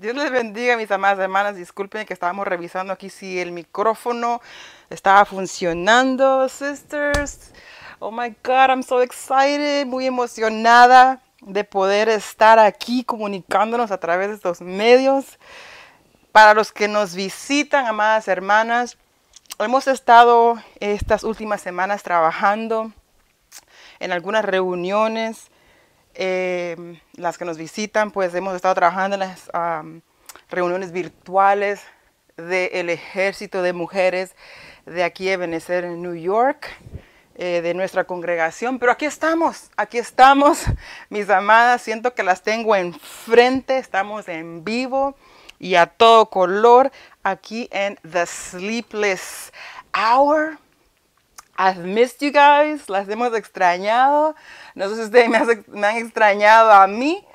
Dios 0.00 0.14
les 0.14 0.30
bendiga, 0.30 0.76
mis 0.76 0.92
amadas 0.92 1.18
hermanas. 1.18 1.56
Disculpen 1.56 2.06
que 2.06 2.12
estábamos 2.12 2.46
revisando 2.46 2.92
aquí 2.92 3.10
si 3.10 3.40
el 3.40 3.50
micrófono 3.50 4.40
estaba 4.90 5.24
funcionando, 5.24 6.48
sisters. 6.48 7.50
Oh 7.98 8.12
my 8.12 8.28
God, 8.44 8.68
I'm 8.68 8.84
so 8.84 9.02
excited, 9.02 9.86
muy 9.86 10.06
emocionada 10.06 11.20
de 11.40 11.64
poder 11.64 12.08
estar 12.08 12.60
aquí 12.60 13.02
comunicándonos 13.02 13.90
a 13.90 13.98
través 13.98 14.28
de 14.28 14.34
estos 14.36 14.60
medios. 14.60 15.36
Para 16.30 16.54
los 16.54 16.70
que 16.70 16.86
nos 16.86 17.16
visitan, 17.16 17.86
amadas 17.86 18.28
hermanas, 18.28 18.98
hemos 19.58 19.88
estado 19.88 20.62
estas 20.78 21.24
últimas 21.24 21.60
semanas 21.60 22.04
trabajando 22.04 22.92
en 23.98 24.12
algunas 24.12 24.44
reuniones 24.44 25.50
eh, 26.18 27.00
las 27.14 27.38
que 27.38 27.44
nos 27.44 27.56
visitan, 27.56 28.10
pues 28.10 28.34
hemos 28.34 28.54
estado 28.56 28.74
trabajando 28.74 29.14
en 29.14 29.20
las 29.20 29.48
reuniones 30.50 30.92
virtuales 30.92 31.80
del 32.36 32.90
ejército 32.90 33.62
de 33.62 33.72
mujeres 33.72 34.34
de 34.84 35.04
aquí 35.04 35.26
de 35.26 35.36
Benecer 35.36 35.84
en 35.84 36.02
New 36.02 36.14
York, 36.14 36.66
eh, 37.36 37.60
de 37.62 37.72
nuestra 37.74 38.04
congregación. 38.04 38.78
Pero 38.78 38.90
aquí 38.90 39.04
estamos, 39.04 39.70
aquí 39.76 39.98
estamos, 39.98 40.64
mis 41.08 41.30
amadas. 41.30 41.82
Siento 41.82 42.14
que 42.14 42.24
las 42.24 42.42
tengo 42.42 42.74
enfrente, 42.74 43.78
estamos 43.78 44.28
en 44.28 44.64
vivo 44.64 45.14
y 45.60 45.76
a 45.76 45.86
todo 45.86 46.26
color 46.26 46.90
aquí 47.22 47.68
en 47.70 47.96
The 48.10 48.26
Sleepless 48.26 49.52
Hour. 49.94 50.58
I've 51.58 51.84
missed 51.84 52.20
you 52.20 52.30
guys, 52.30 52.88
las 52.88 53.08
hemos 53.08 53.34
extrañado. 53.34 54.36
No 54.76 54.88
sé 54.88 54.94
si 54.94 55.02
ustedes 55.02 55.28
me, 55.28 55.86
han 55.86 55.96
extrañado 55.96 56.70
a 56.70 56.86
mí, 56.86 57.26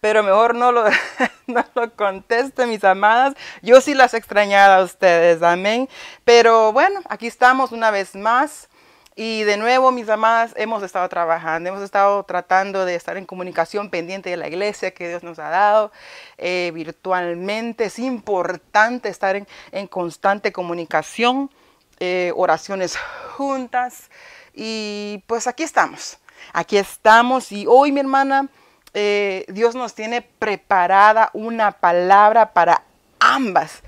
pero 0.00 0.22
mejor 0.22 0.54
no 0.54 0.70
lo, 0.70 0.84
no 1.48 1.64
lo 1.74 1.92
conteste, 1.96 2.66
mis 2.66 2.84
amadas. 2.84 3.34
Yo 3.60 3.80
sí 3.80 3.94
las 3.94 4.14
he 4.14 4.18
extrañado 4.18 4.80
a 4.80 4.84
ustedes, 4.84 5.42
amén. 5.42 5.88
Pero 6.24 6.72
bueno, 6.72 7.00
aquí 7.08 7.26
estamos 7.26 7.72
una 7.72 7.90
vez 7.90 8.14
más. 8.14 8.68
Y 9.16 9.42
de 9.42 9.56
nuevo, 9.56 9.90
mis 9.90 10.08
amadas, 10.08 10.54
hemos 10.56 10.84
estado 10.84 11.08
trabajando, 11.08 11.68
hemos 11.68 11.82
estado 11.82 12.22
tratando 12.22 12.84
de 12.84 12.94
estar 12.94 13.16
en 13.16 13.26
comunicación 13.26 13.90
pendiente 13.90 14.30
de 14.30 14.36
la 14.36 14.46
iglesia 14.46 14.94
que 14.94 15.08
Dios 15.08 15.24
nos 15.24 15.40
ha 15.40 15.50
dado 15.50 15.90
eh, 16.38 16.70
virtualmente. 16.72 17.86
Es 17.86 17.98
importante 17.98 19.08
estar 19.08 19.34
en, 19.34 19.48
en 19.72 19.88
constante 19.88 20.52
comunicación. 20.52 21.50
Eh, 22.04 22.32
oraciones 22.34 22.98
juntas. 23.36 24.10
Y 24.52 25.22
pues 25.28 25.46
aquí 25.46 25.62
estamos, 25.62 26.18
aquí 26.52 26.76
estamos. 26.76 27.52
Y 27.52 27.64
hoy, 27.68 27.92
mi 27.92 28.00
hermana, 28.00 28.48
eh, 28.92 29.44
Dios 29.46 29.76
nos 29.76 29.94
tiene 29.94 30.20
preparada 30.20 31.30
una 31.32 31.70
palabra 31.70 32.54
para 32.54 32.82
ambas, 33.20 33.84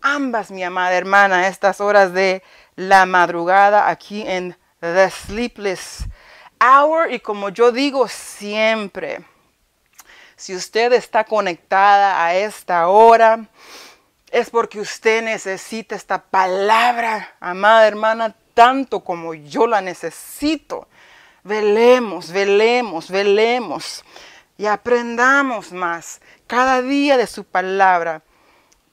ambas, 0.00 0.50
mi 0.50 0.64
amada 0.64 0.92
hermana, 0.94 1.46
estas 1.46 1.80
horas 1.80 2.12
de 2.12 2.42
la 2.74 3.06
madrugada 3.06 3.88
aquí 3.88 4.24
en 4.26 4.58
The 4.80 5.08
Sleepless 5.08 6.06
Hour. 6.60 7.12
Y 7.12 7.20
como 7.20 7.48
yo 7.50 7.70
digo 7.70 8.08
siempre, 8.08 9.24
si 10.34 10.56
usted 10.56 10.92
está 10.94 11.22
conectada 11.22 12.26
a 12.26 12.34
esta 12.34 12.88
hora, 12.88 13.48
es 14.32 14.48
porque 14.48 14.80
usted 14.80 15.22
necesita 15.22 15.94
esta 15.94 16.22
palabra, 16.22 17.36
amada 17.38 17.86
hermana, 17.86 18.34
tanto 18.54 19.00
como 19.00 19.34
yo 19.34 19.66
la 19.66 19.82
necesito. 19.82 20.88
Velemos, 21.44 22.32
velemos, 22.32 23.10
velemos 23.10 24.02
y 24.56 24.64
aprendamos 24.64 25.72
más 25.72 26.22
cada 26.46 26.80
día 26.80 27.18
de 27.18 27.26
su 27.26 27.44
palabra 27.44 28.22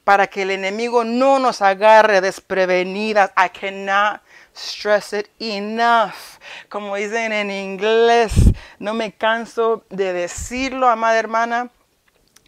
para 0.03 0.27
que 0.27 0.41
el 0.41 0.51
enemigo 0.51 1.05
no 1.05 1.39
nos 1.39 1.61
agarre 1.61 2.19
desprevenidas. 2.19 3.31
I 3.37 3.47
cannot 3.57 4.21
stress 4.53 5.13
it 5.13 5.29
enough. 5.39 6.37
Como 6.67 6.97
dicen 6.97 7.31
en 7.31 7.49
inglés, 7.49 8.33
no 8.77 8.93
me 8.93 9.13
canso 9.13 9.85
de 9.89 10.11
decirlo, 10.11 10.89
amada 10.89 11.17
hermana. 11.17 11.69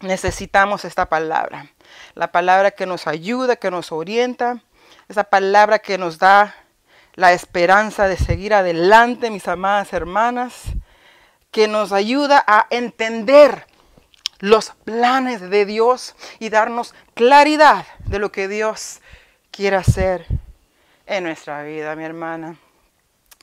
Necesitamos 0.02 0.84
esta 0.84 1.08
palabra 1.08 1.70
la 2.14 2.32
palabra 2.32 2.70
que 2.70 2.86
nos 2.86 3.06
ayuda, 3.06 3.56
que 3.56 3.70
nos 3.70 3.92
orienta, 3.92 4.62
esa 5.08 5.24
palabra 5.24 5.78
que 5.78 5.98
nos 5.98 6.18
da 6.18 6.54
la 7.14 7.32
esperanza 7.32 8.08
de 8.08 8.16
seguir 8.16 8.54
adelante, 8.54 9.30
mis 9.30 9.48
amadas 9.48 9.92
hermanas, 9.92 10.62
que 11.50 11.68
nos 11.68 11.92
ayuda 11.92 12.42
a 12.46 12.66
entender 12.70 13.66
los 14.38 14.70
planes 14.84 15.40
de 15.40 15.66
Dios 15.66 16.16
y 16.38 16.48
darnos 16.48 16.94
claridad 17.14 17.86
de 18.06 18.18
lo 18.18 18.32
que 18.32 18.48
Dios 18.48 19.00
quiere 19.50 19.76
hacer 19.76 20.26
en 21.06 21.24
nuestra 21.24 21.62
vida, 21.62 21.94
mi 21.94 22.04
hermana. 22.04 22.56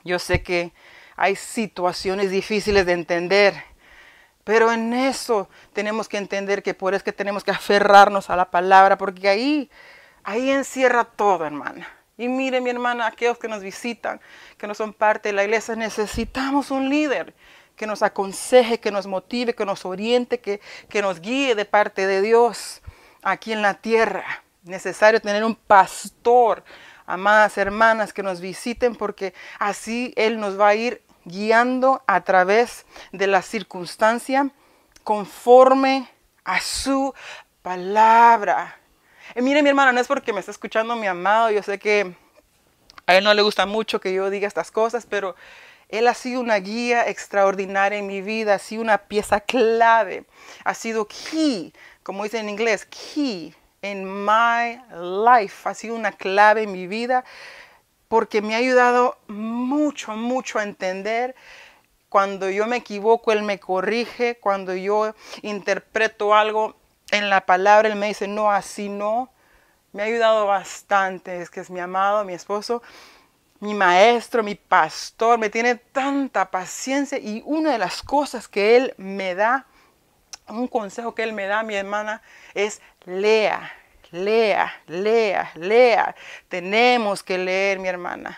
Yo 0.03 0.19
sé 0.19 0.41
que 0.41 0.73
hay 1.15 1.35
situaciones 1.35 2.31
difíciles 2.31 2.85
de 2.85 2.93
entender 2.93 3.68
pero 4.49 4.71
en 4.71 4.93
eso 4.93 5.47
tenemos 5.73 6.09
que 6.09 6.17
entender 6.17 6.63
que 6.63 6.73
por 6.73 6.95
eso 6.95 7.03
que 7.03 7.13
tenemos 7.13 7.43
que 7.43 7.51
aferrarnos 7.51 8.31
a 8.31 8.35
la 8.35 8.49
palabra, 8.49 8.97
porque 8.97 9.29
ahí, 9.29 9.69
ahí 10.23 10.49
encierra 10.49 11.03
todo, 11.03 11.45
hermana. 11.45 11.87
Y 12.17 12.27
mire, 12.27 12.59
mi 12.59 12.71
hermana, 12.71 13.05
aquellos 13.05 13.37
que 13.37 13.47
nos 13.47 13.61
visitan, 13.61 14.19
que 14.57 14.65
no 14.65 14.73
son 14.73 14.91
parte 14.91 15.29
de 15.29 15.33
la 15.33 15.43
iglesia, 15.43 15.75
necesitamos 15.75 16.71
un 16.71 16.89
líder 16.89 17.35
que 17.75 17.85
nos 17.85 18.01
aconseje, 18.01 18.79
que 18.79 18.89
nos 18.89 19.05
motive, 19.05 19.53
que 19.53 19.65
nos 19.65 19.85
oriente, 19.85 20.39
que, 20.39 20.61
que 20.89 21.03
nos 21.03 21.21
guíe 21.21 21.53
de 21.53 21.65
parte 21.65 22.07
de 22.07 22.23
Dios 22.23 22.81
aquí 23.21 23.53
en 23.53 23.61
la 23.61 23.75
tierra. 23.75 24.25
Necesario 24.63 25.21
tener 25.21 25.43
un 25.43 25.53
pastor, 25.53 26.63
amadas 27.05 27.55
hermanas, 27.59 28.13
que 28.13 28.23
nos 28.23 28.41
visiten, 28.41 28.95
porque 28.95 29.35
así 29.59 30.11
Él 30.15 30.39
nos 30.39 30.59
va 30.59 30.69
a 30.69 30.75
ir 30.75 31.03
guiando 31.29 32.03
a 32.07 32.21
través 32.21 32.85
de 33.11 33.27
la 33.27 33.41
circunstancia 33.41 34.49
conforme 35.03 36.09
a 36.43 36.59
su 36.59 37.13
palabra. 37.61 38.75
Y 39.35 39.41
mire 39.41 39.63
mi 39.63 39.69
hermana, 39.69 39.91
no 39.91 40.01
es 40.01 40.07
porque 40.07 40.33
me 40.33 40.39
está 40.39 40.51
escuchando 40.51 40.95
mi 40.95 41.07
amado, 41.07 41.51
yo 41.51 41.63
sé 41.63 41.79
que 41.79 42.15
a 43.05 43.15
él 43.15 43.23
no 43.23 43.33
le 43.33 43.41
gusta 43.41 43.65
mucho 43.65 43.99
que 43.99 44.13
yo 44.13 44.29
diga 44.29 44.47
estas 44.47 44.71
cosas, 44.71 45.05
pero 45.05 45.35
él 45.87 46.07
ha 46.07 46.13
sido 46.13 46.41
una 46.41 46.57
guía 46.57 47.07
extraordinaria 47.07 47.97
en 47.97 48.07
mi 48.07 48.21
vida, 48.21 48.55
ha 48.55 48.59
sido 48.59 48.81
una 48.81 48.97
pieza 48.97 49.39
clave, 49.39 50.25
ha 50.63 50.73
sido 50.73 51.07
key, 51.07 51.73
como 52.03 52.23
dice 52.23 52.39
en 52.39 52.49
inglés, 52.49 52.85
key 52.85 53.55
in 53.81 54.05
my 54.05 54.79
life, 54.93 55.67
ha 55.67 55.73
sido 55.73 55.95
una 55.95 56.11
clave 56.11 56.63
en 56.63 56.71
mi 56.71 56.85
vida 56.85 57.23
porque 58.09 58.41
me 58.41 58.55
ha 58.55 58.57
ayudado 58.57 59.17
mucho, 59.27 60.11
mucho 60.13 60.59
a 60.59 60.63
entender. 60.63 61.35
Cuando 62.09 62.49
yo 62.49 62.65
me 62.65 62.77
equivoco, 62.77 63.31
Él 63.31 63.43
me 63.43 63.59
corrige. 63.59 64.39
Cuando 64.39 64.75
yo 64.75 65.13
interpreto 65.43 66.33
algo 66.33 66.75
en 67.11 67.29
la 67.29 67.45
palabra, 67.45 67.87
Él 67.87 67.95
me 67.95 68.07
dice, 68.07 68.27
no, 68.27 68.51
así 68.51 68.89
no. 68.89 69.31
Me 69.93 70.01
ha 70.01 70.05
ayudado 70.05 70.47
bastante. 70.47 71.39
Es 71.39 71.51
que 71.51 71.59
es 71.59 71.69
mi 71.69 71.79
amado, 71.79 72.25
mi 72.25 72.33
esposo, 72.33 72.81
mi 73.59 73.75
maestro, 73.75 74.41
mi 74.41 74.55
pastor. 74.55 75.37
Me 75.37 75.51
tiene 75.51 75.75
tanta 75.75 76.49
paciencia. 76.49 77.19
Y 77.19 77.43
una 77.45 77.71
de 77.73 77.77
las 77.77 78.01
cosas 78.01 78.47
que 78.47 78.75
Él 78.75 78.95
me 78.97 79.35
da, 79.35 79.67
un 80.47 80.67
consejo 80.67 81.13
que 81.13 81.21
Él 81.21 81.33
me 81.33 81.45
da, 81.45 81.61
mi 81.61 81.75
hermana, 81.75 82.23
es 82.55 82.81
lea 83.05 83.71
Lea, 84.11 84.73
lea, 84.87 85.51
lea. 85.55 86.15
Tenemos 86.47 87.21
que 87.21 87.37
leer, 87.37 87.79
mi 87.79 87.87
hermana. 87.87 88.37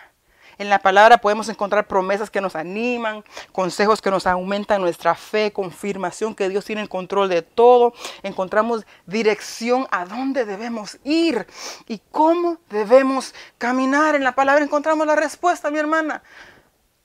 En 0.58 0.68
la 0.68 0.78
palabra 0.78 1.18
podemos 1.18 1.48
encontrar 1.48 1.88
promesas 1.88 2.30
que 2.30 2.40
nos 2.40 2.54
animan, 2.54 3.24
consejos 3.52 4.02
que 4.02 4.10
nos 4.10 4.26
aumentan 4.26 4.82
nuestra 4.82 5.14
fe, 5.14 5.52
confirmación 5.52 6.34
que 6.34 6.48
Dios 6.48 6.64
tiene 6.64 6.82
el 6.82 6.88
control 6.88 7.28
de 7.28 7.42
todo. 7.42 7.94
Encontramos 8.22 8.84
dirección 9.06 9.88
a 9.90 10.04
dónde 10.04 10.44
debemos 10.44 10.98
ir 11.04 11.46
y 11.88 12.00
cómo 12.10 12.58
debemos 12.68 13.34
caminar. 13.58 14.14
En 14.14 14.24
la 14.24 14.36
palabra 14.36 14.62
encontramos 14.62 15.06
la 15.06 15.16
respuesta, 15.16 15.70
mi 15.70 15.78
hermana. 15.78 16.22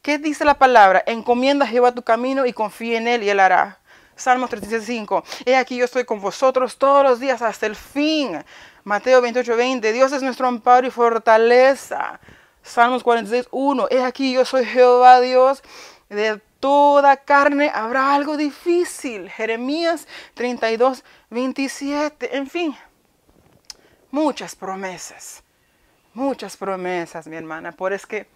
¿Qué 0.01 0.17
dice 0.17 0.45
la 0.45 0.59
palabra? 0.59 1.03
Encomienda 1.07 1.65
a 1.65 1.67
Jehová 1.67 1.93
tu 1.93 2.03
camino 2.03 2.45
y 2.45 2.53
confía 2.53 2.97
en 2.97 3.07
Él 3.07 3.23
y 3.23 3.29
Él 3.29 3.39
hará. 3.39 3.79
Salmos 4.17 4.49
37.5. 4.49 5.23
He 5.45 5.55
aquí 5.55 5.77
yo 5.77 5.85
estoy 5.85 6.03
con 6.03 6.19
vosotros 6.19 6.77
todos 6.77 7.03
los 7.03 7.19
días 7.19 7.41
hasta 7.41 7.65
el 7.65 7.75
fin. 7.75 8.43
Mateo 8.83 9.21
28.20. 9.21 9.93
Dios 9.93 10.11
es 10.11 10.21
nuestro 10.23 10.47
amparo 10.47 10.85
y 10.87 10.91
fortaleza. 10.91 12.19
Salmos 12.63 13.05
46.1. 13.05 13.87
He 13.91 14.03
aquí 14.03 14.33
yo 14.33 14.43
soy 14.43 14.65
Jehová 14.65 15.21
Dios. 15.21 15.63
De 16.09 16.41
toda 16.59 17.17
carne 17.17 17.71
habrá 17.73 18.15
algo 18.15 18.35
difícil. 18.37 19.29
Jeremías 19.29 20.07
32.27. 20.35 22.29
En 22.31 22.47
fin. 22.47 22.75
Muchas 24.09 24.55
promesas. 24.55 25.43
Muchas 26.13 26.57
promesas, 26.57 27.27
mi 27.27 27.35
hermana. 27.35 27.71
Por 27.71 27.93
es 27.93 28.07
que 28.07 28.27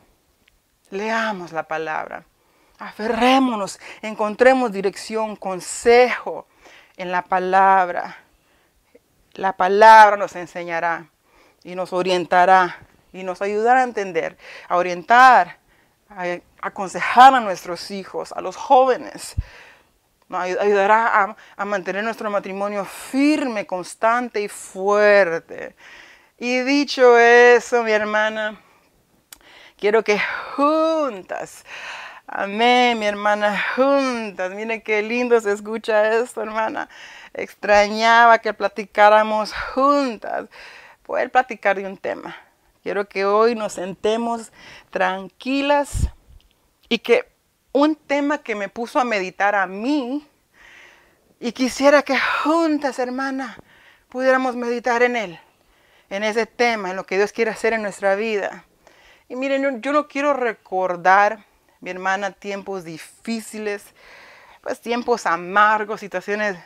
leamos 0.92 1.52
la 1.52 1.68
palabra. 1.68 2.26
Aferrémonos, 2.82 3.80
encontremos 4.02 4.72
dirección, 4.72 5.36
consejo 5.36 6.48
en 6.98 7.12
la 7.12 7.22
palabra. 7.22 8.18
la 9.34 9.54
palabra 9.54 10.18
nos 10.18 10.36
enseñará 10.36 11.06
y 11.64 11.76
nos 11.76 11.94
orientará 11.94 12.80
y 13.14 13.22
nos 13.22 13.44
ayudará 13.44 13.82
a 13.82 13.84
entender, 13.84 14.36
a 14.68 14.78
orientar, 14.78 15.60
a 16.10 16.40
aconsejar 16.60 17.36
a 17.36 17.40
nuestros 17.40 17.92
hijos, 17.92 18.32
a 18.32 18.42
los 18.42 18.56
jóvenes. 18.56 19.36
Nos 20.28 20.42
ayudará 20.42 21.22
a, 21.24 21.36
a 21.58 21.66
mantener 21.66 22.04
nuestro 22.04 22.32
matrimonio 22.32 22.84
firme, 22.84 23.68
constante 23.68 24.42
y 24.42 24.48
fuerte. 24.48 25.76
Y 26.40 26.62
dicho 26.62 27.16
eso, 27.20 27.84
mi 27.84 27.92
hermana, 27.92 28.60
quiero 29.78 30.04
que 30.04 30.20
juntas 30.56 31.64
Amén, 32.34 32.98
mi 32.98 33.08
hermana, 33.08 33.62
juntas. 33.76 34.54
Mire 34.54 34.82
qué 34.82 35.02
lindo 35.02 35.42
se 35.42 35.52
escucha 35.52 36.14
esto, 36.14 36.42
hermana. 36.42 36.88
Extrañaba 37.34 38.40
que 38.40 38.54
platicáramos 38.54 39.52
juntas. 39.74 40.48
Poder 41.04 41.30
platicar 41.30 41.76
de 41.76 41.86
un 41.86 41.98
tema. 41.98 42.38
Quiero 42.84 43.10
que 43.10 43.26
hoy 43.26 43.54
nos 43.54 43.74
sentemos 43.74 44.54
tranquilas 44.92 46.08
y 46.88 47.00
que 47.00 47.30
un 47.74 47.98
tema 47.98 48.38
que 48.38 48.56
me 48.56 48.70
puso 48.70 48.98
a 49.02 49.04
meditar 49.04 49.54
a 49.54 49.68
mí 49.68 50.26
y 51.38 51.52
quisiera 51.52 52.02
que 52.02 52.18
juntas, 52.18 52.98
hermana, 52.98 53.58
pudiéramos 54.08 54.56
meditar 54.56 55.04
en 55.04 55.18
él, 55.18 55.40
en 56.10 56.24
ese 56.24 56.46
tema, 56.46 56.92
en 56.92 56.96
lo 56.96 57.06
que 57.06 57.18
Dios 57.18 57.34
quiere 57.34 57.52
hacer 57.52 57.74
en 57.74 57.82
nuestra 57.82 58.16
vida. 58.16 58.64
Y 59.28 59.36
miren, 59.36 59.82
yo 59.82 59.92
no 59.92 60.08
quiero 60.08 60.32
recordar 60.32 61.51
mi 61.82 61.90
hermana, 61.90 62.32
tiempos 62.32 62.84
difíciles, 62.86 63.84
pues 64.62 64.80
tiempos 64.80 65.26
amargos, 65.26 66.00
situaciones 66.00 66.58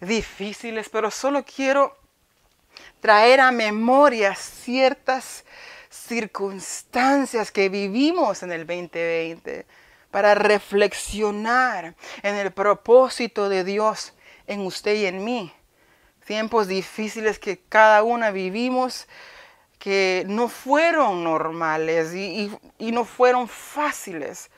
difíciles, 0.00 0.88
pero 0.88 1.10
solo 1.10 1.44
quiero 1.44 1.96
traer 3.00 3.40
a 3.40 3.50
memoria 3.50 4.34
ciertas 4.34 5.44
circunstancias 5.88 7.50
que 7.50 7.68
vivimos 7.68 8.42
en 8.42 8.52
el 8.52 8.66
2020 8.66 9.66
para 10.10 10.34
reflexionar 10.34 11.94
en 12.22 12.34
el 12.36 12.52
propósito 12.52 13.48
de 13.48 13.64
Dios 13.64 14.12
en 14.46 14.60
usted 14.60 14.94
y 14.94 15.06
en 15.06 15.24
mí. 15.24 15.52
Tiempos 16.26 16.68
difíciles 16.68 17.38
que 17.38 17.58
cada 17.58 18.02
una 18.02 18.30
vivimos, 18.30 19.06
que 19.78 20.24
no 20.26 20.48
fueron 20.48 21.24
normales 21.24 22.14
y, 22.14 22.50
no 22.78 23.04
fueron 23.04 23.48
fáciles. 23.48 24.50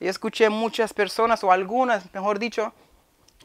Yo 0.00 0.10
escuché 0.10 0.48
muchas 0.48 0.92
personas, 0.92 1.44
o 1.44 1.52
algunas, 1.52 2.12
mejor 2.12 2.38
dicho, 2.38 2.72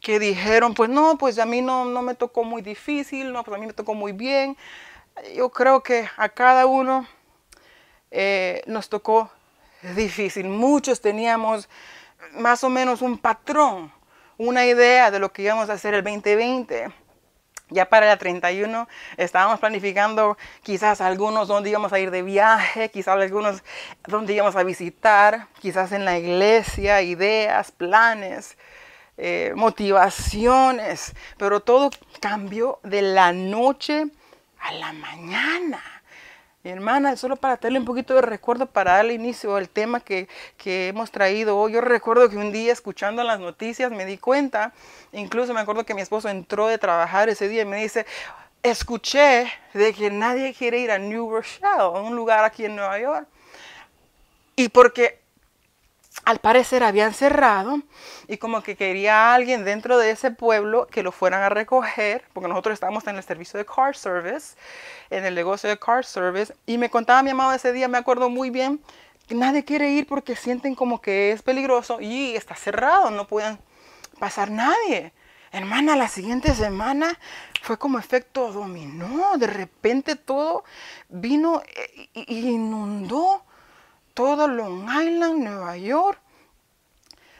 que 0.01 0.19
dijeron, 0.19 0.73
pues 0.73 0.89
no, 0.89 1.17
pues 1.17 1.39
a 1.39 1.45
mí 1.45 1.61
no, 1.61 1.85
me 1.85 2.15
tocó 2.15 2.43
muy 2.43 2.61
difícil, 2.61 3.31
no, 3.31 3.43
pues 3.43 3.55
a 3.55 3.59
mí 3.59 3.67
me 3.67 3.73
tocó 3.73 3.93
muy 3.93 4.11
bien. 4.11 4.57
Yo 5.35 5.49
creo 5.49 5.83
que 5.83 6.07
a 6.17 6.29
cada 6.29 6.65
uno 6.65 7.05
eh, 8.11 8.63
nos 8.65 8.89
tocó 8.89 9.29
difícil. 9.95 10.47
Muchos 10.47 11.01
teníamos 11.01 11.69
más 12.33 12.63
o 12.63 12.69
menos 12.69 13.01
un 13.01 13.17
patrón, 13.17 13.91
una 14.37 14.65
idea 14.65 15.11
de 15.11 15.19
lo 15.19 15.31
que 15.31 15.43
íbamos 15.43 15.69
a 15.69 15.73
hacer 15.73 15.93
el 15.93 16.03
2020. 16.03 16.91
Ya 17.69 17.85
para 17.85 18.11
el 18.11 18.17
31 18.17 18.87
estábamos 19.17 19.59
planificando 19.59 20.37
quizás 20.63 21.01
algunos 21.01 21.47
donde 21.47 21.69
íbamos 21.69 21.93
a 21.93 21.99
ir 21.99 22.09
de 22.09 22.23
viaje, 22.23 22.89
quizás 22.89 23.15
algunos 23.15 23.63
donde 24.07 24.33
íbamos 24.33 24.55
a 24.55 24.63
visitar, 24.63 25.47
quizás 25.59 25.91
en 25.91 26.03
la 26.03 26.17
iglesia, 26.17 27.01
ideas, 27.01 27.71
planes, 27.71 28.57
eh, 29.17 29.53
motivaciones, 29.55 31.13
pero 31.37 31.59
todo 31.59 31.91
cambió 32.19 32.79
de 32.83 33.01
la 33.01 33.33
noche 33.33 34.07
a 34.59 34.71
la 34.73 34.91
mañana. 34.93 35.98
Hermana, 36.69 37.15
solo 37.15 37.35
para 37.35 37.57
darle 37.57 37.79
un 37.79 37.85
poquito 37.85 38.13
de 38.13 38.21
recuerdo, 38.21 38.65
para 38.65 38.93
darle 38.93 39.13
inicio 39.13 39.55
al 39.55 39.69
tema 39.69 39.99
que, 39.99 40.27
hemos 40.65 41.11
traído 41.11 41.57
hoy. 41.57 41.73
Yo 41.73 41.81
recuerdo 41.81 42.29
que 42.29 42.37
un 42.37 42.51
día 42.51 42.71
escuchando 42.71 43.23
las 43.23 43.39
noticias 43.39 43.91
me 43.91 44.05
di 44.05 44.17
cuenta, 44.17 44.73
incluso 45.11 45.53
me 45.53 45.59
acuerdo 45.59 45.85
que 45.85 45.93
mi 45.93 46.01
esposo 46.01 46.29
entró 46.29 46.67
de 46.67 46.77
trabajar 46.77 47.29
ese 47.29 47.47
día 47.47 47.63
y 47.63 47.65
me 47.65 47.81
dice, 47.81 48.05
escuché 48.63 49.51
de 49.73 49.93
que 49.93 50.11
nadie 50.11 50.53
quiere 50.53 50.79
ir 50.79 50.91
a 50.91 50.97
New 50.97 51.29
Rochelle, 51.31 51.99
un 52.01 52.15
lugar 52.15 52.43
aquí 52.43 52.65
en 52.65 52.75
Nueva 52.75 52.99
York. 52.99 53.27
Y 54.55 54.69
porque 54.69 55.18
al 56.25 56.39
parecer 56.39 56.83
habían 56.83 57.13
cerrado 57.13 57.81
y 58.27 58.37
como 58.37 58.61
que 58.61 58.75
quería 58.75 59.33
alguien 59.33 59.65
dentro 59.65 59.97
de 59.97 60.11
ese 60.11 60.31
pueblo 60.31 60.87
que 60.87 61.03
lo 61.03 61.11
fueran 61.11 61.41
a 61.41 61.49
recoger, 61.49 62.23
porque 62.33 62.49
nosotros 62.49 62.73
estábamos 62.73 63.07
en 63.07 63.15
el 63.15 63.23
servicio 63.23 63.57
de 63.57 63.65
car 63.65 63.95
service, 63.95 64.55
en 65.09 65.25
el 65.25 65.35
negocio 65.35 65.69
de 65.69 65.79
car 65.79 66.05
service, 66.05 66.53
y 66.65 66.77
me 66.77 66.89
contaba 66.89 67.23
mi 67.23 67.33
mamá 67.33 67.55
ese 67.55 67.73
día, 67.73 67.87
me 67.87 67.97
acuerdo 67.97 68.29
muy 68.29 68.49
bien, 68.49 68.79
que 69.27 69.35
nadie 69.35 69.63
quiere 69.63 69.89
ir 69.91 70.07
porque 70.07 70.35
sienten 70.35 70.75
como 70.75 71.01
que 71.01 71.31
es 71.31 71.41
peligroso 71.41 71.99
y 72.01 72.35
está 72.35 72.55
cerrado, 72.55 73.11
no 73.11 73.27
pueden 73.27 73.59
pasar 74.19 74.49
nadie. 74.51 75.13
Hermana, 75.51 75.95
la 75.95 76.07
siguiente 76.07 76.53
semana 76.53 77.17
fue 77.61 77.77
como 77.77 77.97
efecto 77.97 78.51
dominó, 78.51 79.37
de 79.37 79.47
repente 79.47 80.15
todo 80.15 80.63
vino 81.09 81.63
e 82.13 82.23
inundó 82.27 83.45
todo 84.19 84.49
Long 84.49 84.83
Island, 84.83 85.45
Nueva 85.45 85.77
York. 85.77 86.19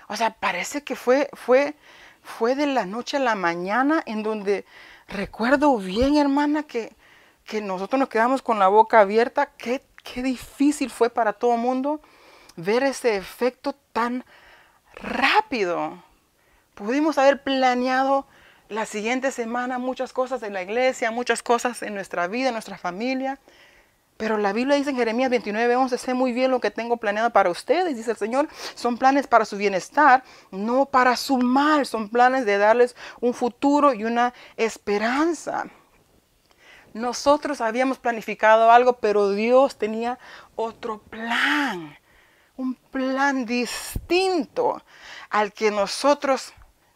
O 0.07 0.15
sea, 0.15 0.29
parece 0.29 0.81
que 0.81 0.95
fue, 0.95 1.29
fue, 1.33 1.75
fue 2.23 2.55
de 2.55 2.67
la 2.67 2.85
noche 2.85 3.17
a 3.17 3.19
la 3.19 3.35
mañana 3.35 4.01
en 4.05 4.23
donde 4.23 4.63
recuerdo 5.09 5.75
bien, 5.75 6.15
hermana, 6.15 6.63
que, 6.63 6.95
que 7.43 7.59
nosotros 7.59 7.99
nos 7.99 8.07
quedamos 8.07 8.41
con 8.41 8.59
la 8.59 8.69
boca 8.69 9.01
abierta. 9.01 9.47
Qué, 9.57 9.83
qué 10.05 10.23
difícil 10.23 10.89
fue 10.89 11.09
para 11.09 11.33
todo 11.33 11.55
el 11.55 11.59
mundo 11.59 11.99
ver 12.55 12.83
ese 12.83 13.17
efecto 13.17 13.75
tan 13.91 14.23
rápido. 14.93 16.01
Pudimos 16.75 17.17
haber 17.17 17.43
planeado 17.43 18.25
la 18.69 18.85
siguiente 18.85 19.33
semana 19.33 19.79
muchas 19.79 20.13
cosas 20.13 20.43
en 20.43 20.53
la 20.53 20.61
iglesia, 20.61 21.11
muchas 21.11 21.43
cosas 21.43 21.83
en 21.83 21.93
nuestra 21.93 22.27
vida, 22.27 22.47
en 22.47 22.53
nuestra 22.53 22.77
familia. 22.77 23.37
Pero 24.19 24.37
la 24.37 24.51
Biblia 24.51 24.75
dice 24.75 24.89
en 24.89 24.97
Jeremías 24.97 25.29
29, 25.29 25.77
11, 25.77 25.97
sé 25.97 26.13
muy 26.13 26.33
bien 26.33 26.51
lo 26.51 26.59
que 26.59 26.71
tengo 26.71 26.97
planeado 26.97 27.29
para 27.29 27.49
ustedes, 27.49 27.95
dice 27.95 28.11
el 28.11 28.17
Señor. 28.17 28.49
Son 28.75 28.97
planes 28.97 29.27
para 29.27 29.45
su 29.45 29.55
bienestar, 29.55 30.25
no 30.51 30.85
para 30.87 31.15
su 31.15 31.37
mal. 31.37 31.85
Son 31.85 32.09
planes 32.09 32.45
de 32.45 32.57
darles 32.57 32.97
un 33.21 33.33
futuro 33.33 33.93
y 33.93 34.03
una 34.03 34.33
esperanza. 34.57 35.67
Nosotros 36.93 37.61
habíamos 37.61 37.97
planificado 37.97 38.69
algo, 38.69 38.97
pero 38.97 39.31
Dios 39.31 39.77
tenía 39.77 40.19
otro 40.57 40.97
plan. 40.97 41.97
Un 42.57 42.75
plan 42.75 43.45
distinto 43.45 44.83
al 45.29 45.53
que 45.53 45.71
nosotros 45.71 46.51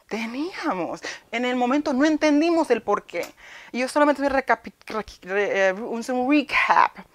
teníamos. 0.10 1.00
En 1.32 1.46
el 1.46 1.56
momento 1.56 1.94
no 1.94 2.04
entendimos 2.04 2.70
el 2.70 2.82
por 2.82 3.06
qué. 3.06 3.26
Yo 3.72 3.88
solamente 3.88 4.22
voy 4.22 4.30
a 4.30 4.44
eh, 5.38 5.72
un 5.72 6.30
recap 6.30 7.13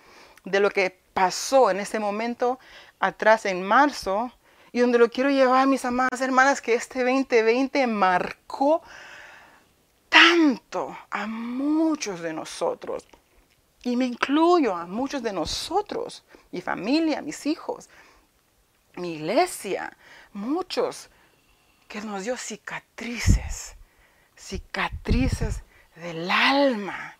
de 0.51 0.61
lo 0.61 0.71
que 0.71 0.99
pasó 1.15 1.71
en 1.71 1.81
ese 1.81 1.99
momento 1.99 2.59
atrás 3.01 3.47
en 3.47 3.63
marzo 3.63 4.33
y 4.73 4.81
donde 4.81 4.99
lo 4.99 5.11
quiero 5.11 5.31
llevar, 5.31 5.67
mis 5.67 5.85
amadas 5.85 6.21
hermanas, 6.21 6.61
que 6.61 6.75
este 6.75 7.01
2020 7.01 7.87
marcó 7.87 8.83
tanto 10.09 10.97
a 11.11 11.27
muchos 11.27 12.21
de 12.21 12.33
nosotros. 12.33 13.05
Y 13.83 13.97
me 13.97 14.07
incluyo 14.07 14.75
a 14.75 14.87
muchos 14.87 15.23
de 15.23 15.33
nosotros, 15.33 16.25
mi 16.51 16.61
familia, 16.61 17.23
mis 17.23 17.47
hijos, 17.47 17.89
mi 18.97 19.15
iglesia, 19.15 19.97
muchos, 20.33 21.09
que 21.89 22.01
nos 22.03 22.25
dio 22.25 22.37
cicatrices, 22.37 23.77
cicatrices 24.37 25.63
del 25.97 26.31
alma. 26.31 27.17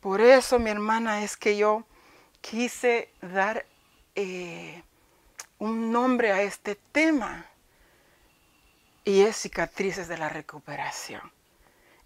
Por 0.00 0.20
eso, 0.20 0.58
mi 0.58 0.70
hermana, 0.70 1.22
es 1.22 1.36
que 1.36 1.56
yo 1.56 1.84
quise 2.50 3.10
dar 3.20 3.66
eh, 4.14 4.82
un 5.58 5.92
nombre 5.92 6.32
a 6.32 6.42
este 6.42 6.76
tema 6.92 7.44
y 9.04 9.20
es 9.20 9.36
cicatrices 9.36 10.08
de 10.08 10.16
la 10.16 10.28
recuperación. 10.28 11.20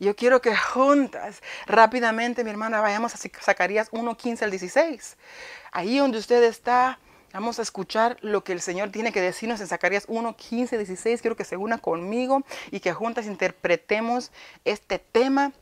Yo 0.00 0.16
quiero 0.16 0.40
que 0.42 0.56
juntas, 0.56 1.42
rápidamente, 1.66 2.42
mi 2.42 2.50
hermana, 2.50 2.80
vayamos 2.80 3.14
a 3.14 3.18
Zacarías 3.18 3.88
1, 3.92 4.16
15 4.16 4.44
al 4.44 4.50
16. 4.50 5.16
Ahí 5.70 5.98
donde 5.98 6.18
usted 6.18 6.42
está, 6.42 6.98
vamos 7.32 7.60
a 7.60 7.62
escuchar 7.62 8.16
lo 8.20 8.42
que 8.42 8.52
el 8.52 8.60
Señor 8.60 8.90
tiene 8.90 9.12
que 9.12 9.20
decirnos 9.20 9.60
en 9.60 9.68
Zacarías 9.68 10.06
1, 10.08 10.36
15, 10.36 10.76
16. 10.76 11.22
Quiero 11.22 11.36
que 11.36 11.44
se 11.44 11.56
una 11.56 11.78
conmigo 11.78 12.42
y 12.72 12.80
que 12.80 12.92
juntas 12.92 13.26
interpretemos 13.26 14.32
este 14.64 14.98
tema 14.98 15.52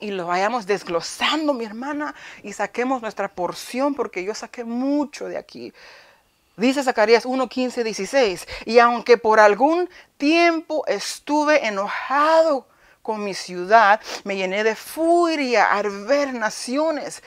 y 0.00 0.10
lo 0.10 0.26
vayamos 0.26 0.66
desglosando, 0.66 1.52
mi 1.54 1.64
hermana, 1.64 2.14
y 2.42 2.52
saquemos 2.52 3.02
nuestra 3.02 3.28
porción, 3.28 3.94
porque 3.94 4.24
yo 4.24 4.34
saqué 4.34 4.64
mucho 4.64 5.28
de 5.28 5.38
aquí. 5.38 5.72
Dice 6.56 6.82
Zacarías 6.82 7.26
1, 7.26 7.48
15, 7.48 7.84
16, 7.84 8.48
y 8.64 8.78
aunque 8.78 9.18
por 9.18 9.40
algún 9.40 9.90
tiempo 10.16 10.84
estuve 10.86 11.66
enojado 11.66 12.66
con 13.02 13.22
mi 13.22 13.34
ciudad, 13.34 14.00
me 14.24 14.36
llené 14.36 14.64
de 14.64 14.74
furia 14.74 15.72
al 15.72 16.06
ver 16.06 16.32
naciones 16.32 17.22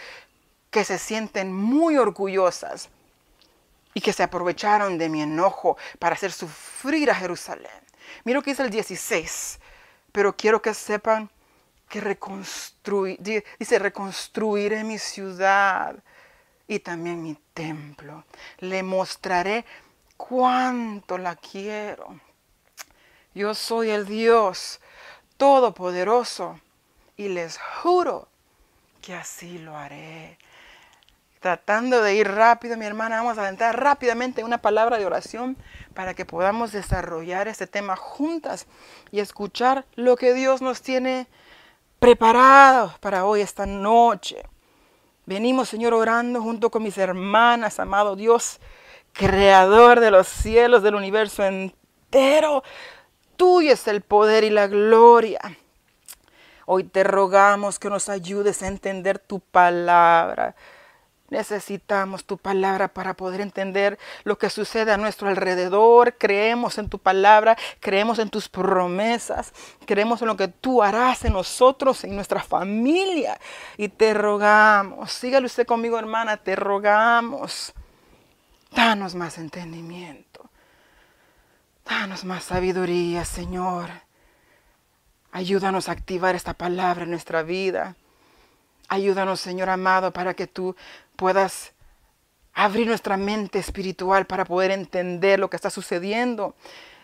que 0.71 0.83
se 0.83 0.97
sienten 0.97 1.53
muy 1.53 1.97
orgullosas 1.97 2.89
y 3.93 4.01
que 4.01 4.13
se 4.13 4.23
aprovecharon 4.23 4.97
de 4.97 5.09
mi 5.09 5.21
enojo 5.21 5.77
para 5.99 6.15
hacer 6.15 6.31
sufrir 6.31 7.09
a 7.11 7.15
Jerusalén. 7.15 7.71
Mira 8.23 8.41
que 8.41 8.51
dice 8.51 8.63
el 8.63 8.69
16, 8.69 9.59
pero 10.11 10.35
quiero 10.35 10.61
que 10.61 10.73
sepan 10.73 11.29
que 11.89 11.99
reconstruir, 11.99 13.19
dice, 13.19 13.79
reconstruiré 13.79 14.83
mi 14.83 14.97
ciudad 14.97 15.95
y 16.67 16.79
también 16.79 17.21
mi 17.21 17.35
templo. 17.53 18.23
Le 18.59 18.83
mostraré 18.83 19.65
cuánto 20.15 21.17
la 21.17 21.35
quiero. 21.35 22.19
Yo 23.33 23.53
soy 23.53 23.89
el 23.89 24.05
Dios 24.05 24.79
Todopoderoso 25.37 26.59
y 27.17 27.29
les 27.29 27.57
juro 27.81 28.27
que 29.01 29.15
así 29.15 29.57
lo 29.57 29.75
haré 29.75 30.37
tratando 31.39 32.01
de 32.01 32.15
ir 32.15 32.27
rápido, 32.27 32.75
mi 32.77 32.85
hermana, 32.85 33.17
vamos 33.17 33.37
a 33.37 33.47
entrar 33.47 33.81
rápidamente 33.81 34.41
en 34.41 34.47
una 34.47 34.61
palabra 34.61 34.97
de 34.97 35.05
oración 35.05 35.57
para 35.93 36.13
que 36.13 36.25
podamos 36.25 36.71
desarrollar 36.71 37.47
este 37.47 37.67
tema 37.67 37.95
juntas 37.95 38.67
y 39.11 39.19
escuchar 39.19 39.85
lo 39.95 40.17
que 40.17 40.33
Dios 40.33 40.61
nos 40.61 40.81
tiene 40.81 41.27
preparado 41.99 42.93
para 42.99 43.25
hoy, 43.25 43.41
esta 43.41 43.65
noche. 43.65 44.43
Venimos, 45.25 45.69
Señor, 45.69 45.93
orando 45.93 46.41
junto 46.41 46.71
con 46.71 46.83
mis 46.83 46.97
hermanas, 46.97 47.79
amado 47.79 48.15
Dios, 48.15 48.59
creador 49.13 49.99
de 49.99 50.11
los 50.11 50.27
cielos, 50.27 50.81
del 50.81 50.95
universo 50.95 51.43
entero. 51.43 52.63
Tuyo 53.35 53.73
es 53.73 53.87
el 53.87 54.01
poder 54.01 54.43
y 54.43 54.49
la 54.49 54.67
gloria. 54.67 55.39
Hoy 56.65 56.83
te 56.83 57.03
rogamos 57.03 57.79
que 57.79 57.89
nos 57.89 58.09
ayudes 58.09 58.63
a 58.63 58.67
entender 58.67 59.19
tu 59.19 59.39
palabra 59.39 60.55
Necesitamos 61.29 62.25
tu 62.25 62.37
palabra 62.37 62.87
para 62.87 63.13
poder 63.13 63.41
entender 63.41 63.99
lo 64.23 64.37
que 64.37 64.49
sucede 64.49 64.91
a 64.91 64.97
nuestro 64.97 65.27
alrededor. 65.27 66.15
Creemos 66.17 66.77
en 66.77 66.89
tu 66.89 66.99
palabra, 66.99 67.57
creemos 67.79 68.19
en 68.19 68.29
tus 68.29 68.49
promesas, 68.49 69.53
creemos 69.85 70.21
en 70.21 70.27
lo 70.27 70.37
que 70.37 70.47
tú 70.47 70.81
harás 70.81 71.25
en 71.25 71.33
nosotros, 71.33 72.03
en 72.03 72.15
nuestra 72.15 72.41
familia. 72.41 73.39
Y 73.77 73.89
te 73.89 74.13
rogamos, 74.13 75.11
sígale 75.11 75.45
usted 75.45 75.65
conmigo 75.65 75.99
hermana, 75.99 76.37
te 76.37 76.55
rogamos. 76.55 77.73
Danos 78.71 79.15
más 79.15 79.37
entendimiento. 79.37 80.49
Danos 81.85 82.23
más 82.23 82.43
sabiduría, 82.43 83.25
Señor. 83.25 83.89
Ayúdanos 85.31 85.89
a 85.89 85.91
activar 85.91 86.35
esta 86.35 86.53
palabra 86.53 87.03
en 87.03 87.11
nuestra 87.11 87.43
vida. 87.43 87.95
Ayúdanos, 88.89 89.39
Señor 89.39 89.69
amado, 89.69 90.11
para 90.11 90.33
que 90.33 90.47
tú 90.47 90.75
puedas 91.15 91.73
abrir 92.53 92.87
nuestra 92.87 93.17
mente 93.17 93.59
espiritual 93.59 94.25
para 94.25 94.45
poder 94.45 94.71
entender 94.71 95.39
lo 95.39 95.49
que 95.49 95.55
está 95.55 95.69
sucediendo 95.69 96.55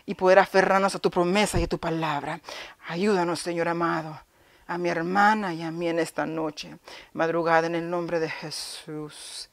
y 0.06 0.16
poder 0.16 0.40
aferrarnos 0.40 0.96
a 0.96 1.00
tu 1.00 1.10
promesa 1.10 1.60
y 1.60 1.64
a 1.64 1.68
tu 1.68 1.80
palabra. 1.80 2.42
Ayúdanos, 2.88 3.40
Señor 3.40 3.68
amado, 3.68 4.20
a 4.68 4.78
mi 4.78 4.90
hermana 4.90 5.54
y 5.54 5.62
a 5.62 5.72
mí 5.72 5.88
en 5.88 6.00
esta 6.00 6.26
noche, 6.26 6.78
madrugada 7.14 7.68
en 7.68 7.76
el 7.76 7.90
nombre 7.90 8.20
de 8.20 8.30
Jesús. 8.30 9.50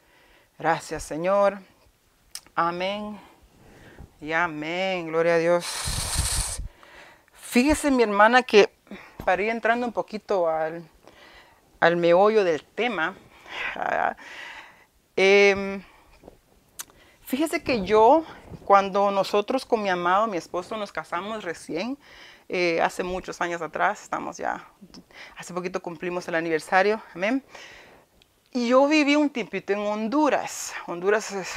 Gracias, 0.59 1.03
Señor. 1.03 1.59
Amén. 2.55 3.21
Y 4.21 4.33
amén. 4.33 5.09
Gloria 5.09 5.35
a 5.35 5.39
Dios. 5.39 6.61
Fíjese, 7.35 7.91
mi 7.91 8.03
hermana, 8.03 8.43
que 8.43 8.71
para 9.25 9.43
ir 9.43 9.51
entrando 9.51 9.87
un 9.87 9.93
poquito 9.93 10.49
al, 10.49 10.83
al 11.83 11.97
meollo 11.97 12.45
del 12.45 12.65
tema, 12.65 13.15
ah, 13.75 14.17
Em, 15.15 15.83
fíjese 17.21 17.63
que 17.63 17.85
yo, 17.85 18.25
cuando 18.65 19.11
nosotros 19.11 19.67
con 19.67 19.83
mi 19.83 19.91
amado, 19.91 20.27
mi 20.27 20.39
esposo, 20.39 20.77
nos 20.77 20.91
casamos 20.91 21.45
recién, 21.45 21.99
eh, 22.49 22.81
hace 22.81 23.03
muchos 23.03 23.41
años 23.43 23.61
atrás, 23.61 24.03
estamos 24.03 24.39
ya, 24.39 24.67
hace 25.37 25.53
poquito 25.53 25.83
cumplimos 25.83 26.27
el 26.29 26.35
aniversario, 26.35 27.03
amén. 27.15 27.45
Y 28.53 28.69
yo 28.69 28.87
viví 28.87 29.17
un 29.17 29.31
tiempito 29.31 29.73
en 29.73 29.81
Honduras. 29.81 30.73
Honduras 30.87 31.33
es 31.33 31.53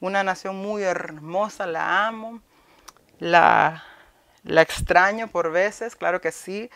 una 0.00 0.22
nación 0.22 0.56
muy 0.56 0.82
hermosa, 0.82 1.66
la 1.66 2.06
amo, 2.06 2.40
la, 3.18 3.84
extraño 4.44 5.28
por 5.28 5.50
veces, 5.50 5.96
claro 5.96 6.20
que 6.20 6.30
sí. 6.32 6.70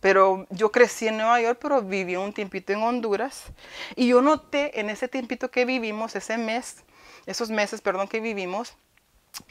Pero 0.00 0.46
yo 0.50 0.70
crecí 0.70 1.08
en 1.08 1.16
Nueva 1.16 1.40
York, 1.40 1.58
pero 1.60 1.82
viví 1.82 2.16
un 2.16 2.32
tiempito 2.32 2.72
en 2.72 2.82
Honduras. 2.82 3.44
Y 3.94 4.08
yo 4.08 4.22
noté 4.22 4.78
en 4.80 4.90
ese 4.90 5.08
tiempito 5.08 5.50
que 5.50 5.64
vivimos, 5.64 6.16
ese 6.16 6.38
mes, 6.38 6.84
esos 7.26 7.50
meses, 7.50 7.80
perdón, 7.80 8.08
que 8.08 8.20
vivimos, 8.20 8.76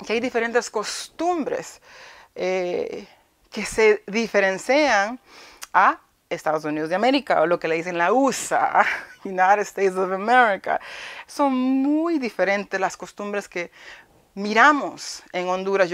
que 0.05 0.13
hay 0.13 0.19
diferentes 0.19 0.69
costumbres 0.69 1.81
eh, 2.35 3.07
que 3.51 3.65
se 3.65 4.03
diferencian 4.07 5.19
a 5.73 5.99
Estados 6.29 6.65
Unidos 6.65 6.89
de 6.89 6.95
América, 6.95 7.41
o 7.41 7.45
lo 7.45 7.59
que 7.59 7.67
le 7.67 7.75
dicen 7.75 7.97
la 7.97 8.11
USA, 8.11 8.85
United 9.23 9.59
States 9.59 9.95
of 9.95 10.11
America. 10.11 10.79
Son 11.27 11.53
muy 11.53 12.19
diferentes 12.19 12.79
las 12.79 12.97
costumbres 12.97 13.47
que 13.47 13.71
miramos 14.33 15.23
en 15.31 15.47
Honduras. 15.47 15.89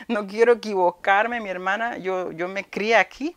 no 0.08 0.26
quiero 0.26 0.54
equivocarme, 0.54 1.40
mi 1.40 1.50
hermana, 1.50 1.98
yo, 1.98 2.32
yo 2.32 2.48
me 2.48 2.64
crié 2.64 2.96
aquí, 2.96 3.36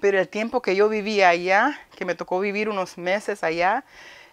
pero 0.00 0.18
el 0.18 0.28
tiempo 0.28 0.62
que 0.62 0.76
yo 0.76 0.88
vivía 0.88 1.28
allá, 1.28 1.78
que 1.96 2.04
me 2.04 2.14
tocó 2.14 2.40
vivir 2.40 2.68
unos 2.68 2.98
meses 2.98 3.44
allá, 3.44 3.84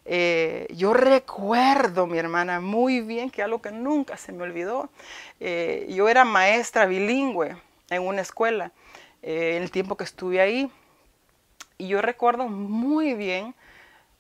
eh, 0.09 0.67
yo 0.69 0.93
recuerdo, 0.93 2.07
mi 2.07 2.17
hermana, 2.17 2.61
muy 2.61 3.01
bien 3.01 3.29
que 3.29 3.43
algo 3.43 3.61
que 3.61 3.71
nunca 3.71 4.15
se 4.15 4.31
me 4.31 4.43
olvidó. 4.43 4.89
Eh, 5.41 5.85
yo 5.89 6.07
era 6.07 6.23
maestra 6.23 6.85
bilingüe 6.85 7.57
en 7.89 8.01
una 8.01 8.21
escuela 8.21 8.71
eh, 9.21 9.55
en 9.57 9.63
el 9.63 9.69
tiempo 9.69 9.97
que 9.97 10.05
estuve 10.05 10.39
ahí. 10.39 10.71
Y 11.77 11.89
yo 11.89 12.01
recuerdo 12.01 12.47
muy 12.47 13.15
bien 13.15 13.53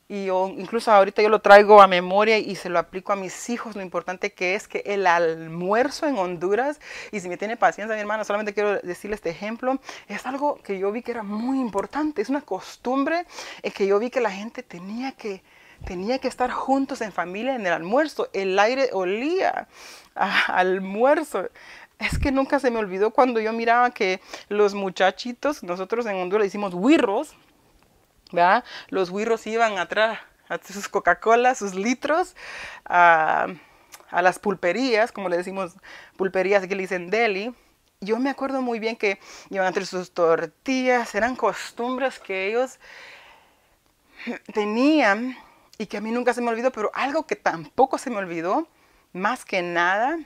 y 0.09 0.25
yo, 0.25 0.47
incluso 0.57 0.91
ahorita 0.91 1.21
yo 1.21 1.29
lo 1.29 1.39
traigo 1.39 1.81
a 1.81 1.87
memoria 1.87 2.37
y 2.37 2.55
se 2.55 2.69
lo 2.69 2.79
aplico 2.79 3.11
a 3.11 3.17
mis 3.17 3.49
hijos, 3.49 3.75
lo 3.75 3.81
importante 3.81 4.31
que 4.31 4.55
es 4.55 4.67
que 4.67 4.83
el 4.85 5.05
almuerzo 5.05 6.07
en 6.07 6.17
Honduras, 6.17 6.79
y 7.11 7.19
si 7.19 7.27
me 7.27 7.37
tiene 7.37 7.57
paciencia 7.57 7.93
mi 7.93 8.01
hermana, 8.01 8.23
solamente 8.23 8.53
quiero 8.53 8.79
decirle 8.79 9.15
este 9.15 9.29
ejemplo, 9.29 9.79
es 10.07 10.25
algo 10.25 10.61
que 10.63 10.79
yo 10.79 10.91
vi 10.91 11.01
que 11.01 11.11
era 11.11 11.23
muy 11.23 11.59
importante, 11.59 12.21
es 12.21 12.29
una 12.29 12.41
costumbre 12.41 13.25
es 13.63 13.73
que 13.73 13.87
yo 13.87 13.99
vi 13.99 14.09
que 14.09 14.21
la 14.21 14.31
gente 14.31 14.63
tenía 14.63 15.11
que, 15.11 15.43
tenía 15.85 16.19
que 16.19 16.27
estar 16.27 16.51
juntos 16.51 17.01
en 17.01 17.11
familia 17.11 17.55
en 17.55 17.65
el 17.65 17.73
almuerzo, 17.73 18.29
el 18.33 18.57
aire 18.59 18.89
olía 18.93 19.67
a 20.15 20.57
almuerzo. 20.57 21.49
Es 21.99 22.19
que 22.19 22.31
nunca 22.31 22.59
se 22.59 22.69
me 22.69 22.77
olvidó 22.77 23.09
cuando 23.09 23.39
yo 23.39 23.51
miraba 23.53 23.89
que 23.89 24.21
los 24.49 24.75
muchachitos, 24.75 25.63
nosotros 25.63 26.05
en 26.05 26.15
Honduras 26.17 26.45
hicimos 26.45 26.75
wirros, 28.31 28.63
los 28.89 29.09
huirros 29.09 29.45
iban 29.47 29.77
atrás 29.77 30.19
a 30.49 30.59
sus 30.59 30.87
Coca-Cola, 30.87 31.55
sus 31.55 31.75
litros, 31.75 32.35
a, 32.85 33.47
las 34.11 34.39
pulperías, 34.39 35.11
como 35.11 35.29
le 35.29 35.37
decimos, 35.37 35.73
pulperías 36.15 36.63
le 36.75 36.83
dicen 36.83 37.09
deli. 37.09 37.53
Yo 37.99 38.19
me 38.19 38.29
acuerdo 38.29 38.61
muy 38.61 38.79
bien 38.79 38.95
que 38.95 39.19
iban 39.49 39.67
entre 39.67 39.85
sus 39.85 40.11
tortillas, 40.11 41.13
eran 41.15 41.35
costumbres 41.35 42.19
que 42.19 42.47
ellos 42.47 42.79
tenían 44.53 45.35
y 45.77 45.87
que 45.87 45.97
a 45.97 46.01
mí 46.01 46.11
nunca 46.11 46.33
se 46.33 46.41
me 46.41 46.49
olvidó, 46.49 46.71
pero 46.71 46.91
algo 46.93 47.25
que 47.25 47.35
tampoco 47.35 47.97
se 47.97 48.09
me 48.09 48.17
olvidó, 48.17 48.67
más 49.13 49.45
que 49.45 49.61
nada, 49.61 50.17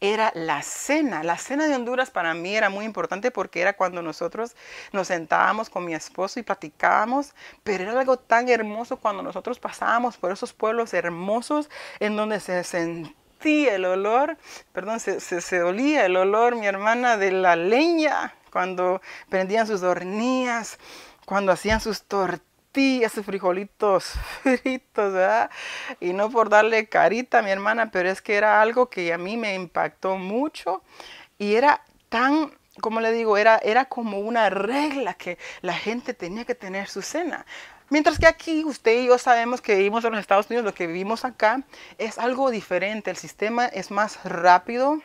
era 0.00 0.32
la 0.34 0.62
cena. 0.62 1.22
La 1.22 1.36
cena 1.36 1.66
de 1.66 1.74
Honduras 1.74 2.10
para 2.10 2.34
mí 2.34 2.56
era 2.56 2.70
muy 2.70 2.84
importante 2.84 3.30
porque 3.30 3.60
era 3.60 3.74
cuando 3.74 4.02
nosotros 4.02 4.56
nos 4.92 5.08
sentábamos 5.08 5.70
con 5.70 5.84
mi 5.84 5.94
esposo 5.94 6.40
y 6.40 6.42
platicábamos, 6.42 7.34
pero 7.62 7.84
era 7.84 7.98
algo 7.98 8.16
tan 8.16 8.48
hermoso 8.48 8.96
cuando 8.96 9.22
nosotros 9.22 9.58
pasábamos 9.58 10.16
por 10.16 10.32
esos 10.32 10.52
pueblos 10.52 10.94
hermosos 10.94 11.70
en 12.00 12.16
donde 12.16 12.40
se 12.40 12.64
sentía 12.64 13.74
el 13.74 13.84
olor, 13.84 14.36
perdón, 14.72 15.00
se, 15.00 15.20
se, 15.20 15.62
olía 15.62 16.04
el 16.04 16.16
olor, 16.16 16.56
mi 16.56 16.66
hermana, 16.66 17.16
de 17.16 17.32
la 17.32 17.56
leña, 17.56 18.34
cuando 18.52 19.00
prendían 19.30 19.66
sus 19.66 19.82
hornillas, 19.82 20.78
cuando 21.24 21.52
hacían 21.52 21.80
sus 21.80 22.02
tortillas 22.02 22.49
esos 22.74 23.26
frijolitos 23.26 24.14
fritos, 24.42 25.12
¿verdad? 25.12 25.50
Y 26.00 26.12
no 26.12 26.30
por 26.30 26.48
darle 26.48 26.88
carita 26.88 27.40
a 27.40 27.42
mi 27.42 27.50
hermana, 27.50 27.90
pero 27.90 28.10
es 28.10 28.22
que 28.22 28.36
era 28.36 28.60
algo 28.60 28.88
que 28.88 29.12
a 29.12 29.18
mí 29.18 29.36
me 29.36 29.54
impactó 29.54 30.16
mucho 30.16 30.82
y 31.38 31.54
era 31.54 31.82
tan, 32.08 32.52
como 32.80 33.00
le 33.00 33.12
digo, 33.12 33.36
era, 33.36 33.58
era 33.58 33.86
como 33.86 34.20
una 34.20 34.50
regla 34.50 35.14
que 35.14 35.38
la 35.62 35.74
gente 35.74 36.14
tenía 36.14 36.44
que 36.44 36.54
tener 36.54 36.88
su 36.88 37.02
cena. 37.02 37.44
Mientras 37.88 38.20
que 38.20 38.28
aquí 38.28 38.64
usted 38.64 39.00
y 39.02 39.06
yo 39.06 39.18
sabemos 39.18 39.60
que 39.60 39.74
vivimos 39.74 40.04
en 40.04 40.12
los 40.12 40.20
Estados 40.20 40.46
Unidos, 40.48 40.64
lo 40.64 40.74
que 40.74 40.86
vivimos 40.86 41.24
acá 41.24 41.64
es 41.98 42.18
algo 42.18 42.50
diferente, 42.50 43.10
el 43.10 43.16
sistema 43.16 43.66
es 43.66 43.90
más 43.90 44.22
rápido, 44.22 45.02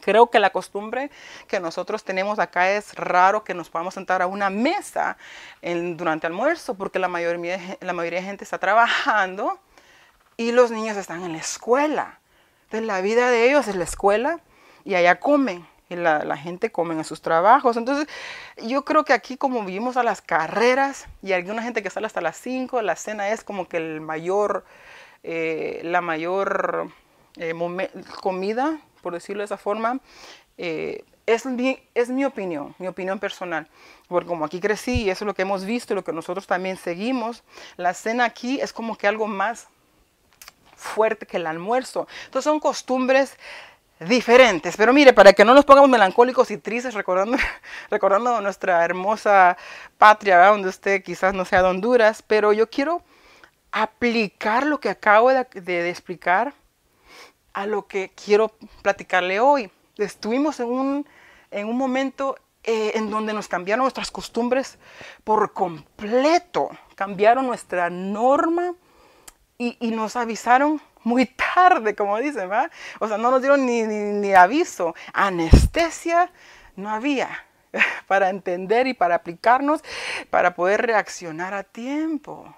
Creo 0.00 0.30
que 0.30 0.38
la 0.38 0.50
costumbre 0.50 1.10
que 1.48 1.60
nosotros 1.60 2.04
tenemos 2.04 2.38
acá 2.38 2.70
es 2.70 2.94
raro 2.94 3.44
que 3.44 3.54
nos 3.54 3.68
podamos 3.68 3.94
sentar 3.94 4.22
a 4.22 4.26
una 4.26 4.50
mesa 4.50 5.16
en, 5.62 5.96
durante 5.96 6.26
almuerzo 6.26 6.74
porque 6.74 6.98
la 6.98 7.08
mayoría, 7.08 7.58
la 7.80 7.92
mayoría 7.92 8.20
de 8.20 8.26
gente 8.26 8.44
está 8.44 8.58
trabajando 8.58 9.58
y 10.36 10.52
los 10.52 10.70
niños 10.70 10.96
están 10.96 11.24
en 11.24 11.32
la 11.32 11.38
escuela. 11.38 12.20
Entonces 12.64 12.86
la 12.86 13.00
vida 13.00 13.30
de 13.30 13.48
ellos 13.48 13.66
es 13.68 13.76
la 13.76 13.84
escuela 13.84 14.40
y 14.84 14.94
allá 14.94 15.18
comen. 15.20 15.66
Y 15.90 15.96
la, 15.96 16.22
la, 16.22 16.36
gente 16.36 16.70
come 16.70 16.94
en 16.94 17.02
sus 17.02 17.22
trabajos. 17.22 17.78
Entonces, 17.78 18.06
yo 18.58 18.84
creo 18.84 19.06
que 19.06 19.14
aquí 19.14 19.38
como 19.38 19.64
vivimos 19.64 19.96
a 19.96 20.02
las 20.02 20.20
carreras 20.20 21.06
y 21.22 21.32
alguna 21.32 21.62
gente 21.62 21.82
que 21.82 21.88
sale 21.88 22.06
hasta 22.06 22.20
las 22.20 22.36
5, 22.36 22.82
la 22.82 22.94
cena 22.94 23.30
es 23.30 23.42
como 23.42 23.68
que 23.68 23.78
el 23.78 24.02
mayor, 24.02 24.66
eh, 25.22 25.80
la 25.84 26.02
mayor 26.02 26.90
eh, 27.36 27.54
comida 28.20 28.78
por 29.02 29.12
decirlo 29.12 29.40
de 29.40 29.46
esa 29.46 29.56
forma, 29.58 30.00
eh, 30.56 31.04
es, 31.26 31.46
mi, 31.46 31.78
es 31.94 32.08
mi 32.08 32.24
opinión, 32.24 32.74
mi 32.78 32.86
opinión 32.86 33.18
personal. 33.18 33.68
Porque 34.08 34.28
como 34.28 34.44
aquí 34.44 34.60
crecí 34.60 35.02
y 35.02 35.10
eso 35.10 35.24
es 35.24 35.26
lo 35.26 35.34
que 35.34 35.42
hemos 35.42 35.64
visto 35.64 35.92
y 35.92 35.96
lo 35.96 36.04
que 36.04 36.12
nosotros 36.12 36.46
también 36.46 36.76
seguimos, 36.76 37.42
la 37.76 37.94
cena 37.94 38.24
aquí 38.24 38.60
es 38.60 38.72
como 38.72 38.96
que 38.96 39.06
algo 39.06 39.26
más 39.26 39.68
fuerte 40.76 41.26
que 41.26 41.36
el 41.36 41.46
almuerzo. 41.46 42.06
Entonces 42.26 42.44
son 42.44 42.60
costumbres 42.60 43.36
diferentes. 44.00 44.76
Pero 44.76 44.92
mire, 44.92 45.12
para 45.12 45.32
que 45.32 45.44
no 45.44 45.54
nos 45.54 45.64
pongamos 45.64 45.90
melancólicos 45.90 46.50
y 46.50 46.58
tristes 46.58 46.94
recordando, 46.94 47.36
recordando 47.90 48.40
nuestra 48.40 48.84
hermosa 48.84 49.56
patria, 49.98 50.46
donde 50.46 50.68
usted 50.68 51.02
quizás 51.02 51.34
no 51.34 51.44
sea 51.44 51.62
de 51.62 51.68
Honduras, 51.68 52.22
pero 52.26 52.52
yo 52.52 52.70
quiero 52.70 53.02
aplicar 53.70 54.66
lo 54.66 54.80
que 54.80 54.88
acabo 54.88 55.30
de, 55.30 55.44
de 55.44 55.90
explicar 55.90 56.54
a 57.52 57.66
lo 57.66 57.86
que 57.86 58.10
quiero 58.10 58.52
platicarle 58.82 59.40
hoy. 59.40 59.70
Estuvimos 59.96 60.60
en 60.60 60.68
un, 60.68 61.06
en 61.50 61.68
un 61.68 61.76
momento 61.76 62.36
eh, 62.64 62.92
en 62.94 63.10
donde 63.10 63.32
nos 63.32 63.48
cambiaron 63.48 63.84
nuestras 63.84 64.10
costumbres 64.10 64.78
por 65.24 65.52
completo, 65.52 66.70
cambiaron 66.94 67.46
nuestra 67.46 67.90
norma 67.90 68.74
y, 69.56 69.76
y 69.80 69.90
nos 69.90 70.16
avisaron 70.16 70.80
muy 71.04 71.26
tarde, 71.54 71.94
como 71.94 72.18
dicen, 72.18 72.50
¿va? 72.50 72.70
O 73.00 73.08
sea, 73.08 73.18
no 73.18 73.30
nos 73.30 73.40
dieron 73.40 73.66
ni, 73.66 73.82
ni 73.82 74.32
aviso. 74.34 74.94
Anestesia 75.12 76.30
no 76.76 76.90
había 76.90 77.44
para 78.06 78.30
entender 78.30 78.86
y 78.86 78.94
para 78.94 79.16
aplicarnos, 79.16 79.82
para 80.30 80.54
poder 80.54 80.82
reaccionar 80.82 81.54
a 81.54 81.64
tiempo. 81.64 82.54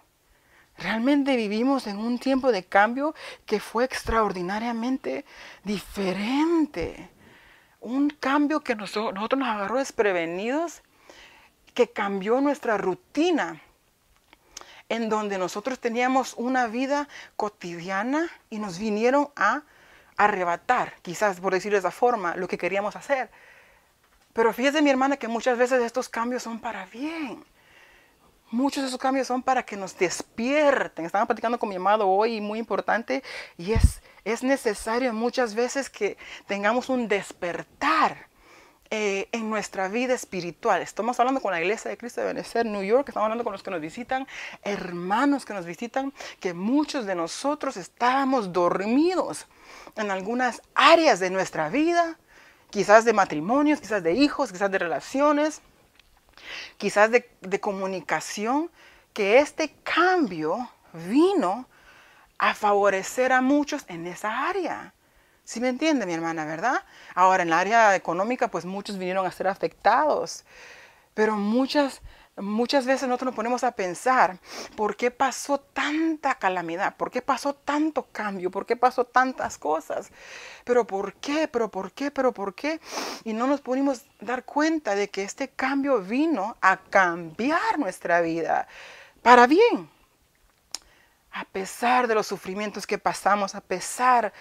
Realmente 0.81 1.37
vivimos 1.37 1.87
en 1.87 1.99
un 1.99 2.19
tiempo 2.19 2.53
de 2.53 2.65
cambio 2.65 3.15
que 3.45 3.61
fue 3.61 3.85
extraordinariamente 3.85 5.27
diferente. 5.63 7.11
Un 7.81 8.09
cambio 8.09 8.61
que 8.61 8.75
nosotros, 8.75 9.39
nos 9.39 9.49
agarró 9.49 9.77
desprevenidos, 9.77 10.81
que 11.75 11.91
cambió 11.91 12.41
nuestra 12.41 12.79
rutina, 12.79 13.61
en 14.89 15.11
donde 15.11 15.37
nosotros 15.37 15.79
teníamos 15.79 16.35
una 16.39 16.67
vida 16.67 17.09
cotidiana 17.37 18.31
y 18.49 18.59
nos 18.59 18.79
vinieron 18.79 19.29
a 19.37 19.63
arrebatar, 20.17 20.95
quizás 21.03 21.41
por 21.41 21.53
decirlo 21.53 21.77
de 21.77 21.81
esa 21.81 21.91
forma, 21.91 22.37
lo 22.37 22.49
que 22.49 22.59
queríamos 22.59 22.97
hacer. 22.97 23.31
Pero 24.33 24.53
fíjese 24.55 24.81
mi 24.81 24.89
hermana 24.89 25.19
que 25.19 25.29
muchas 25.29 25.59
veces 25.59 25.83
estos 25.83 26.09
cambios 26.09 26.43
son 26.43 26.59
para 26.59 26.87
bien. 26.87 27.45
Muchos 28.53 28.83
de 28.83 28.89
esos 28.89 28.99
cambios 28.99 29.29
son 29.29 29.45
para 29.45 29.63
que 29.63 29.77
nos 29.77 29.97
despierten. 29.97 31.07
Estaba 31.07 31.25
platicando 31.25 31.57
con 31.57 31.69
mi 31.69 31.77
amado 31.77 32.09
hoy, 32.09 32.41
muy 32.41 32.59
importante, 32.59 33.23
y 33.57 33.73
es, 33.73 34.03
es 34.25 34.43
necesario 34.43 35.13
muchas 35.13 35.55
veces 35.55 35.89
que 35.89 36.17
tengamos 36.49 36.89
un 36.89 37.07
despertar 37.07 38.27
eh, 38.91 39.29
en 39.31 39.49
nuestra 39.49 39.87
vida 39.87 40.15
espiritual. 40.15 40.83
Estamos 40.83 41.21
hablando 41.21 41.41
con 41.41 41.53
la 41.53 41.61
iglesia 41.61 41.93
de 41.93 41.97
Cristo 41.97 42.23
de 42.23 42.27
Benecer, 42.27 42.67
New 42.67 42.83
York, 42.83 43.09
estamos 43.09 43.27
hablando 43.27 43.45
con 43.45 43.53
los 43.53 43.63
que 43.63 43.71
nos 43.71 43.81
visitan, 43.81 44.27
hermanos 44.65 45.45
que 45.45 45.55
nos 45.55 45.65
visitan, 45.65 46.13
que 46.41 46.53
muchos 46.53 47.07
de 47.07 47.15
nosotros 47.15 47.77
estábamos 47.77 48.53
dormidos 48.53 49.47
en 49.95 50.11
algunas 50.11 50.61
áreas 50.75 51.21
de 51.21 51.31
nuestra 51.31 51.69
vida, 51.69 52.19
quizás 52.71 53.05
de 53.05 53.13
matrimonios, 53.13 53.81
quizás 53.81 54.03
de 54.03 54.15
hijos, 54.15 54.51
quizás 54.51 54.73
de 54.73 54.79
relaciones 54.79 55.63
quizás 56.77 57.11
de, 57.11 57.61
comunicación, 57.61 58.71
que 59.13 59.39
este 59.39 59.75
cambio 59.83 60.71
vino 60.93 61.67
a 62.39 62.55
favorecer 62.55 63.33
a 63.33 63.41
muchos 63.41 63.85
en 63.89 64.07
esa 64.07 64.49
área. 64.49 64.95
¿Sí 65.45 65.61
me 65.61 65.69
entiende 65.69 66.07
mi 66.07 66.15
hermana, 66.15 66.45
verdad? 66.45 66.85
Ahora, 67.15 67.43
en 67.43 67.51
la 67.51 67.59
área 67.59 67.97
económica, 67.97 68.49
pues 68.49 68.65
muchos 68.65 68.99
vinieron 68.99 69.27
a 69.27 69.33
ser 69.33 69.49
afectados, 69.49 70.45
pero 71.15 71.37
muchas 71.37 72.01
muchas 72.41 72.87
veces 72.87 73.09
nosotros 73.09 73.27
nos 73.27 73.35
ponemos 73.35 73.65
a 73.65 73.73
pensar, 73.73 74.39
¿por 74.77 74.97
qué 74.97 75.11
pasó 75.11 75.59
tanta 75.61 76.37
calamidad? 76.37 76.97
¿Por 76.97 77.11
qué 77.11 77.23
pasó 77.23 77.55
tanto 77.55 78.07
cambio? 78.13 78.51
¿Por 78.51 78.67
qué 78.67 78.77
pasó 78.77 79.05
tantas 79.05 79.59
cosas? 79.59 80.11
¿Pero 80.65 80.87
por 80.87 81.15
qué? 81.15 81.49
¿Pero 81.49 81.71
por 81.71 81.93
qué? 81.93 82.11
¿Pero 82.11 82.33
por 82.33 82.55
qué? 82.55 82.81
Y 83.25 83.33
no 83.33 83.47
nos 83.47 83.61
pudimos 83.61 84.05
dar 84.21 84.45
cuenta 84.45 84.95
de 84.95 85.09
que 85.09 85.23
este 85.23 85.49
cambio 85.49 86.01
vino 86.01 86.57
a 86.61 86.79
cambiar 86.79 87.79
nuestra 87.79 88.21
vida 88.21 88.69
para 89.23 89.47
bien. 89.47 89.91
A 91.33 91.45
pesar 91.45 92.09
de 92.09 92.15
los 92.15 92.27
sufrimientos 92.27 92.87
que 92.87 92.99
pasamos, 92.99 93.55
a 93.55 93.61
pesar 93.61 94.33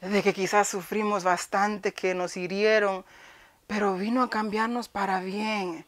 de 0.00 0.22
que 0.22 0.32
quizás 0.32 0.68
sufrimos 0.68 1.24
bastante, 1.24 1.92
que 1.92 2.14
nos 2.14 2.36
hirieron, 2.36 3.04
pero 3.66 3.94
vino 3.94 4.22
a 4.22 4.30
cambiarnos 4.30 4.88
para 4.88 5.20
bien. 5.20 5.84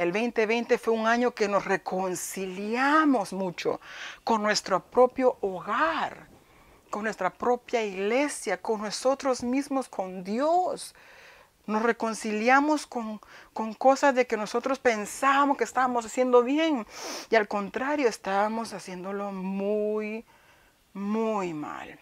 El 0.00 0.12
2020 0.12 0.78
fue 0.78 0.94
un 0.94 1.06
año 1.06 1.32
que 1.32 1.46
nos 1.46 1.66
reconciliamos 1.66 3.34
mucho 3.34 3.82
con 4.24 4.42
nuestro 4.42 4.82
propio 4.82 5.36
hogar, 5.42 6.26
con 6.88 7.04
nuestra 7.04 7.28
propia 7.28 7.84
iglesia, 7.84 8.62
con 8.62 8.80
nosotros 8.80 9.42
mismos, 9.42 9.90
con 9.90 10.24
Dios. 10.24 10.94
Nos 11.66 11.82
reconciliamos 11.82 12.86
con, 12.86 13.20
con 13.52 13.74
cosas 13.74 14.14
de 14.14 14.26
que 14.26 14.38
nosotros 14.38 14.78
pensábamos 14.78 15.58
que 15.58 15.64
estábamos 15.64 16.06
haciendo 16.06 16.42
bien 16.42 16.86
y 17.28 17.36
al 17.36 17.46
contrario 17.46 18.08
estábamos 18.08 18.72
haciéndolo 18.72 19.32
muy, 19.32 20.24
muy 20.94 21.52
mal. 21.52 22.00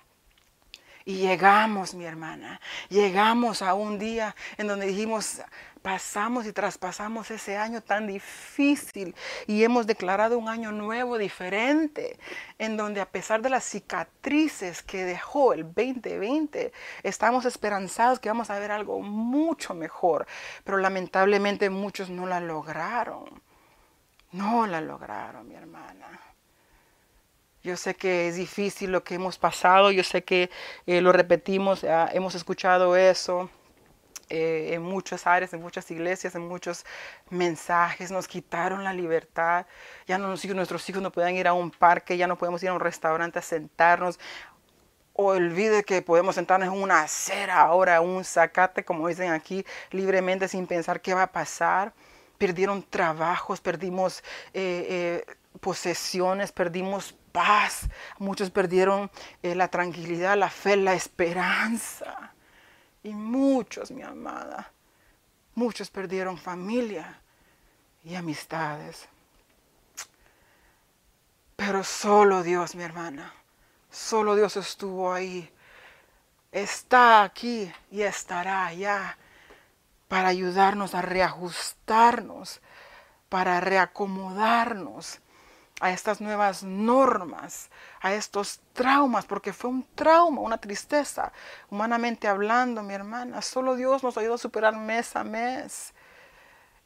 Y 1.08 1.14
llegamos, 1.14 1.94
mi 1.94 2.04
hermana, 2.04 2.60
llegamos 2.90 3.62
a 3.62 3.72
un 3.72 3.98
día 3.98 4.36
en 4.58 4.66
donde 4.66 4.84
dijimos, 4.84 5.40
pasamos 5.78 6.46
y 6.46 6.52
traspasamos 6.52 7.30
ese 7.30 7.56
año 7.56 7.80
tan 7.80 8.06
difícil 8.06 9.14
y 9.46 9.64
hemos 9.64 9.86
declarado 9.86 10.38
un 10.38 10.48
año 10.48 10.72
nuevo 10.72 11.18
diferente, 11.18 12.18
en 12.58 12.76
donde 12.76 13.00
a 13.00 13.08
pesar 13.08 13.42
de 13.42 13.50
las 13.50 13.64
cicatrices 13.64 14.82
que 14.82 15.04
dejó 15.04 15.52
el 15.52 15.64
2020, 15.64 16.72
estamos 17.02 17.44
esperanzados 17.44 18.18
que 18.18 18.28
vamos 18.28 18.50
a 18.50 18.58
ver 18.58 18.70
algo 18.70 19.00
mucho 19.00 19.74
mejor, 19.74 20.26
pero 20.64 20.78
lamentablemente 20.78 21.70
muchos 21.70 22.10
no 22.10 22.26
la 22.26 22.40
lograron. 22.40 23.42
No 24.32 24.66
la 24.66 24.80
lograron, 24.80 25.48
mi 25.48 25.54
hermana. 25.54 26.20
Yo 27.62 27.76
sé 27.76 27.94
que 27.94 28.28
es 28.28 28.36
difícil 28.36 28.92
lo 28.92 29.02
que 29.02 29.14
hemos 29.14 29.38
pasado, 29.38 29.90
yo 29.90 30.04
sé 30.04 30.22
que 30.22 30.50
eh, 30.86 31.00
lo 31.00 31.12
repetimos, 31.12 31.82
ah, 31.84 32.08
hemos 32.12 32.34
escuchado 32.34 32.96
eso 32.96 33.50
eh, 34.28 34.70
en 34.74 34.82
muchas 34.82 35.26
áreas, 35.26 35.52
en 35.52 35.60
muchas 35.60 35.90
iglesias, 35.90 36.34
en 36.34 36.46
muchos 36.46 36.84
mensajes, 37.30 38.10
nos 38.10 38.28
quitaron 38.28 38.84
la 38.84 38.92
libertad, 38.92 39.66
ya 40.06 40.18
no, 40.18 40.28
nuestros 40.28 40.88
hijos 40.88 41.02
no 41.02 41.12
pueden 41.12 41.36
ir 41.36 41.48
a 41.48 41.52
un 41.52 41.70
parque, 41.70 42.16
ya 42.16 42.26
no 42.26 42.36
podemos 42.36 42.62
ir 42.62 42.68
a 42.70 42.74
un 42.74 42.80
restaurante 42.80 43.38
a 43.38 43.42
sentarnos, 43.42 44.18
olvide 45.14 45.82
que 45.84 46.02
podemos 46.02 46.34
sentarnos 46.34 46.68
en 46.68 46.82
una 46.82 47.02
acera 47.02 47.60
ahora, 47.60 48.00
un 48.00 48.24
zacate, 48.24 48.84
como 48.84 49.08
dicen 49.08 49.32
aquí, 49.32 49.64
libremente 49.90 50.48
sin 50.48 50.66
pensar 50.66 51.00
qué 51.00 51.14
va 51.14 51.24
a 51.24 51.32
pasar. 51.32 51.92
Perdieron 52.38 52.84
trabajos, 52.84 53.60
perdimos 53.60 54.22
eh, 54.54 55.24
posesiones, 55.60 56.52
perdimos 56.52 57.14
paz, 57.32 57.88
muchos 58.18 58.50
perdieron 58.50 59.10
eh, 59.42 59.54
la 59.54 59.68
tranquilidad, 59.68 60.36
la 60.36 60.50
fe, 60.50 60.76
la 60.76 60.94
esperanza. 60.94 62.32
Y 63.08 63.14
muchos, 63.14 63.90
mi 63.90 64.02
amada, 64.02 64.70
muchos 65.54 65.88
perdieron 65.88 66.36
familia 66.36 67.18
y 68.04 68.14
amistades. 68.14 69.08
Pero 71.56 71.82
solo 71.84 72.42
Dios, 72.42 72.74
mi 72.74 72.82
hermana, 72.82 73.32
solo 73.90 74.36
Dios 74.36 74.58
estuvo 74.58 75.10
ahí. 75.10 75.50
Está 76.52 77.22
aquí 77.22 77.72
y 77.90 78.02
estará 78.02 78.66
allá 78.66 79.16
para 80.06 80.28
ayudarnos 80.28 80.94
a 80.94 81.00
reajustarnos, 81.00 82.60
para 83.30 83.58
reacomodarnos 83.60 85.20
a 85.80 85.90
estas 85.90 86.20
nuevas 86.20 86.62
normas, 86.62 87.70
a 88.00 88.12
estos 88.14 88.60
traumas, 88.72 89.26
porque 89.26 89.52
fue 89.52 89.70
un 89.70 89.86
trauma, 89.94 90.40
una 90.40 90.58
tristeza, 90.58 91.32
humanamente 91.70 92.26
hablando, 92.26 92.82
mi 92.82 92.94
hermana. 92.94 93.42
Solo 93.42 93.76
Dios 93.76 94.02
nos 94.02 94.18
ayuda 94.18 94.34
a 94.34 94.38
superar 94.38 94.76
mes 94.76 95.14
a 95.14 95.24
mes. 95.24 95.94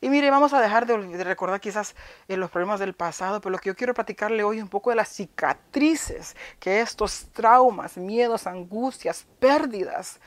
Y 0.03 0.11
mire, 0.11 0.31
vamos 0.31 0.53
a 0.53 0.61
dejar 0.61 0.85
de, 0.85 0.97
recordar 1.23 1.61
quizás 1.61 1.95
eh, 2.27 2.37
los 2.37 2.51
problemas 2.51 2.81
del 2.81 2.93
pasado, 2.93 3.41
pero 3.41 3.53
lo 3.53 3.59
que 3.59 3.69
yo 3.69 3.77
quiero 3.77 3.95
platicarle 3.95 4.43
hoy 4.43 4.57
es 4.57 4.63
un 4.65 4.69
poco 4.69 4.91
de 4.91 4.97
las 4.97 5.09
cicatrices 5.09 6.35
que 6.59 6.81
estos 6.81 7.29
traumas, 7.33 7.97
miedos, 7.97 8.49
angustias, 8.49 9.25
pérdidas 9.39 10.19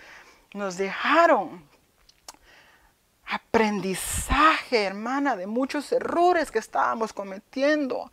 nos 0.54 0.78
dejaron. 0.78 1.68
Aprendizaje, 3.28 4.84
hermana, 4.84 5.36
de 5.36 5.46
muchos 5.46 5.92
errores 5.92 6.52
que 6.52 6.60
estábamos 6.60 7.12
cometiendo. 7.12 8.12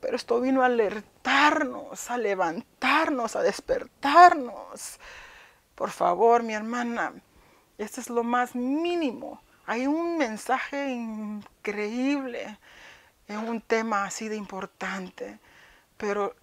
Pero 0.00 0.16
esto 0.16 0.40
vino 0.40 0.62
a 0.62 0.66
alertarnos, 0.66 2.10
a 2.10 2.18
levantarnos, 2.18 3.36
a 3.36 3.42
despertarnos. 3.42 5.00
Por 5.74 5.90
favor, 5.90 6.42
mi 6.42 6.54
hermana, 6.54 7.12
esto 7.78 8.00
es 8.00 8.10
lo 8.10 8.22
más 8.22 8.54
mínimo 8.54 9.40
hay 9.68 9.86
un 9.86 10.16
mensaje 10.16 10.88
increíble 10.92 12.58
en 13.28 13.36
un 13.36 13.60
tema 13.60 14.04
así 14.04 14.26
de 14.26 14.36
importante, 14.36 15.38
pero 15.98 16.34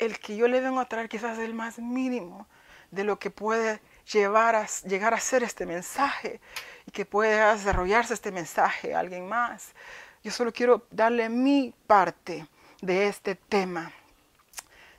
el 0.00 0.18
que 0.18 0.34
yo 0.34 0.48
le 0.48 0.60
vengo 0.60 0.80
a 0.80 0.88
traer 0.88 1.08
quizás 1.08 1.38
es 1.38 1.44
el 1.44 1.54
más 1.54 1.78
mínimo 1.78 2.48
de 2.90 3.04
lo 3.04 3.20
que 3.20 3.30
puede 3.30 3.80
llevar 4.12 4.56
a, 4.56 4.66
llegar 4.84 5.14
a 5.14 5.20
ser 5.20 5.44
este 5.44 5.66
mensaje 5.66 6.40
y 6.84 6.90
que 6.90 7.06
pueda 7.06 7.54
desarrollarse 7.54 8.12
este 8.12 8.32
mensaje 8.32 8.92
a 8.92 8.98
alguien 8.98 9.28
más. 9.28 9.72
Yo 10.24 10.32
solo 10.32 10.52
quiero 10.52 10.84
darle 10.90 11.28
mi 11.28 11.72
parte 11.86 12.48
de 12.82 13.08
este 13.08 13.36
tema, 13.36 13.92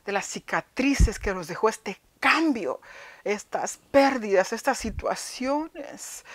de 0.06 0.12
las 0.12 0.26
cicatrices 0.26 1.20
que 1.20 1.34
nos 1.34 1.48
dejó 1.48 1.70
este 1.70 2.00
cambio, 2.20 2.82
estas 3.24 3.78
pérdidas, 3.92 4.54
estas 4.54 4.80
situaciones. 4.80 6.26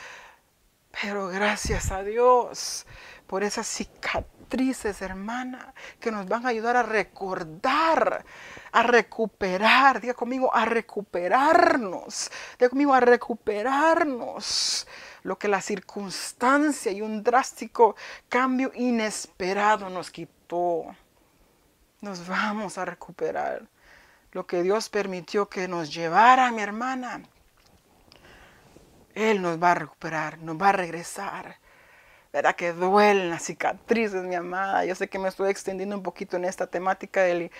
Pero 1.02 1.28
gracias 1.28 1.90
a 1.90 2.02
Dios 2.02 2.86
por 3.26 3.42
esas 3.42 3.66
cicatrices, 3.66 5.00
hermana, 5.00 5.72
que 6.00 6.10
nos 6.10 6.26
van 6.26 6.44
a 6.44 6.50
ayudar 6.50 6.76
a 6.76 6.82
recordar, 6.82 8.24
a 8.72 8.82
recuperar, 8.82 10.00
diga 10.00 10.14
conmigo, 10.14 10.54
a 10.54 10.64
recuperarnos, 10.66 12.30
diga 12.58 12.68
conmigo, 12.68 12.94
a 12.94 13.00
recuperarnos 13.00 14.86
lo 15.22 15.38
que 15.38 15.48
la 15.48 15.60
circunstancia 15.62 16.92
y 16.92 17.00
un 17.00 17.22
drástico 17.22 17.96
cambio 18.28 18.70
inesperado 18.74 19.88
nos 19.88 20.10
quitó. 20.10 20.94
Nos 22.00 22.26
vamos 22.26 22.78
a 22.78 22.84
recuperar 22.84 23.62
lo 24.32 24.46
que 24.46 24.62
Dios 24.62 24.88
permitió 24.88 25.48
que 25.48 25.68
nos 25.68 25.92
llevara, 25.92 26.50
mi 26.52 26.62
hermana 26.62 27.22
él 29.18 29.42
nos 29.42 29.62
va 29.62 29.72
a 29.72 29.74
recuperar, 29.74 30.38
nos 30.38 30.60
va 30.60 30.70
a 30.70 30.72
regresar. 30.72 31.56
¿Verdad 32.32 32.54
que 32.54 32.72
duelen 32.72 33.30
las 33.30 33.42
cicatrices, 33.42 34.22
mi 34.22 34.34
amada? 34.34 34.84
Yo 34.84 34.94
sé 34.94 35.08
que 35.08 35.18
me 35.18 35.28
estoy 35.28 35.50
extendiendo 35.50 35.96
un 35.96 36.02
poquito 36.02 36.36
en 36.36 36.44
esta 36.44 36.66
temática 36.66 37.22
de, 37.22 37.50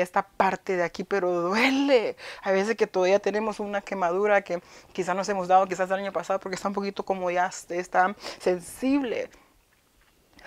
esta 0.00 0.22
parte 0.22 0.76
de 0.76 0.84
aquí, 0.84 1.04
pero 1.04 1.40
duele. 1.40 2.16
Hay 2.42 2.52
veces 2.52 2.76
que 2.76 2.86
todavía 2.86 3.18
tenemos 3.18 3.60
una 3.60 3.80
quemadura 3.80 4.42
que 4.42 4.62
quizás 4.92 5.16
nos 5.16 5.28
hemos 5.30 5.48
dado, 5.48 5.66
quizás 5.66 5.90
el 5.90 6.00
año 6.00 6.12
pasado, 6.12 6.38
porque 6.38 6.54
está 6.56 6.68
un 6.68 6.74
poquito 6.74 7.04
como 7.04 7.30
ya 7.30 7.50
está 7.70 8.14
sensible. 8.38 9.30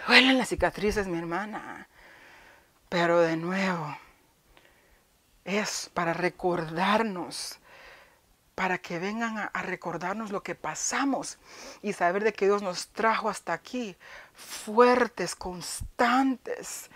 Duelen 0.07 0.37
las 0.37 0.49
cicatrices, 0.49 1.07
mi 1.07 1.17
hermana. 1.17 1.89
Pero 2.89 3.19
de 3.19 3.37
nuevo, 3.37 3.97
es 5.45 5.89
para 5.93 6.13
recordarnos 6.13 7.59
para 8.57 8.79
que 8.79 8.97
vengan 8.97 9.37
a, 9.37 9.61
recordarnos 9.61 10.31
lo 10.31 10.41
que 10.41 10.55
pasamos 10.55 11.37
y 11.83 11.93
saber 11.93 12.23
de 12.23 12.33
que 12.33 12.47
Dios 12.47 12.63
nos 12.63 12.87
trajo 12.87 13.29
hasta 13.29 13.53
aquí, 13.53 13.95
fuertes, 14.33 15.35
constantes, 15.35 16.89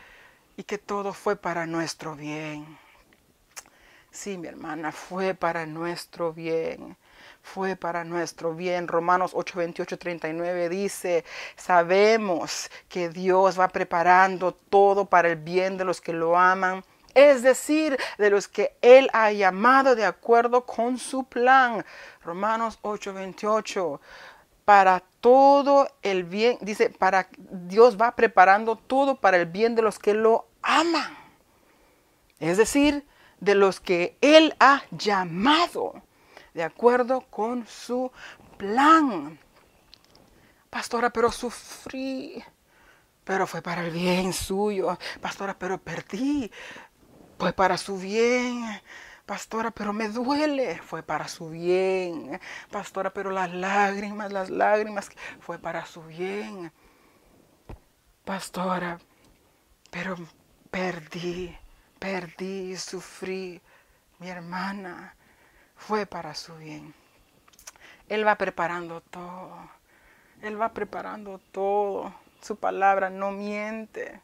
y 0.57 0.63
que 0.63 0.79
todo 0.79 1.13
fue 1.13 1.35
para 1.35 1.67
nuestro 1.67 2.15
bien. 2.15 2.79
Sí, 4.09 4.39
mi 4.39 4.47
hermana, 4.47 4.91
fue 4.91 5.35
para 5.35 5.67
nuestro 5.67 6.33
bien. 6.33 6.97
Fue 7.41 7.75
para 7.75 8.03
nuestro 8.03 8.53
bien. 8.53 8.87
Romanos 8.87 9.31
8, 9.33 9.57
28, 9.57 9.97
39 9.97 10.69
dice, 10.69 11.25
sabemos 11.55 12.69
que 12.87 13.09
Dios 13.09 13.59
va 13.59 13.67
preparando 13.67 14.53
todo 14.53 15.05
para 15.05 15.29
el 15.29 15.35
bien 15.37 15.77
de 15.77 15.85
los 15.85 16.01
que 16.01 16.13
lo 16.13 16.37
aman 16.37 16.83
es 17.13 17.41
decir, 17.41 17.97
de 18.17 18.29
los 18.29 18.47
que 18.47 18.77
Él 18.81 19.09
ha 19.13 19.31
llamado 19.31 19.95
de 19.95 20.05
acuerdo 20.05 20.65
con 20.65 20.97
su 20.97 21.23
plan. 21.25 21.85
Romanos 22.23 22.79
8:28. 22.81 23.99
Para 24.65 25.03
todo 25.19 25.89
el 26.01 26.23
bien, 26.23 26.57
dice, 26.61 26.89
para 26.89 27.27
Dios 27.37 27.99
va 27.99 28.15
preparando 28.15 28.75
todo 28.75 29.15
para 29.15 29.37
el 29.37 29.47
bien 29.47 29.75
de 29.75 29.81
los 29.81 29.99
que 29.99 30.13
lo 30.13 30.47
aman. 30.61 31.17
Es 32.39 32.57
decir, 32.57 33.05
de 33.39 33.55
los 33.55 33.79
que 33.79 34.17
Él 34.21 34.55
ha 34.59 34.83
llamado 34.91 36.01
de 36.53 36.63
acuerdo 36.63 37.21
con 37.21 37.65
su 37.67 38.11
plan. 38.57 39.39
Pastora, 40.69 41.09
pero 41.09 41.31
sufrí 41.31 42.43
pero 43.23 43.47
fue 43.47 43.61
para 43.61 43.85
el 43.85 43.91
bien 43.91 44.33
suyo. 44.33 44.97
Pastora, 45.21 45.57
pero 45.57 45.77
perdí. 45.77 46.51
Fue 47.37 47.53
para 47.53 47.77
su 47.77 47.97
bien. 47.97 48.63
Pastora, 49.25 49.71
pero 49.71 49.93
me 49.93 50.09
duele. 50.09 50.79
Fue 50.79 51.03
para 51.03 51.27
su 51.27 51.49
bien. 51.49 52.39
Pastora, 52.71 53.13
pero 53.13 53.31
las 53.31 53.53
lágrimas, 53.53 54.31
las 54.31 54.49
lágrimas, 54.49 55.09
fue 55.39 55.59
para 55.59 55.85
su 55.85 56.03
bien. 56.03 56.71
Pastora, 58.25 58.99
pero 59.89 60.15
perdí, 60.69 61.57
perdí, 61.99 62.75
sufrí. 62.75 63.61
Mi 64.19 64.29
hermana, 64.29 65.15
fue 65.87 66.05
para 66.05 66.35
su 66.35 66.55
bien. 66.55 66.93
Él 68.07 68.25
va 68.25 68.35
preparando 68.35 69.01
todo. 69.01 69.55
Él 70.41 70.59
va 70.59 70.69
preparando 70.69 71.39
todo. 71.51 72.13
Su 72.41 72.55
palabra 72.55 73.09
no 73.09 73.31
miente. 73.31 74.21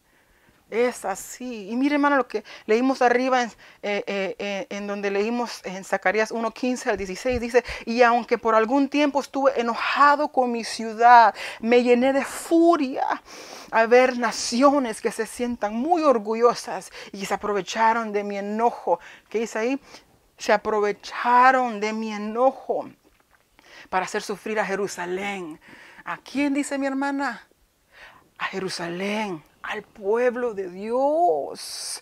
Es 0.70 1.06
así. 1.06 1.70
Y 1.70 1.76
mire, 1.78 1.96
hermano, 1.96 2.18
lo 2.18 2.28
que 2.28 2.44
leímos 2.66 3.02
arriba 3.02 3.44
en, 3.44 3.50
eh, 3.82 4.04
eh, 4.06 4.36
eh, 4.38 4.68
en 4.70 4.86
donde 4.86 5.10
leímos 5.10 5.62
en 5.64 5.84
Zacarías 5.86 6.32
1.15 6.32 6.88
al 6.88 6.98
16, 6.98 7.40
dice, 7.40 7.64
y 7.86 8.02
aunque 8.02 8.38
por 8.38 8.54
algún 8.54 8.90
tiempo 8.90 9.22
estuve 9.22 9.60
enojado 9.60 10.28
con 10.28 10.52
mi 10.52 10.66
ciudad, 10.66 11.34
me 11.62 11.84
llené 11.84 12.12
de 12.12 12.26
furia 12.26 13.06
a 13.72 13.86
ver 13.86 14.18
naciones 14.18 15.02
que 15.02 15.12
se 15.12 15.26
sientan 15.26 15.74
muy 15.74 16.04
orgullosas 16.04 16.92
y 17.14 17.26
se 17.26 17.34
aprovecharon 17.34 18.12
de 18.12 18.26
mi 18.26 18.38
enojo. 18.38 19.00
¿Qué 19.30 19.40
dice 19.40 19.60
ahí? 19.60 19.82
Se 20.38 20.54
aprovecharon 20.54 21.80
de 21.80 21.94
mi 21.94 22.14
enojo 22.14 22.90
para 23.90 24.06
hacer 24.06 24.22
sufrir 24.22 24.60
a 24.60 24.66
Jerusalén. 24.66 25.60
¿A 26.06 26.18
quién 26.18 26.54
dice 26.54 26.78
mi 26.78 26.86
hermana? 26.86 27.48
A 28.38 28.46
Jerusalén 28.46 29.44
al 29.68 29.84
pueblo 29.84 30.54
de 30.54 30.70
Dios. 30.70 32.02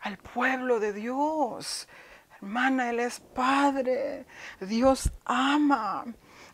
Al 0.00 0.16
pueblo 0.16 0.80
de 0.80 0.92
Dios. 0.92 1.88
Hermana, 2.36 2.90
Él 2.90 3.00
es 3.00 3.20
Padre. 3.20 4.24
Dios 4.60 5.12
ama. 5.24 6.06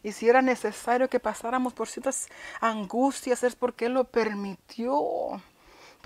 Y 0.02 0.12
si 0.12 0.28
era 0.28 0.42
necesario 0.42 1.08
que 1.08 1.20
pasáramos 1.20 1.74
por 1.74 1.88
ciertas 1.88 2.28
angustias 2.60 3.44
es 3.44 3.54
porque 3.54 3.86
Él 3.86 3.94
lo 3.94 4.04
permitió. 4.04 5.40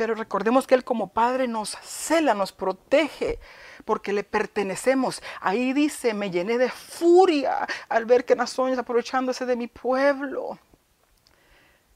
Pero 0.00 0.14
recordemos 0.14 0.66
que 0.66 0.74
Él 0.74 0.82
como 0.82 1.12
Padre 1.12 1.46
nos 1.46 1.76
cela, 1.82 2.32
nos 2.32 2.52
protege, 2.52 3.38
porque 3.84 4.14
le 4.14 4.24
pertenecemos. 4.24 5.22
Ahí 5.42 5.74
dice, 5.74 6.14
me 6.14 6.30
llené 6.30 6.56
de 6.56 6.70
furia 6.70 7.66
al 7.86 8.06
ver 8.06 8.24
que 8.24 8.34
naciones 8.34 8.78
aprovechándose 8.78 9.44
de 9.44 9.56
mi 9.56 9.66
pueblo. 9.66 10.58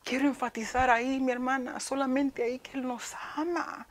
Quiero 0.03 0.27
enfatizar 0.29 0.91
ahí, 0.91 1.19
mi 1.19 1.33
hermana, 1.33 1.81
solamente 1.81 2.43
ahí 2.43 2.59
que 2.59 2.73
Él 2.73 2.87
nos 2.87 3.15
ama. 3.37 3.87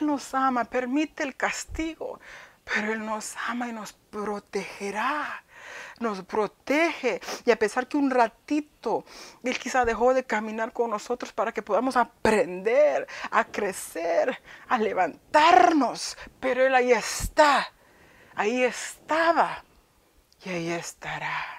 Él 0.00 0.08
nos 0.08 0.34
ama, 0.34 0.64
permite 0.64 1.22
el 1.22 1.36
castigo, 1.36 2.18
pero 2.64 2.94
Él 2.94 3.06
nos 3.06 3.36
ama 3.46 3.68
y 3.68 3.72
nos 3.72 3.92
protegerá. 3.92 5.44
Nos 6.00 6.24
protege. 6.24 7.20
Y 7.44 7.50
a 7.50 7.58
pesar 7.58 7.86
que 7.86 7.96
un 7.96 8.10
ratito 8.10 9.04
Él 9.44 9.58
quizá 9.58 9.84
dejó 9.84 10.14
de 10.14 10.24
caminar 10.24 10.72
con 10.72 10.90
nosotros 10.90 11.32
para 11.32 11.52
que 11.52 11.62
podamos 11.62 11.96
aprender 11.96 13.06
a 13.30 13.44
crecer, 13.44 14.40
a 14.66 14.78
levantarnos, 14.78 16.16
pero 16.40 16.66
Él 16.66 16.74
ahí 16.74 16.92
está. 16.92 17.72
Ahí 18.34 18.64
estaba 18.64 19.64
y 20.44 20.50
ahí 20.50 20.70
estará 20.70 21.56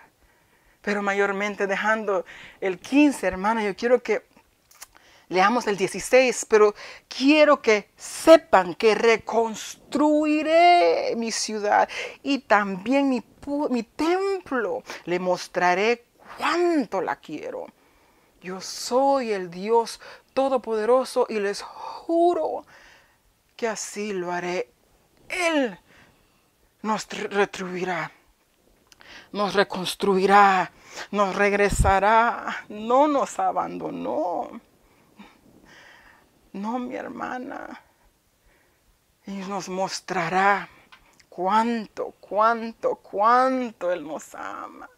pero 0.82 1.04
mayormente 1.04 1.68
dejando 1.68 2.26
el 2.60 2.80
15, 2.80 3.28
hermana. 3.28 3.64
Yo 3.64 3.76
quiero 3.76 4.02
que 4.02 4.24
Leamos 5.32 5.66
el 5.68 5.78
16, 5.78 6.46
pero 6.50 6.76
quiero 7.08 7.62
que 7.62 7.88
sepan 7.96 8.76
que 8.76 8.96
reconstruiré 8.96 11.16
mi 11.16 11.32
ciudad 11.32 11.88
y 12.22 12.40
también 12.40 13.08
mi, 13.08 13.24
mi 13.70 13.84
templo. 13.84 14.84
Le 15.06 15.20
mostraré 15.20 16.06
cuánto 16.38 17.02
la 17.02 17.16
quiero. 17.18 17.68
Yo 18.42 18.60
soy 18.60 19.32
el 19.32 19.52
Dios 19.52 20.00
Todopoderoso 20.34 21.26
y 21.30 21.40
les 21.40 21.62
juro 21.62 22.66
que 23.56 23.68
así 23.68 24.14
lo 24.14 24.32
haré. 24.32 24.72
Él 25.28 25.78
nos 26.82 27.08
retribuirá, 27.08 28.12
nos 29.32 29.54
reconstruirá, 29.54 30.72
nos 31.12 31.36
regresará, 31.36 32.66
no 32.70 33.08
nos 33.08 33.38
abandonó. 33.40 34.50
No, 36.54 36.80
mi 36.80 36.96
hermana. 36.96 37.82
Y 39.26 39.32
nos 39.32 39.70
mostrará 39.70 40.68
cuánto, 41.32 42.14
cuánto, 42.20 42.96
cuánto 42.98 43.90
Él 43.90 44.06
nos 44.06 44.36
ama. 44.36 44.90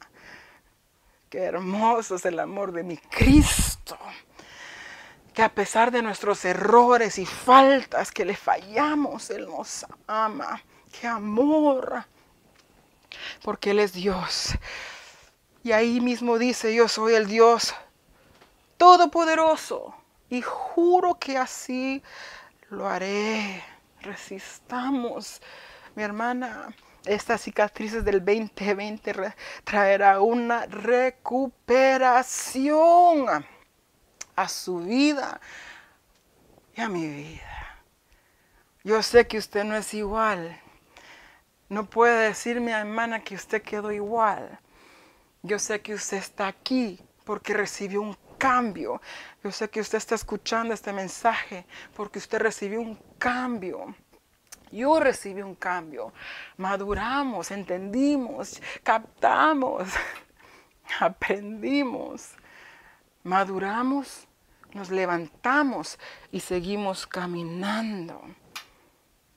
Qué 1.30 1.44
hermoso 1.44 2.16
es 2.16 2.26
el 2.26 2.40
amor 2.40 2.72
de 2.72 2.82
mi 2.82 2.98
Cristo. 2.98 3.98
Que 5.32 5.44
a 5.44 5.54
pesar 5.54 5.92
de 5.92 6.02
nuestros 6.02 6.44
errores 6.44 7.20
y 7.20 7.28
faltas 7.28 8.12
que 8.12 8.26
le 8.26 8.36
fallamos, 8.36 9.30
Él 9.30 9.46
nos 9.46 9.86
ama. 10.08 10.62
Qué 11.00 11.08
amor. 11.08 12.04
Porque 13.44 13.72
Él 13.72 13.80
es 13.80 13.94
Dios. 13.94 14.56
Y 15.64 15.72
ahí 15.72 16.02
mismo 16.02 16.40
dice, 16.40 16.74
yo 16.74 16.88
soy 16.88 17.14
el 17.14 17.28
Dios 17.28 17.76
todopoderoso 18.78 19.96
y 20.30 20.42
juro 20.42 21.16
que 21.20 21.38
así 21.38 22.02
lo 22.70 22.88
haré. 22.88 23.64
Resistamos, 24.02 25.42
mi 25.96 26.04
hermana. 26.04 26.74
Estas 27.06 27.42
cicatrices 27.42 28.06
del 28.06 28.24
2020 28.24 29.34
traerá 29.64 30.22
una 30.22 30.68
recuperación 30.68 33.44
a 34.36 34.48
su 34.48 34.80
vida 34.80 35.40
y 36.76 36.82
a 36.82 36.90
mi 36.90 37.08
vida. 37.08 37.82
Yo 38.84 39.04
sé 39.04 39.28
que 39.28 39.38
usted 39.38 39.64
no 39.64 39.76
es 39.76 39.94
igual. 39.94 40.60
No 41.70 41.90
puede 41.90 42.28
decirme, 42.28 42.72
hermana, 42.72 43.24
que 43.24 43.36
usted 43.36 43.62
quedó 43.62 43.92
igual. 43.92 44.60
Yo 45.42 45.60
sé 45.60 45.82
que 45.82 45.94
usted 45.94 46.18
está 46.18 46.48
aquí 46.48 47.00
porque 47.26 47.54
recibió 47.54 48.02
un 48.02 48.18
cambio. 48.38 49.02
Yo 49.44 49.52
sé 49.52 49.70
que 49.70 49.82
usted 49.82 49.98
está 49.98 50.16
escuchando 50.16 50.74
este 50.74 50.94
mensaje 50.94 51.66
porque 51.96 52.20
usted 52.20 52.40
recibió 52.40 52.82
un 52.82 52.96
cambio. 53.18 53.96
Yo 54.74 55.00
recibí 55.00 55.42
un 55.42 55.56
cambio. 55.56 56.12
Maduramos, 56.58 57.52
entendimos, 57.52 58.62
captamos, 58.84 59.90
aprendimos. 61.00 62.32
Maduramos, 63.24 64.28
nos 64.74 64.90
levantamos 64.90 65.98
y 66.32 66.40
seguimos 66.40 67.08
caminando. 67.08 68.22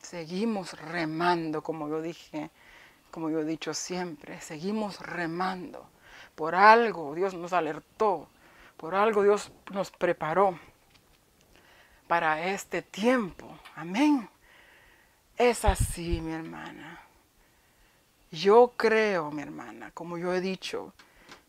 Seguimos 0.03 0.73
remando, 0.81 1.63
como 1.63 1.89
yo 1.89 2.01
dije, 2.01 2.51
como 3.11 3.31
yo 3.31 3.41
he 3.41 3.45
dicho 3.45 3.75
siempre. 3.75 4.41
Seguimos 4.41 5.01
remando. 5.01 5.89
Por 6.35 6.55
algo 6.55 7.15
Dios 7.15 7.35
nos 7.35 7.53
alertó 7.53 8.29
por 8.77 8.95
algo 8.95 9.23
Dios 9.23 9.51
nos 9.73 9.91
preparó 9.91 10.59
para 12.07 12.47
este 12.47 12.83
tiempo. 12.83 13.59
Amén. 13.75 14.29
Es 15.37 15.67
así, 15.67 16.23
mi 16.23 16.33
hermana. 16.33 16.99
Yo 18.31 18.73
creo, 18.75 19.31
mi 19.31 19.43
hermana, 19.43 19.91
como 19.93 20.17
yo 20.17 20.33
he 20.33 20.41
dicho, 20.41 20.95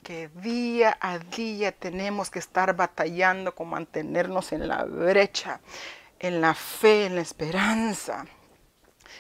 que 0.03 0.27
día 0.27 0.97
a 0.99 1.19
día 1.19 1.71
tenemos 1.71 2.29
que 2.29 2.39
estar 2.39 2.75
batallando 2.75 3.55
con 3.55 3.69
mantenernos 3.69 4.51
en 4.51 4.67
la 4.67 4.83
brecha, 4.83 5.61
en 6.19 6.41
la 6.41 6.53
fe, 6.53 7.05
en 7.05 7.15
la 7.15 7.21
esperanza, 7.21 8.25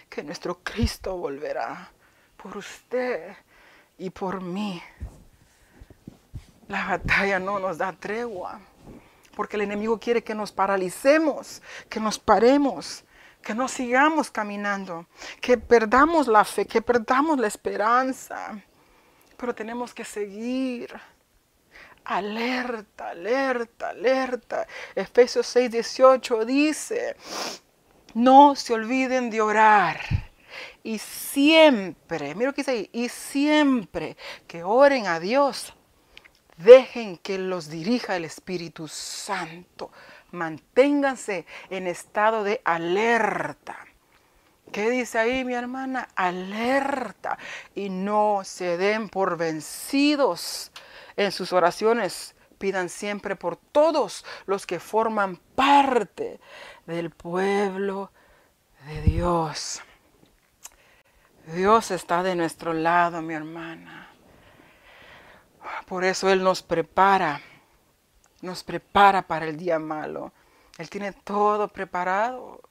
que 0.09 0.21
nuestro 0.21 0.59
Cristo 0.59 1.15
volverá 1.15 1.89
por 2.35 2.57
usted 2.57 3.37
y 3.97 4.09
por 4.09 4.41
mí. 4.41 4.83
La 6.67 6.85
batalla 6.87 7.39
no 7.39 7.57
nos 7.57 7.77
da 7.77 7.93
tregua, 7.93 8.59
porque 9.33 9.55
el 9.55 9.61
enemigo 9.61 9.97
quiere 9.97 10.25
que 10.25 10.35
nos 10.35 10.51
paralicemos, 10.51 11.61
que 11.89 12.01
nos 12.01 12.19
paremos, 12.19 13.05
que 13.47 13.55
no 13.55 13.69
sigamos 13.69 14.29
caminando, 14.29 15.07
que 15.39 15.57
perdamos 15.57 16.27
la 16.27 16.43
fe, 16.43 16.65
que 16.65 16.81
perdamos 16.81 17.39
la 17.39 17.47
esperanza. 17.47 18.61
Pero 19.37 19.55
tenemos 19.55 19.93
que 19.93 20.03
seguir. 20.03 20.93
Alerta, 22.03 23.11
alerta, 23.11 23.91
alerta. 23.91 24.67
Efesios 24.93 25.47
6, 25.47 25.71
18 25.71 26.43
dice, 26.43 27.15
no 28.15 28.53
se 28.53 28.73
olviden 28.73 29.29
de 29.29 29.39
orar. 29.39 30.01
Y 30.83 30.99
siempre, 30.99 32.35
mira 32.35 32.49
lo 32.49 32.53
que 32.53 32.63
dice 32.63 32.71
ahí, 32.71 32.89
y 32.91 33.07
siempre 33.07 34.17
que 34.45 34.61
oren 34.61 35.07
a 35.07 35.21
Dios, 35.21 35.73
Dejen 36.57 37.17
que 37.17 37.37
los 37.37 37.69
dirija 37.69 38.15
el 38.15 38.25
Espíritu 38.25 38.87
Santo. 38.87 39.91
Manténganse 40.31 41.45
en 41.69 41.87
estado 41.87 42.43
de 42.43 42.61
alerta. 42.65 43.77
¿Qué 44.71 44.89
dice 44.89 45.17
ahí 45.17 45.45
mi 45.45 45.53
hermana? 45.53 46.09
Alerta. 46.15 47.37
Y 47.73 47.89
no 47.89 48.41
se 48.43 48.77
den 48.77 49.09
por 49.09 49.37
vencidos 49.37 50.71
en 51.15 51.31
sus 51.31 51.53
oraciones. 51.53 52.35
Pidan 52.57 52.89
siempre 52.89 53.35
por 53.35 53.55
todos 53.55 54.25
los 54.45 54.65
que 54.65 54.79
forman 54.79 55.37
parte 55.55 56.39
del 56.85 57.11
pueblo 57.11 58.11
de 58.87 59.01
Dios. 59.03 59.81
Dios 61.53 61.91
está 61.91 62.23
de 62.23 62.35
nuestro 62.35 62.73
lado, 62.73 63.21
mi 63.21 63.33
hermana. 63.33 64.09
Por 65.85 66.03
eso 66.03 66.29
Él 66.29 66.43
nos 66.43 66.61
prepara, 66.61 67.41
nos 68.41 68.63
prepara 68.63 69.21
para 69.21 69.45
el 69.45 69.57
día 69.57 69.79
malo. 69.79 70.31
Él 70.77 70.89
tiene 70.89 71.11
todo 71.11 71.67
preparado. 71.67 72.61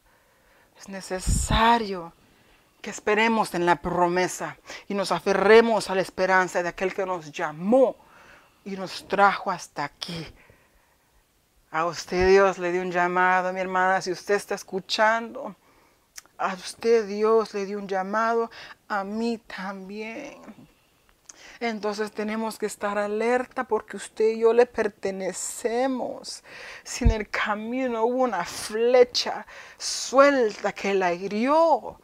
Es 0.79 0.89
necesario 0.89 2.13
que 2.81 2.91
esperemos 2.91 3.55
en 3.55 3.67
la 3.67 3.77
promesa 3.77 4.57
y 4.89 4.95
nos 4.95 5.11
aferremos 5.11 5.91
a 5.91 5.95
la 5.95 6.03
esperanza 6.03 6.63
de 6.63 6.69
aquel 6.69 6.95
que 6.95 7.07
nos 7.07 7.33
llamó 7.33 7.97
y 8.65 8.77
nos 8.77 9.07
trajo 9.09 9.51
hasta 9.51 9.85
aquí. 9.85 10.27
A 11.71 11.87
usted 11.87 12.29
Dios 12.29 12.59
le 12.59 12.73
dio 12.73 12.83
un 12.83 12.93
llamado, 12.93 13.53
mi 13.53 13.61
hermana, 13.61 14.01
si 14.01 14.13
usted 14.13 14.35
está 14.35 14.55
escuchando. 14.55 15.57
A 16.39 16.55
usted 16.55 17.07
Dios 17.07 17.55
le 17.55 17.67
dio 17.67 17.79
un 17.79 17.89
llamado, 17.89 18.51
a 18.89 19.03
mí 19.05 19.39
también. 19.39 20.37
Entonces 21.61 22.13
tenemos 22.13 22.59
que 22.59 22.67
estar 22.67 22.99
alerta 22.99 23.65
porque 23.65 23.97
usted 23.97 24.31
y 24.31 24.41
yo 24.41 24.53
le 24.53 24.67
pertenecemos. 24.67 26.45
Si 26.85 27.05
en 27.05 27.11
el 27.13 27.29
camino 27.31 28.05
hubo 28.05 28.25
una 28.25 28.45
flecha 28.45 29.47
suelta 29.79 30.73
que 30.73 30.95
la 30.95 31.13
hirió, 31.13 32.01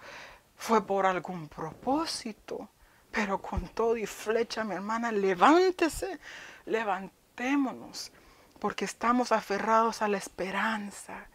fue 0.57 0.87
por 0.87 1.07
algún 1.07 1.49
propósito. 1.49 2.69
Pero 3.11 3.43
con 3.43 3.69
todo 3.69 3.97
y 3.99 4.07
flecha, 4.07 4.65
mi 4.65 4.75
hermana, 4.75 5.13
levántese, 5.13 6.19
levantémonos, 6.65 8.11
porque 8.59 8.87
estamos 8.87 9.33
aferrados 9.33 10.01
a 10.01 10.09
la 10.09 10.17
esperanza. 10.17 11.27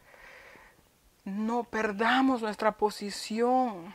No 1.23 1.65
perdamos 1.65 2.41
nuestra 2.41 2.71
posición. 2.71 3.93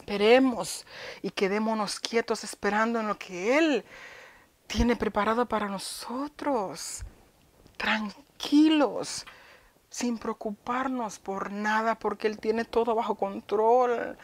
Esperemos 0.00 0.86
y 1.20 1.30
quedémonos 1.30 2.00
quietos 2.00 2.42
esperando 2.42 3.00
en 3.00 3.06
lo 3.06 3.18
que 3.18 3.58
Él 3.58 3.84
tiene 4.66 4.96
preparado 4.96 5.46
para 5.46 5.68
nosotros. 5.68 7.04
Tranquilos, 7.76 9.26
sin 9.90 10.16
preocuparnos 10.16 11.18
por 11.18 11.52
nada, 11.52 11.96
porque 11.96 12.28
Él 12.28 12.38
tiene 12.38 12.64
todo 12.64 12.94
bajo 12.94 13.14
control. 13.14 14.16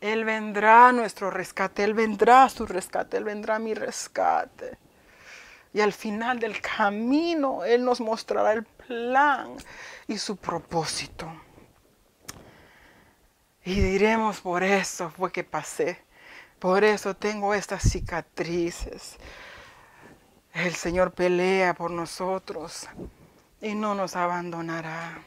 Él 0.00 0.24
vendrá 0.24 0.88
a 0.88 0.92
nuestro 0.92 1.30
rescate, 1.30 1.84
Él 1.84 1.94
vendrá 1.94 2.42
a 2.42 2.48
su 2.48 2.66
rescate, 2.66 3.16
Él 3.16 3.24
vendrá 3.24 3.54
a 3.56 3.60
mi 3.60 3.74
rescate. 3.74 4.76
Y 5.72 5.80
al 5.80 5.92
final 5.92 6.40
del 6.40 6.60
camino 6.60 7.64
Él 7.64 7.84
nos 7.84 8.00
mostrará 8.00 8.54
el 8.54 8.64
plan 8.64 9.54
y 10.08 10.18
su 10.18 10.36
propósito. 10.36 11.32
Y 13.64 13.80
diremos, 13.80 14.40
por 14.40 14.64
eso 14.64 15.10
fue 15.10 15.30
que 15.30 15.44
pasé, 15.44 15.98
por 16.58 16.82
eso 16.82 17.14
tengo 17.14 17.54
estas 17.54 17.82
cicatrices. 17.82 19.16
El 20.52 20.74
Señor 20.74 21.12
pelea 21.12 21.72
por 21.74 21.90
nosotros. 21.90 22.88
y 23.60 23.74
no 23.76 23.94
nos 23.94 24.16
abandonará. 24.16 25.22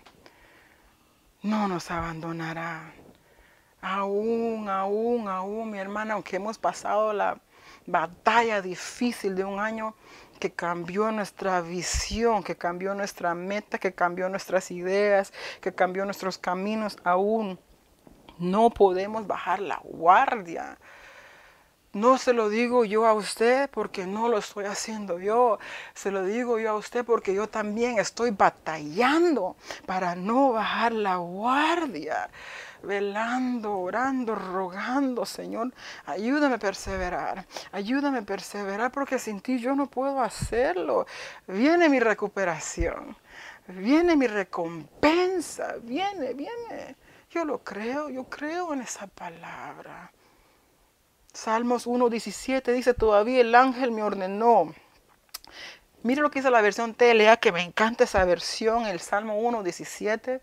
No 1.41 1.69
nos 1.69 1.89
abandonará. 1.89 2.93
Aún, 3.82 4.67
aún, 4.67 5.30
aún, 5.30 5.71
mi 5.71 5.78
hermana, 5.80 6.15
aunque 6.15 6.36
hemos 6.36 6.58
pasado 6.58 7.13
la 7.13 7.39
batalla 7.86 8.62
difícil 8.62 9.36
de 9.36 9.45
un 9.45 9.60
año 9.60 9.95
que 10.39 10.52
cambió 10.52 11.12
nuestra 11.12 11.62
visión, 11.62 12.43
que 12.43 12.58
cambió 12.58 12.93
nuestra 12.93 13.34
meta, 13.34 13.78
que 13.78 13.93
cambió 13.93 14.28
nuestras 14.28 14.71
ideas, 14.71 15.32
que 15.62 15.74
cambió 15.74 16.04
nuestros 16.04 16.38
caminos, 16.38 16.98
aún 17.06 17.58
no 18.39 18.69
podemos 18.69 19.28
bajar 19.28 19.60
la 19.60 19.80
guardia. 19.84 20.78
No 21.95 22.17
se 22.17 22.34
lo 22.34 22.50
digo 22.50 22.84
yo 22.84 23.06
a 23.06 23.13
usted 23.13 23.69
porque 23.69 24.06
no 24.06 24.28
lo 24.28 24.38
estoy 24.38 24.65
haciendo 24.65 25.17
yo. 25.17 25.60
Se 25.93 26.12
lo 26.12 26.26
digo 26.26 26.60
yo 26.60 26.71
a 26.71 26.76
usted 26.76 27.06
porque 27.06 27.34
yo 27.34 27.48
también 27.48 28.00
estoy 28.00 28.32
batallando 28.32 29.56
para 29.86 30.13
no 30.13 30.52
bajar 30.52 30.91
la 30.91 31.15
guardia. 31.15 32.30
Velando, 32.84 33.78
orando, 33.80 34.36
rogando, 34.36 35.26
Señor, 35.26 35.74
ayúdame 36.06 36.56
a 36.56 36.60
perseverar. 36.60 37.45
Ayúdame 37.71 38.17
a 38.17 38.24
perseverar 38.24 38.91
porque 38.91 39.17
sin 39.17 39.39
ti 39.39 39.58
yo 39.60 39.74
no 39.74 39.88
puedo 39.88 40.19
hacerlo. 40.19 41.08
Viene 41.48 41.88
mi 41.88 42.02
recuperación. 42.02 43.15
Viene 43.69 44.17
mi 44.17 44.28
recompensa. 44.28 45.76
Viene, 45.82 46.34
viene. 46.34 46.98
Yo 47.36 47.43
lo 47.43 47.62
creo, 47.65 48.10
yo 48.10 48.24
creo 48.30 48.71
en 48.71 48.80
esa 48.80 49.08
palabra. 49.08 50.13
Salmos 51.34 51.86
1.17 51.86 52.71
dice, 52.71 52.93
todavía 52.93 53.41
el 53.41 53.54
ángel 53.56 53.91
me 53.91 54.04
ordenó. 54.04 54.74
Mire 56.02 56.21
lo 56.21 56.32
que 56.32 56.39
dice 56.39 56.50
la 56.50 56.62
versión 56.62 56.93
TLA, 56.93 57.36
que 57.36 57.52
me 57.52 57.62
encanta 57.62 58.06
esa 58.06 58.24
versión, 58.24 58.86
el 58.86 59.02
Salmo 59.02 59.38
1.17, 59.38 60.39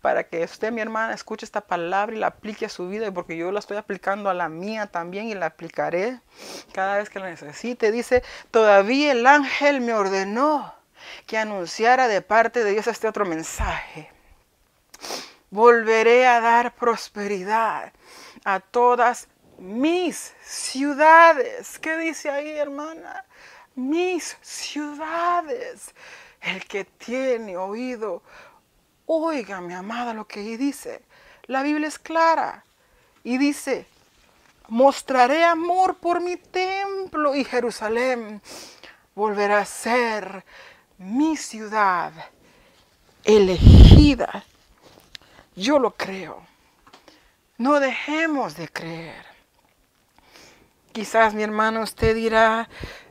para 0.00 0.24
que 0.24 0.42
usted, 0.42 0.72
mi 0.72 0.80
hermana, 0.80 1.12
escuche 1.12 1.44
esta 1.44 1.60
palabra 1.60 2.16
y 2.16 2.18
la 2.18 2.28
aplique 2.28 2.64
a 2.64 2.70
su 2.70 2.88
vida, 2.88 3.12
porque 3.12 3.36
yo 3.36 3.52
la 3.52 3.58
estoy 3.58 3.76
aplicando 3.76 4.30
a 4.30 4.34
la 4.34 4.48
mía 4.48 4.86
también 4.86 5.26
y 5.26 5.34
la 5.34 5.44
aplicaré 5.44 6.18
cada 6.72 6.96
vez 6.96 7.10
que 7.10 7.18
la 7.18 7.28
necesite. 7.28 7.92
Dice, 7.92 8.22
todavía 8.50 9.12
el 9.12 9.26
ángel 9.26 9.82
me 9.82 9.92
ordenó 9.92 10.74
que 11.26 11.36
anunciara 11.36 12.08
de 12.08 12.22
parte 12.22 12.64
de 12.64 12.70
Dios 12.70 12.86
este 12.86 13.06
otro 13.06 13.26
mensaje. 13.26 14.10
Volveré 15.52 16.26
a 16.26 16.40
dar 16.40 16.74
prosperidad 16.74 17.92
a 18.42 18.58
todas 18.60 19.28
mis 19.58 20.32
ciudades. 20.42 21.78
¿Qué 21.78 21.98
dice 21.98 22.30
ahí, 22.30 22.52
hermana? 22.52 23.26
Mis 23.74 24.38
ciudades. 24.40 25.94
El 26.40 26.64
que 26.64 26.86
tiene 26.86 27.58
oído, 27.58 28.22
oiga, 29.04 29.60
mi 29.60 29.74
amada, 29.74 30.14
lo 30.14 30.26
que 30.26 30.40
ahí 30.40 30.56
dice. 30.56 31.02
La 31.44 31.62
Biblia 31.62 31.88
es 31.88 31.98
clara 31.98 32.64
y 33.22 33.36
dice, 33.36 33.86
mostraré 34.68 35.44
amor 35.44 35.98
por 35.98 36.22
mi 36.22 36.38
templo 36.38 37.34
y 37.34 37.44
Jerusalén 37.44 38.40
volverá 39.14 39.58
a 39.58 39.66
ser 39.66 40.46
mi 40.96 41.36
ciudad 41.36 42.10
elegida. 43.22 44.46
Yo 45.54 45.78
lo 45.78 45.94
creo. 45.94 46.42
No 47.58 47.78
dejemos 47.78 48.56
de 48.56 48.68
creer. 48.68 49.24
Quizás 50.92 51.34
mi 51.34 51.42
hermano 51.42 51.82
usted 51.82 52.14
dirá, 52.14 52.68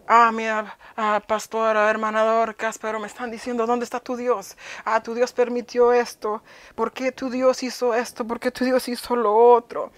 ah, 0.07 0.31
mira, 0.31 0.77
ah, 0.95 1.21
pastora, 1.27 1.89
hermana 1.89 2.23
Dorcas, 2.23 2.77
pero 2.77 2.99
me 2.99 3.07
están 3.07 3.31
diciendo, 3.31 3.65
¿dónde 3.65 3.85
está 3.85 3.99
tu 3.99 4.15
Dios? 4.15 4.55
Ah, 4.85 5.01
tu 5.01 5.13
Dios 5.13 5.31
permitió 5.33 5.93
esto. 5.93 6.43
¿Por 6.75 6.91
qué 6.91 7.11
tu 7.11 7.29
Dios 7.29 7.63
hizo 7.63 7.93
esto? 7.93 8.25
¿Por 8.25 8.39
qué 8.39 8.51
tu 8.51 8.65
Dios 8.65 8.87
hizo 8.87 9.15
lo 9.15 9.35
otro? 9.35 9.91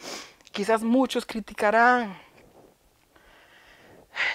Quizás 0.52 0.82
muchos 0.84 1.26
criticarán. 1.26 2.18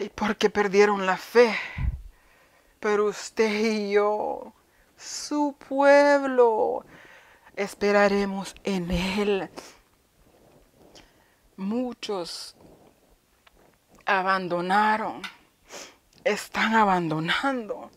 Y 0.01 0.09
porque 0.09 0.51
perdieron 0.51 1.07
la 1.07 1.17
fe. 1.17 1.55
Pero 2.81 3.07
usted 3.07 3.51
y 3.51 3.93
yo, 3.93 4.53
su 4.97 5.57
pueblo, 5.69 6.85
esperaremos 7.59 8.55
en 8.63 8.89
Él. 8.91 9.51
Muchos 11.57 12.57
abandonaron, 14.07 15.21
están 16.23 16.77
abandonando 16.77 17.91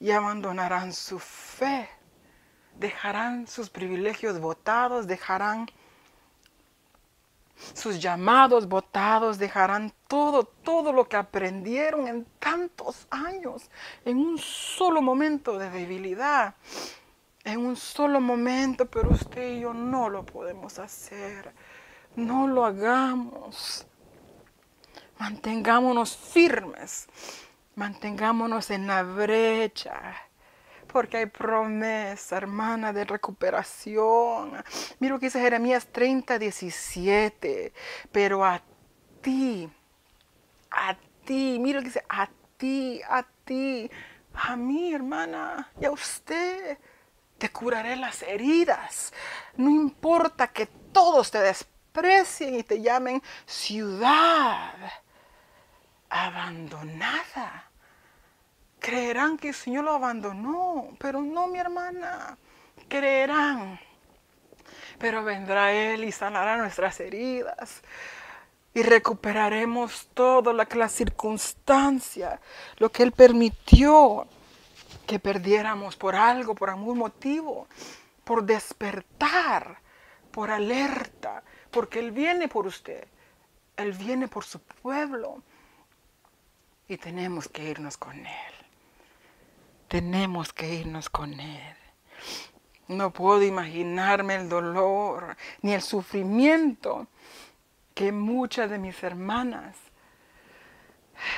y 0.00 0.10
abandonarán 0.10 0.94
su 0.94 1.18
fe, 1.18 1.86
dejarán 2.76 3.46
sus 3.46 3.68
privilegios 3.68 4.40
votados, 4.40 5.06
dejarán 5.06 5.66
sus 7.74 8.00
llamados 8.00 8.68
votados, 8.68 9.36
dejarán 9.38 9.92
todo, 10.06 10.44
todo 10.44 10.94
lo 10.94 11.06
que 11.06 11.16
aprendieron 11.16 12.08
en 12.08 12.24
tantos 12.38 13.06
años, 13.10 13.70
en 14.06 14.16
un 14.16 14.38
solo 14.38 15.02
momento 15.02 15.58
de 15.58 15.68
debilidad, 15.68 16.54
en 17.44 17.64
un 17.64 17.76
solo 17.76 18.20
momento, 18.20 18.86
pero 18.86 19.10
usted 19.10 19.56
y 19.56 19.60
yo 19.60 19.72
no 19.72 20.08
lo 20.08 20.24
podemos 20.24 20.78
hacer, 20.78 21.52
no 22.16 22.46
lo 22.46 22.64
hagamos. 22.64 23.86
Mantengámonos 25.18 26.16
firmes, 26.16 27.08
mantengámonos 27.74 28.70
en 28.70 28.86
la 28.86 29.02
brecha, 29.02 30.14
porque 30.86 31.18
hay 31.18 31.26
promesa, 31.26 32.36
hermana, 32.36 32.92
de 32.92 33.04
recuperación. 33.04 34.52
Mira 35.00 35.14
lo 35.14 35.20
que 35.20 35.26
dice 35.26 35.40
Jeremías 35.40 35.86
30, 35.90 36.38
17, 36.38 37.72
pero 38.12 38.44
a 38.44 38.62
ti, 39.20 39.68
a 40.70 40.96
ti, 41.24 41.58
mira 41.60 41.78
lo 41.78 41.82
que 41.82 41.88
dice, 41.88 42.04
a 42.08 42.28
ti, 42.56 43.00
a 43.08 43.24
ti, 43.44 43.90
a 44.34 44.56
mí, 44.56 44.92
hermana, 44.94 45.70
y 45.80 45.84
a 45.84 45.90
usted. 45.90 46.78
Te 47.38 47.50
curaré 47.50 47.96
las 47.96 48.22
heridas. 48.22 49.12
No 49.56 49.70
importa 49.70 50.48
que 50.48 50.66
todos 50.66 51.30
te 51.30 51.38
desprecien 51.38 52.56
y 52.56 52.62
te 52.64 52.82
llamen 52.82 53.22
ciudad 53.46 54.74
abandonada. 56.08 57.70
Creerán 58.80 59.36
que 59.36 59.48
el 59.48 59.54
Señor 59.54 59.84
lo 59.84 59.92
abandonó, 59.92 60.88
pero 60.98 61.20
no, 61.20 61.46
mi 61.48 61.58
hermana. 61.58 62.36
Creerán. 62.88 63.78
Pero 64.98 65.22
vendrá 65.22 65.72
Él 65.72 66.04
y 66.04 66.12
sanará 66.12 66.56
nuestras 66.56 66.98
heridas. 67.00 67.82
Y 68.74 68.82
recuperaremos 68.82 70.08
todo 70.14 70.52
que 70.66 70.78
la 70.78 70.88
circunstancia, 70.88 72.40
lo 72.76 72.90
que 72.90 73.02
Él 73.02 73.12
permitió 73.12 74.26
que 75.08 75.18
perdiéramos 75.18 75.96
por 75.96 76.14
algo, 76.14 76.54
por 76.54 76.68
algún 76.68 76.98
motivo, 76.98 77.66
por 78.24 78.44
despertar, 78.44 79.78
por 80.30 80.50
alerta, 80.50 81.42
porque 81.70 81.98
Él 81.98 82.12
viene 82.12 82.46
por 82.46 82.66
usted, 82.66 83.08
Él 83.78 83.92
viene 83.92 84.28
por 84.28 84.44
su 84.44 84.60
pueblo 84.60 85.42
y 86.88 86.98
tenemos 86.98 87.48
que 87.48 87.64
irnos 87.64 87.96
con 87.96 88.18
Él. 88.18 88.54
Tenemos 89.88 90.52
que 90.52 90.74
irnos 90.74 91.08
con 91.08 91.40
Él. 91.40 91.76
No 92.88 93.10
puedo 93.10 93.42
imaginarme 93.42 94.34
el 94.34 94.50
dolor 94.50 95.38
ni 95.62 95.72
el 95.72 95.80
sufrimiento 95.80 97.06
que 97.94 98.12
muchas 98.12 98.68
de 98.68 98.78
mis 98.78 99.02
hermanas 99.02 99.74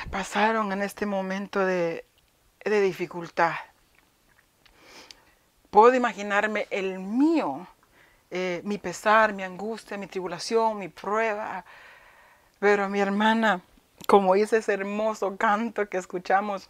pasaron 0.09 0.73
en 0.73 0.81
este 0.81 1.05
momento 1.05 1.61
de, 1.61 2.05
de 2.63 2.81
dificultad. 2.81 3.53
Puedo 5.69 5.95
imaginarme 5.95 6.67
el 6.69 6.99
mío, 6.99 7.67
eh, 8.29 8.61
mi 8.63 8.77
pesar, 8.77 9.33
mi 9.33 9.43
angustia, 9.43 9.97
mi 9.97 10.07
tribulación, 10.07 10.77
mi 10.77 10.89
prueba. 10.89 11.65
Pero 12.59 12.89
mi 12.89 12.99
hermana, 12.99 13.61
como 14.07 14.33
dice 14.33 14.57
ese 14.57 14.73
hermoso 14.73 15.37
canto 15.37 15.87
que 15.89 15.97
escuchamos 15.97 16.69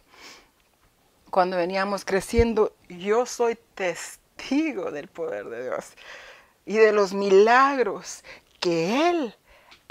cuando 1.30 1.56
veníamos 1.56 2.04
creciendo, 2.04 2.74
yo 2.88 3.26
soy 3.26 3.58
testigo 3.74 4.90
del 4.90 5.08
poder 5.08 5.46
de 5.46 5.64
Dios 5.64 5.94
y 6.66 6.76
de 6.76 6.92
los 6.92 7.12
milagros 7.12 8.22
que 8.60 9.08
Él 9.10 9.34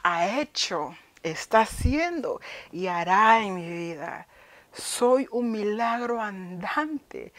ha 0.03 0.39
hecho, 0.39 0.95
está 1.23 1.61
haciendo 1.61 2.41
y 2.71 2.87
hará 2.87 3.43
en 3.43 3.55
mi 3.55 3.67
vida. 3.67 4.27
Soy 4.73 5.27
un 5.31 5.51
milagro 5.51 6.21
andante 6.21 7.33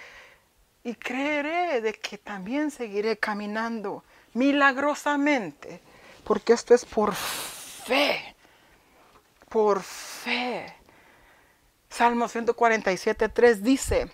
y 0.84 0.94
creeré 0.94 1.80
de 1.80 1.94
que 1.94 2.18
también 2.18 2.70
seguiré 2.70 3.16
caminando 3.16 4.04
milagrosamente, 4.34 5.80
porque 6.24 6.52
esto 6.52 6.74
es 6.74 6.84
por 6.84 7.14
fe 7.14 8.32
por 9.52 9.82
fe. 9.82 10.74
Salmo 11.90 12.26
147, 12.26 13.28
3 13.28 13.62
dice, 13.62 14.10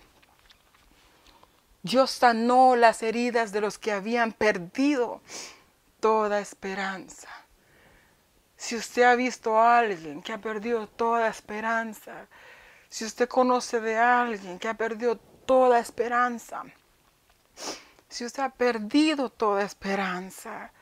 Dios 1.84 2.10
sanó 2.10 2.74
las 2.74 3.04
heridas 3.04 3.52
de 3.52 3.60
los 3.60 3.78
que 3.78 3.92
habían 3.92 4.32
perdido 4.32 5.22
toda 6.00 6.40
esperanza. 6.40 7.28
Si 8.56 8.74
usted 8.74 9.04
ha 9.04 9.14
visto 9.14 9.56
a 9.56 9.78
alguien 9.78 10.22
que 10.22 10.32
ha 10.32 10.38
perdido 10.38 10.88
toda 10.88 11.28
esperanza, 11.28 12.26
si 12.88 13.04
usted 13.04 13.28
conoce 13.28 13.80
de 13.80 13.98
alguien 13.98 14.58
que 14.58 14.68
ha 14.68 14.74
perdido 14.74 15.16
toda 15.16 15.78
esperanza, 15.78 16.64
si 18.08 18.24
usted 18.24 18.42
ha 18.42 18.50
perdido 18.50 19.30
toda 19.30 19.62
esperanza, 19.62 20.72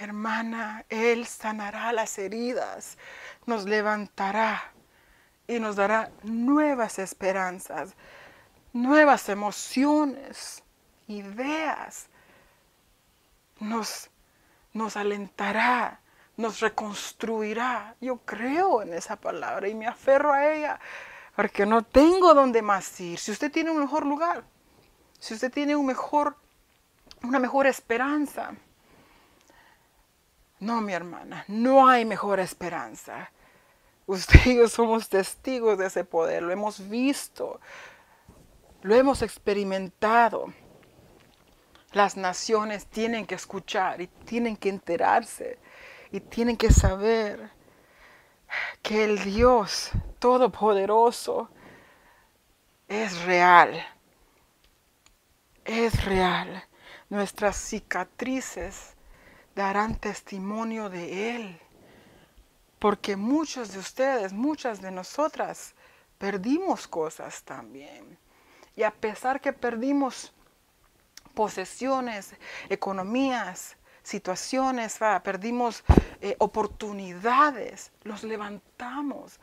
hermana, 0.00 0.84
Él 0.88 1.26
sanará 1.26 1.92
las 1.92 2.18
heridas, 2.18 2.96
nos 3.46 3.64
levantará 3.64 4.72
y 5.46 5.58
nos 5.58 5.76
dará 5.76 6.10
nuevas 6.22 6.98
esperanzas, 6.98 7.94
nuevas 8.72 9.28
emociones, 9.28 10.62
ideas. 11.06 12.08
Nos, 13.60 14.08
nos 14.72 14.96
alentará, 14.96 16.00
nos 16.36 16.60
reconstruirá. 16.60 17.96
Yo 18.00 18.18
creo 18.18 18.82
en 18.82 18.94
esa 18.94 19.16
palabra 19.16 19.68
y 19.68 19.74
me 19.74 19.86
aferro 19.86 20.32
a 20.32 20.52
ella 20.52 20.80
porque 21.38 21.64
no 21.64 21.84
tengo 21.84 22.34
dónde 22.34 22.62
más 22.62 22.98
ir. 22.98 23.16
Si 23.16 23.30
usted 23.30 23.52
tiene 23.52 23.70
un 23.70 23.78
mejor 23.78 24.04
lugar, 24.04 24.42
si 25.20 25.34
usted 25.34 25.52
tiene 25.52 25.76
un 25.76 25.86
mejor, 25.86 26.34
una 27.22 27.38
mejor 27.38 27.68
esperanza, 27.68 28.56
no, 30.58 30.80
mi 30.80 30.92
hermana, 30.94 31.44
no 31.46 31.88
hay 31.88 32.04
mejor 32.04 32.40
esperanza. 32.40 33.30
Usted 34.06 34.46
y 34.46 34.56
yo 34.56 34.66
somos 34.66 35.08
testigos 35.08 35.78
de 35.78 35.86
ese 35.86 36.02
poder, 36.02 36.42
lo 36.42 36.50
hemos 36.50 36.88
visto, 36.88 37.60
lo 38.82 38.96
hemos 38.96 39.22
experimentado. 39.22 40.52
Las 41.92 42.16
naciones 42.16 42.86
tienen 42.86 43.26
que 43.26 43.36
escuchar 43.36 44.00
y 44.00 44.08
tienen 44.08 44.56
que 44.56 44.70
enterarse 44.70 45.60
y 46.10 46.18
tienen 46.18 46.56
que 46.56 46.72
saber 46.72 47.48
que 48.82 49.04
el 49.04 49.22
Dios 49.22 49.90
Todopoderoso 50.18 51.48
es 52.88 53.22
real. 53.22 53.86
Es 55.64 56.04
real. 56.04 56.64
Nuestras 57.08 57.56
cicatrices 57.56 58.94
darán 59.54 59.96
testimonio 59.96 60.88
de 60.88 61.36
Él. 61.36 61.60
Porque 62.78 63.16
muchos 63.16 63.72
de 63.72 63.78
ustedes, 63.78 64.32
muchas 64.32 64.80
de 64.80 64.90
nosotras, 64.90 65.74
perdimos 66.18 66.86
cosas 66.86 67.42
también. 67.42 68.18
Y 68.76 68.82
a 68.82 68.92
pesar 68.92 69.40
que 69.40 69.52
perdimos 69.52 70.32
posesiones, 71.34 72.34
economías, 72.68 73.76
situaciones, 74.08 74.98
perdimos 75.22 75.84
eh, 76.22 76.34
oportunidades, 76.38 77.92
los 78.04 78.24
levantamos 78.24 79.38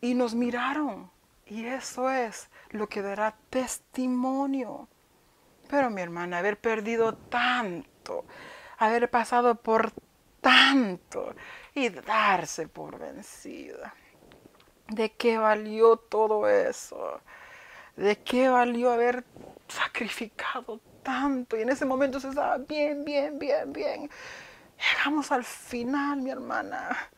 y 0.00 0.14
nos 0.14 0.34
miraron. 0.34 1.10
Y 1.44 1.66
eso 1.66 2.10
es 2.10 2.48
lo 2.70 2.88
que 2.88 3.02
dará 3.02 3.36
testimonio. 3.50 4.88
Pero 5.68 5.90
mi 5.90 6.00
hermana, 6.00 6.38
haber 6.38 6.58
perdido 6.58 7.14
tanto, 7.14 8.24
haber 8.78 9.10
pasado 9.10 9.56
por 9.56 9.92
tanto 10.40 11.34
y 11.74 11.90
darse 11.90 12.68
por 12.68 12.98
vencida. 12.98 13.94
¿De 14.88 15.12
qué 15.12 15.36
valió 15.36 15.98
todo 15.98 16.48
eso? 16.48 17.20
¿De 17.96 18.18
qué 18.18 18.48
valió 18.48 18.90
haber 18.90 19.24
sacrificado 19.68 20.80
tanto? 21.02 21.56
Y 21.56 21.62
en 21.62 21.70
ese 21.70 21.84
momento 21.84 22.20
se 22.20 22.28
estaba 22.28 22.58
bien, 22.58 23.04
bien, 23.04 23.38
bien, 23.38 23.72
bien. 23.72 24.10
Llegamos 24.78 25.30
al 25.30 25.44
final, 25.44 26.22
mi 26.22 26.30
hermana, 26.30 27.10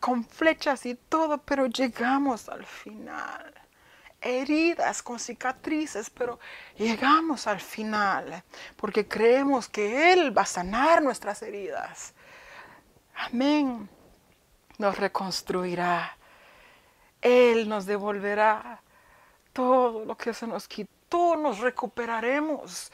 con 0.00 0.24
flechas 0.24 0.84
y 0.86 0.94
todo, 0.94 1.38
pero 1.38 1.66
llegamos 1.66 2.48
al 2.48 2.64
final. 2.64 3.54
Heridas 4.20 5.02
con 5.02 5.18
cicatrices, 5.18 6.10
pero 6.10 6.38
llegamos 6.76 7.46
al 7.46 7.60
final, 7.60 8.42
porque 8.76 9.06
creemos 9.06 9.68
que 9.68 10.12
Él 10.12 10.36
va 10.36 10.42
a 10.42 10.46
sanar 10.46 11.02
nuestras 11.02 11.42
heridas. 11.42 12.14
Amén. 13.14 13.88
Nos 14.78 14.98
reconstruirá. 14.98 16.16
Él 17.22 17.68
nos 17.68 17.86
devolverá 17.86 18.82
todo 19.52 20.04
lo 20.04 20.16
que 20.16 20.34
se 20.34 20.46
nos 20.46 20.68
quitó, 20.68 21.36
nos 21.36 21.60
recuperaremos. 21.60 22.92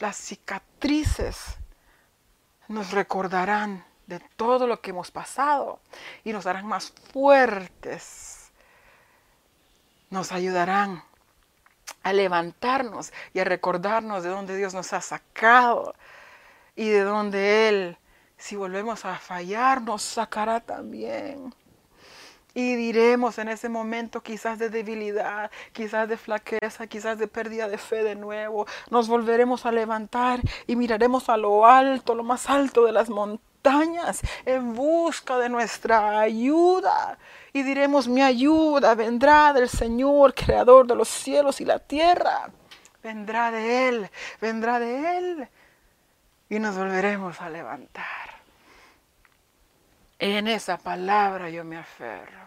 Las 0.00 0.16
cicatrices 0.16 1.56
nos 2.68 2.90
recordarán 2.90 3.84
de 4.06 4.18
todo 4.36 4.66
lo 4.66 4.80
que 4.80 4.90
hemos 4.90 5.10
pasado 5.10 5.78
y 6.24 6.32
nos 6.32 6.46
harán 6.46 6.66
más 6.66 6.92
fuertes. 7.12 8.50
Nos 10.08 10.32
ayudarán 10.32 11.04
a 12.02 12.12
levantarnos 12.14 13.12
y 13.34 13.40
a 13.40 13.44
recordarnos 13.44 14.22
de 14.22 14.30
dónde 14.30 14.56
Dios 14.56 14.72
nos 14.72 14.92
ha 14.94 15.02
sacado 15.02 15.94
y 16.74 16.88
de 16.88 17.02
dónde 17.02 17.68
Él, 17.68 17.98
si 18.38 18.56
volvemos 18.56 19.04
a 19.04 19.18
fallar, 19.18 19.82
nos 19.82 20.00
sacará 20.00 20.60
también. 20.60 21.54
Y 22.54 22.74
diremos 22.74 23.38
en 23.38 23.48
ese 23.48 23.68
momento 23.68 24.22
quizás 24.22 24.58
de 24.58 24.70
debilidad, 24.70 25.50
quizás 25.72 26.08
de 26.08 26.16
flaqueza, 26.16 26.86
quizás 26.86 27.18
de 27.18 27.28
pérdida 27.28 27.68
de 27.68 27.78
fe 27.78 28.02
de 28.02 28.16
nuevo. 28.16 28.66
Nos 28.90 29.08
volveremos 29.08 29.66
a 29.66 29.72
levantar 29.72 30.40
y 30.66 30.74
miraremos 30.76 31.28
a 31.28 31.36
lo 31.36 31.66
alto, 31.66 32.14
lo 32.14 32.24
más 32.24 32.50
alto 32.50 32.84
de 32.84 32.92
las 32.92 33.08
montañas, 33.08 34.20
en 34.44 34.74
busca 34.74 35.38
de 35.38 35.48
nuestra 35.48 36.20
ayuda. 36.20 37.18
Y 37.52 37.62
diremos, 37.62 38.08
mi 38.08 38.22
ayuda 38.22 38.94
vendrá 38.94 39.52
del 39.52 39.68
Señor, 39.68 40.34
creador 40.34 40.86
de 40.86 40.96
los 40.96 41.08
cielos 41.08 41.60
y 41.60 41.64
la 41.64 41.78
tierra. 41.78 42.50
Vendrá 43.02 43.50
de 43.50 43.88
Él, 43.88 44.10
vendrá 44.40 44.78
de 44.80 45.18
Él. 45.18 45.48
Y 46.48 46.58
nos 46.58 46.76
volveremos 46.76 47.40
a 47.40 47.48
levantar. 47.48 48.04
En 50.18 50.48
esa 50.48 50.76
palabra 50.76 51.48
yo 51.48 51.64
me 51.64 51.78
aferro. 51.78 52.39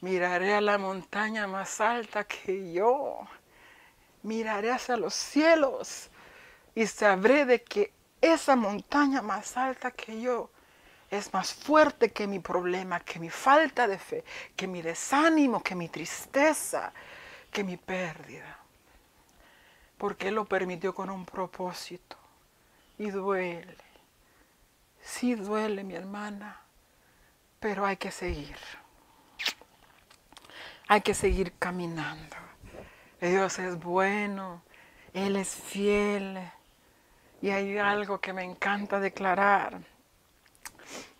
Miraré 0.00 0.54
a 0.54 0.60
la 0.60 0.78
montaña 0.78 1.46
más 1.46 1.80
alta 1.80 2.24
que 2.24 2.72
yo. 2.72 3.20
Miraré 4.22 4.70
hacia 4.70 4.96
los 4.96 5.14
cielos 5.14 6.10
y 6.74 6.86
sabré 6.86 7.44
de 7.44 7.62
que 7.62 7.92
esa 8.20 8.56
montaña 8.56 9.22
más 9.22 9.56
alta 9.56 9.90
que 9.90 10.20
yo 10.20 10.50
es 11.10 11.32
más 11.32 11.54
fuerte 11.54 12.12
que 12.12 12.26
mi 12.26 12.38
problema, 12.38 13.00
que 13.00 13.18
mi 13.18 13.30
falta 13.30 13.86
de 13.86 13.98
fe, 13.98 14.24
que 14.54 14.66
mi 14.66 14.82
desánimo, 14.82 15.62
que 15.62 15.74
mi 15.74 15.88
tristeza, 15.88 16.92
que 17.50 17.64
mi 17.64 17.76
pérdida. 17.76 18.58
Porque 19.96 20.28
Él 20.28 20.34
lo 20.36 20.44
permitió 20.44 20.94
con 20.94 21.10
un 21.10 21.24
propósito. 21.24 22.16
Y 22.98 23.10
duele. 23.10 23.76
Sí 25.02 25.34
duele, 25.34 25.82
mi 25.84 25.94
hermana 25.94 26.68
pero 27.60 27.84
hay 27.84 27.96
que 27.96 28.10
seguir. 28.10 28.56
Hay 30.88 31.02
que 31.02 31.12
seguir 31.12 31.52
caminando. 31.58 32.34
Dios 33.20 33.58
es 33.58 33.78
bueno, 33.78 34.62
Él 35.12 35.36
es 35.36 35.54
fiel. 35.54 36.38
Y 37.42 37.50
hay 37.50 37.76
algo 37.76 38.20
que 38.20 38.32
me 38.32 38.42
encanta 38.42 38.98
declarar, 38.98 39.80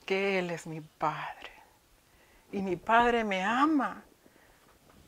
que 0.07 0.39
Él 0.39 0.51
es 0.51 0.67
mi 0.67 0.81
Padre. 0.81 1.53
Y 2.51 2.63
mi 2.63 2.77
Padre 2.77 3.25
me 3.25 3.45
ama. 3.45 4.03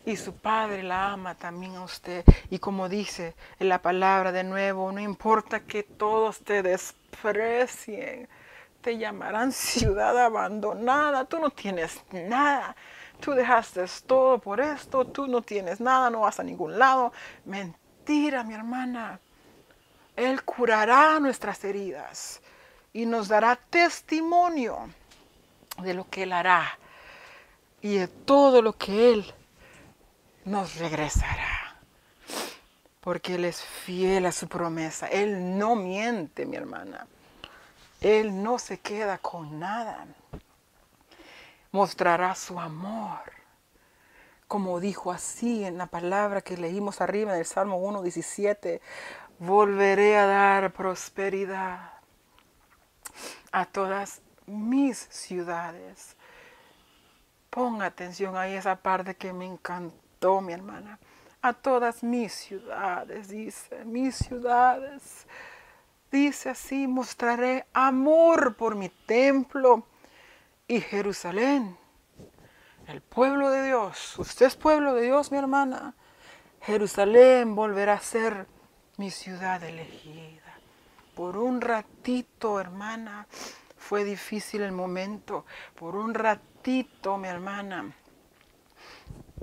Y 0.04 0.16
su 0.16 0.34
Padre 0.34 0.82
la 0.82 1.12
ama 1.12 1.34
también 1.34 1.76
a 1.76 1.82
usted. 1.82 2.22
Y 2.50 2.58
como 2.58 2.90
dice 2.90 3.34
en 3.58 3.70
la 3.70 3.80
palabra 3.80 4.30
de 4.30 4.44
nuevo, 4.44 4.92
no 4.92 5.00
importa 5.00 5.60
que 5.60 5.82
todos 5.82 6.40
te 6.40 6.62
desprecien 6.62 8.28
te 8.80 8.96
llamarán 8.98 9.52
ciudad 9.52 10.18
abandonada, 10.18 11.24
tú 11.24 11.38
no 11.38 11.50
tienes 11.50 12.02
nada, 12.12 12.74
tú 13.20 13.32
dejaste 13.32 13.84
todo 14.06 14.38
por 14.38 14.60
esto, 14.60 15.04
tú 15.04 15.26
no 15.26 15.42
tienes 15.42 15.80
nada, 15.80 16.10
no 16.10 16.20
vas 16.20 16.40
a 16.40 16.42
ningún 16.42 16.78
lado. 16.78 17.12
Mentira, 17.44 18.42
mi 18.42 18.54
hermana. 18.54 19.20
Él 20.16 20.42
curará 20.42 21.20
nuestras 21.20 21.62
heridas 21.64 22.40
y 22.92 23.06
nos 23.06 23.28
dará 23.28 23.56
testimonio 23.56 24.90
de 25.82 25.94
lo 25.94 26.08
que 26.08 26.24
Él 26.24 26.32
hará 26.32 26.78
y 27.80 27.96
de 27.96 28.08
todo 28.08 28.60
lo 28.62 28.76
que 28.76 29.12
Él 29.12 29.34
nos 30.44 30.76
regresará. 30.76 31.76
Porque 33.00 33.36
Él 33.36 33.44
es 33.46 33.62
fiel 33.62 34.26
a 34.26 34.32
su 34.32 34.48
promesa. 34.48 35.06
Él 35.06 35.56
no 35.58 35.76
miente, 35.76 36.44
mi 36.44 36.56
hermana. 36.56 37.06
Él 38.00 38.42
no 38.42 38.58
se 38.58 38.78
queda 38.80 39.18
con 39.18 39.58
nada. 39.58 40.06
Mostrará 41.72 42.34
su 42.34 42.58
amor 42.58 43.40
como 44.50 44.80
dijo 44.80 45.12
así 45.12 45.62
en 45.64 45.78
la 45.78 45.86
palabra 45.86 46.40
que 46.40 46.56
leímos 46.56 47.00
arriba 47.00 47.32
en 47.32 47.38
el 47.38 47.46
Salmo 47.46 47.80
1.17, 47.88 48.80
volveré 49.38 50.16
a 50.18 50.26
dar 50.26 50.72
prosperidad 50.72 51.92
a 53.52 53.64
todas 53.66 54.22
mis 54.46 54.98
ciudades. 54.98 56.16
Ponga 57.48 57.86
atención 57.86 58.36
ahí 58.36 58.54
esa 58.54 58.74
parte 58.74 59.14
que 59.14 59.32
me 59.32 59.46
encantó, 59.46 60.40
mi 60.40 60.52
hermana. 60.52 60.98
A 61.42 61.52
todas 61.52 62.02
mis 62.02 62.32
ciudades, 62.32 63.28
dice, 63.28 63.84
mis 63.84 64.16
ciudades. 64.16 65.28
Dice 66.10 66.50
así, 66.50 66.88
mostraré 66.88 67.66
amor 67.72 68.56
por 68.56 68.74
mi 68.74 68.88
templo 68.88 69.86
y 70.70 70.80
Jerusalén 70.80 71.76
el 72.86 73.00
pueblo 73.00 73.50
de 73.50 73.64
Dios, 73.64 74.16
usted 74.18 74.46
es 74.46 74.54
pueblo 74.54 74.94
de 74.94 75.02
Dios, 75.02 75.32
mi 75.32 75.38
hermana. 75.38 75.94
Jerusalén 76.62 77.56
volverá 77.56 77.94
a 77.94 78.00
ser 78.00 78.46
mi 78.96 79.10
ciudad 79.10 79.60
elegida. 79.64 80.60
Por 81.16 81.36
un 81.36 81.60
ratito, 81.60 82.60
hermana, 82.60 83.26
fue 83.76 84.04
difícil 84.04 84.62
el 84.62 84.70
momento. 84.70 85.44
Por 85.74 85.96
un 85.96 86.14
ratito, 86.14 87.16
mi 87.16 87.26
hermana, 87.26 87.92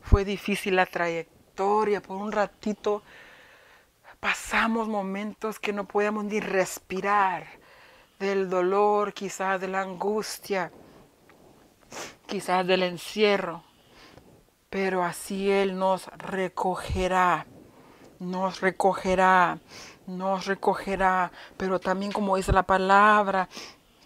fue 0.04 0.24
difícil 0.24 0.78
la 0.78 0.86
trayectoria. 0.86 2.02
Por 2.02 2.16
un 2.16 2.32
ratito 2.32 3.04
pasamos 4.22 4.88
momentos 4.88 5.60
que 5.60 5.74
no 5.74 5.86
podíamos 5.86 6.24
ni 6.24 6.40
respirar 6.40 7.46
del 8.18 8.50
dolor, 8.50 9.14
quizás 9.14 9.60
de 9.60 9.68
la 9.68 9.82
angustia 9.82 10.72
quizás 12.26 12.66
del 12.66 12.84
encierro, 12.84 13.64
pero 14.70 15.04
así 15.04 15.50
Él 15.50 15.78
nos 15.78 16.08
recogerá, 16.18 17.46
nos 18.20 18.62
recogerá, 18.62 19.60
nos 20.08 20.46
recogerá, 20.46 21.32
pero 21.58 21.80
también 21.80 22.12
como 22.12 22.38
dice 22.38 22.52
la 22.52 22.64
palabra, 22.64 23.50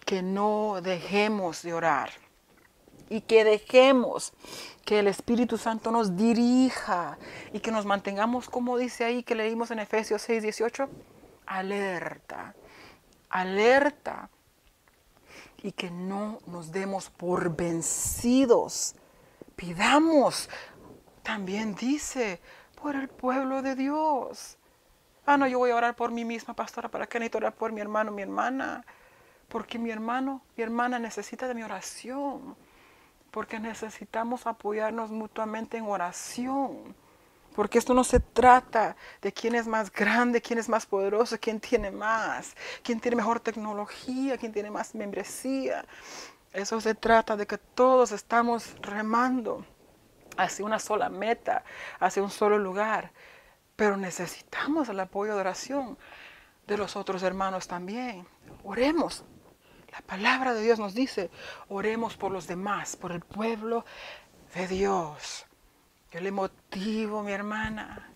que 0.05 0.21
no 0.21 0.79
dejemos 0.81 1.61
de 1.61 1.73
orar 1.73 2.11
y 3.09 3.21
que 3.21 3.43
dejemos 3.43 4.33
que 4.85 4.99
el 4.99 5.07
Espíritu 5.07 5.57
Santo 5.57 5.91
nos 5.91 6.15
dirija 6.15 7.17
y 7.53 7.59
que 7.59 7.71
nos 7.71 7.85
mantengamos, 7.85 8.49
como 8.49 8.77
dice 8.77 9.03
ahí 9.03 9.23
que 9.23 9.35
leímos 9.35 9.71
en 9.71 9.79
Efesios 9.79 10.21
6, 10.21 10.43
18, 10.43 10.89
alerta, 11.45 12.55
alerta 13.29 14.29
y 15.63 15.71
que 15.71 15.91
no 15.91 16.39
nos 16.47 16.71
demos 16.71 17.09
por 17.09 17.55
vencidos. 17.55 18.95
Pidamos, 19.55 20.49
también 21.23 21.75
dice, 21.75 22.41
por 22.81 22.95
el 22.95 23.07
pueblo 23.07 23.61
de 23.61 23.75
Dios. 23.75 24.57
Ah, 25.25 25.37
no, 25.37 25.47
yo 25.47 25.59
voy 25.59 25.69
a 25.69 25.75
orar 25.75 25.95
por 25.95 26.11
mí 26.11 26.25
misma, 26.25 26.55
pastora, 26.55 26.89
¿para 26.89 27.07
qué 27.07 27.19
necesito 27.19 27.37
orar 27.37 27.53
por 27.53 27.71
mi 27.71 27.79
hermano, 27.79 28.11
mi 28.11 28.23
hermana? 28.23 28.83
Porque 29.47 29.77
mi 29.77 29.91
hermano, 29.91 30.41
mi 30.57 30.63
hermana 30.63 30.97
necesita 30.97 31.47
de 31.47 31.53
mi 31.53 31.63
oración. 31.63 32.55
Porque 33.29 33.59
necesitamos 33.59 34.47
apoyarnos 34.47 35.11
mutuamente 35.11 35.77
en 35.77 35.85
oración. 35.85 36.95
Porque 37.55 37.77
esto 37.79 37.93
no 37.93 38.03
se 38.03 38.19
trata 38.19 38.95
de 39.21 39.33
quién 39.33 39.55
es 39.55 39.67
más 39.67 39.91
grande, 39.91 40.41
quién 40.41 40.57
es 40.57 40.69
más 40.69 40.85
poderoso, 40.85 41.37
quién 41.39 41.59
tiene 41.59 41.91
más, 41.91 42.55
quién 42.81 42.99
tiene 42.99 43.17
mejor 43.17 43.39
tecnología, 43.39 44.37
quién 44.37 44.53
tiene 44.53 44.71
más 44.71 44.95
membresía. 44.95 45.85
Eso 46.53 46.79
se 46.79 46.95
trata 46.95 47.35
de 47.35 47.47
que 47.47 47.57
todos 47.57 48.11
estamos 48.11 48.75
remando 48.81 49.65
hacia 50.37 50.65
una 50.65 50.79
sola 50.79 51.09
meta, 51.09 51.63
hacia 51.99 52.23
un 52.23 52.29
solo 52.29 52.57
lugar. 52.57 53.11
Pero 53.75 53.97
necesitamos 53.97 54.89
el 54.89 54.99
apoyo 54.99 55.33
de 55.35 55.41
oración 55.41 55.97
de 56.67 56.77
los 56.77 56.95
otros 56.95 57.23
hermanos 57.23 57.67
también. 57.67 58.25
Oremos. 58.63 59.25
La 59.91 60.01
palabra 60.01 60.53
de 60.53 60.61
Dios 60.61 60.79
nos 60.79 60.93
dice, 60.93 61.29
oremos 61.67 62.15
por 62.15 62.31
los 62.31 62.47
demás, 62.47 62.95
por 62.95 63.11
el 63.11 63.19
pueblo 63.19 63.83
de 64.55 64.67
Dios. 64.67 65.45
Yo 66.11 66.19
le 66.19 66.31
motivo, 66.31 67.23
mi 67.23 67.31
hermana, 67.31 68.11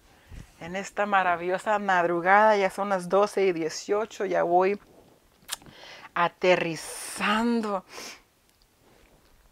en 0.59 0.75
esta 0.75 1.05
maravillosa 1.05 1.79
madrugada, 1.79 2.57
ya 2.57 2.69
son 2.69 2.89
las 2.89 3.07
12 3.07 3.45
y 3.45 3.53
18, 3.53 4.25
ya 4.25 4.43
voy 4.43 4.77
aterrizando. 6.13 7.85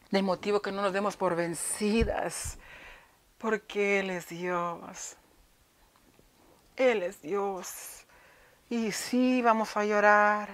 Le 0.09 0.21
motivo 0.21 0.61
que 0.61 0.73
no 0.73 0.81
nos 0.81 0.91
demos 0.91 1.15
por 1.15 1.37
vencidas, 1.37 2.57
porque 3.37 4.01
Él 4.01 4.09
es 4.09 4.27
Dios. 4.27 5.15
Él 6.75 7.01
es 7.01 7.21
Dios. 7.21 8.05
Y 8.69 8.91
sí, 8.91 9.41
vamos 9.41 9.77
a 9.77 9.85
llorar. 9.85 10.49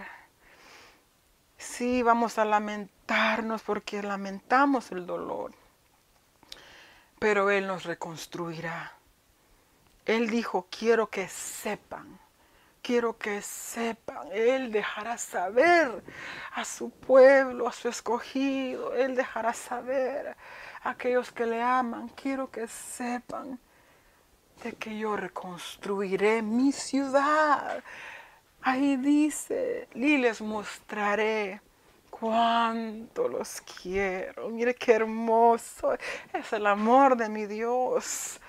Sí, 1.58 2.04
vamos 2.04 2.38
a 2.38 2.46
lamentarnos 2.46 3.64
porque 3.64 4.04
lamentamos 4.04 4.92
el 4.92 5.08
dolor 5.08 5.59
pero 7.20 7.50
Él 7.52 7.68
nos 7.68 7.84
reconstruirá. 7.84 8.94
Él 10.06 10.30
dijo, 10.30 10.68
quiero 10.72 11.08
que 11.08 11.28
sepan, 11.28 12.18
quiero 12.82 13.18
que 13.18 13.42
sepan. 13.42 14.30
Él 14.32 14.72
dejará 14.72 15.18
saber 15.18 16.04
a 16.54 16.66
su 16.66 16.90
pueblo, 16.90 17.68
a 17.68 17.72
su 17.74 17.90
escogido. 17.90 18.96
Él 18.96 19.16
dejará 19.16 19.54
saber 19.54 20.36
a 20.82 20.90
aquellos 20.92 21.32
que 21.32 21.46
le 21.46 21.62
aman. 21.62 22.10
Quiero 22.10 22.50
que 22.50 22.68
sepan 22.68 23.60
de 24.64 24.74
que 24.74 24.98
yo 24.98 25.16
reconstruiré 25.16 26.42
mi 26.42 26.72
ciudad. 26.72 27.84
Ahí 28.62 28.98
dice, 28.98 29.88
y 29.94 30.18
les 30.18 30.42
mostraré 30.42 31.62
cuánto 32.20 33.28
los 33.28 33.62
quiero. 33.62 34.50
Mire 34.50 34.76
qué 34.76 34.94
hermoso 34.94 35.94
es 36.34 36.54
el 36.54 36.68
amor 36.68 37.16
de 37.16 37.30
mi 37.30 37.46
Dios, 37.46 38.40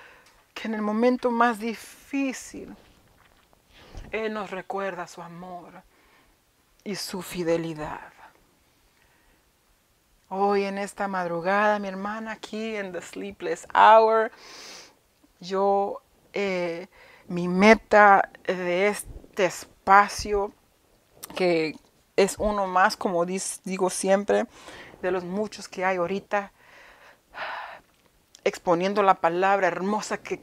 que 0.54 0.68
en 0.68 0.74
el 0.74 0.82
momento 0.82 1.30
más 1.30 1.58
difícil, 1.58 2.74
Él 4.10 4.32
nos 4.34 4.50
recuerda 4.50 5.06
su 5.06 5.22
amor 5.22 5.82
y 6.84 6.94
su 6.96 7.22
fidelidad. 7.22 8.12
Hoy 10.28 10.64
en 10.64 10.78
esta 10.78 11.08
madrugada, 11.08 11.78
mi 11.78 11.88
hermana, 11.88 12.32
aquí 12.32 12.76
en 12.76 12.92
The 12.92 13.02
Sleepless 13.02 13.66
Hour, 13.74 14.30
yo, 15.40 16.02
eh, 16.32 16.86
mi 17.26 17.48
meta 17.48 18.30
de 18.44 18.88
este 18.88 19.46
espacio 19.46 20.52
que 21.34 21.74
es 22.22 22.36
uno 22.38 22.66
más, 22.66 22.96
como 22.96 23.24
digo 23.24 23.88
siempre, 23.88 24.46
de 25.00 25.10
los 25.10 25.24
muchos 25.24 25.68
que 25.68 25.86
hay 25.86 25.96
ahorita, 25.96 26.52
exponiendo 28.44 29.02
la 29.02 29.14
palabra 29.14 29.68
hermosa 29.68 30.18
que, 30.18 30.42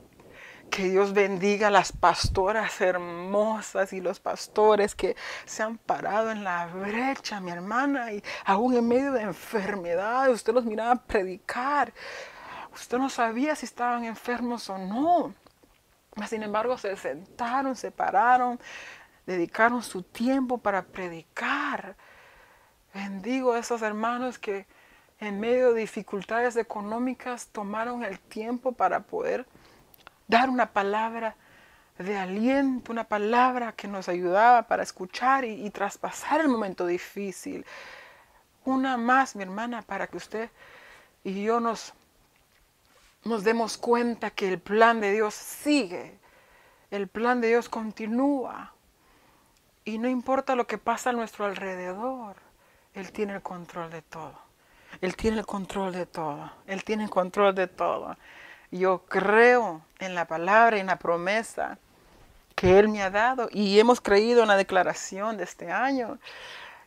que 0.71 0.89
Dios 0.89 1.13
bendiga 1.13 1.67
a 1.67 1.71
las 1.71 1.91
pastoras 1.91 2.82
hermosas 2.82 3.93
y 3.93 4.01
los 4.01 4.19
pastores 4.19 4.95
que 4.95 5.15
se 5.45 5.61
han 5.61 5.78
parado 5.78 6.32
en 6.32 6.43
la 6.43 6.65
brecha, 6.65 7.39
mi 7.39 7.51
hermana, 7.51 8.11
y 8.11 8.23
aún 8.45 8.75
en 8.75 8.88
medio 8.88 9.11
de 9.11 9.21
enfermedad, 9.21 10.32
usted 10.32 10.53
los 10.53 10.65
miraba 10.65 10.95
predicar. 10.95 11.93
Usted 12.73 12.97
no 12.97 13.09
sabía 13.09 13.55
si 13.55 13.65
estaban 13.65 14.03
enfermos 14.03 14.67
o 14.69 14.80
no. 14.80 15.34
Sin 16.28 16.41
embargo, 16.41 16.78
se 16.78 16.95
sentaron, 16.97 17.75
se 17.75 17.91
pararon, 17.91 18.59
dedicaron 19.28 19.84
su 19.84 20.01
tiempo 20.01 20.57
para 20.57 20.82
predicar. 20.82 21.95
Bendigo 22.93 23.53
a 23.53 23.59
esos 23.59 23.84
hermanos 23.84 24.39
que 24.39 24.65
en 25.19 25.39
medio 25.39 25.73
de 25.73 25.82
dificultades 25.82 26.55
económicas 26.55 27.47
tomaron 27.47 28.03
el 28.03 28.19
tiempo 28.19 28.71
para 28.71 29.01
poder 29.01 29.45
dar 30.28 30.49
una 30.49 30.71
palabra 30.71 31.36
de 31.97 32.17
aliento, 32.17 32.91
una 32.91 33.03
palabra 33.03 33.73
que 33.73 33.88
nos 33.88 34.07
ayudaba 34.07 34.63
para 34.63 34.84
escuchar 34.84 35.45
y, 35.45 35.69
traspasar 35.71 36.41
el 36.41 36.47
momento 36.47 36.86
difícil. 36.86 37.65
Una 38.65 38.97
más, 38.97 39.36
mi 39.36 39.43
hermana, 39.43 39.82
para 39.82 40.07
que 40.07 40.17
usted 40.17 40.49
y 41.23 41.43
yo 41.43 41.59
nos, 41.59 41.93
demos 43.43 43.78
cuenta 43.78 44.30
que 44.30 44.47
el 44.47 44.59
plan 44.59 45.01
de 45.01 45.11
Dios 45.11 45.34
sigue, 45.34 46.19
el 46.91 47.07
plan 47.07 47.41
de 47.41 47.49
Dios 47.49 47.67
continúa. 47.67 48.73
Y 49.88 49.99
no 49.99 50.09
importa 50.09 50.53
lo 50.57 50.67
que 50.67 50.77
pasa 50.77 51.11
a 51.11 51.13
nuestro 51.13 51.45
alrededor, 51.45 52.35
Él 52.93 53.13
tiene 53.13 53.35
el 53.35 53.41
control 53.41 53.89
de 53.89 54.01
todo. 54.01 54.38
Él 54.99 55.15
tiene 55.15 55.39
el 55.39 55.45
control 55.45 55.93
de 55.93 56.05
todo. 56.05 56.51
Él 56.65 56.83
tiene 56.83 57.05
el 57.05 57.09
control 57.09 57.55
de 57.55 57.67
todo. 57.67 58.17
Yo 58.69 59.05
creo 59.05 59.85
en 59.99 60.13
la 60.13 60.27
palabra 60.27 60.75
y 60.75 60.81
en 60.81 60.88
la 60.88 60.99
promesa 60.99 61.79
que 62.53 62.77
Él 62.79 62.89
me 62.89 63.01
ha 63.01 63.09
dado 63.09 63.47
y 63.49 63.79
hemos 63.79 64.01
creído 64.01 64.41
en 64.41 64.49
la 64.49 64.57
declaración 64.57 65.38
de 65.38 65.45
este 65.45 65.71
año, 65.71 66.19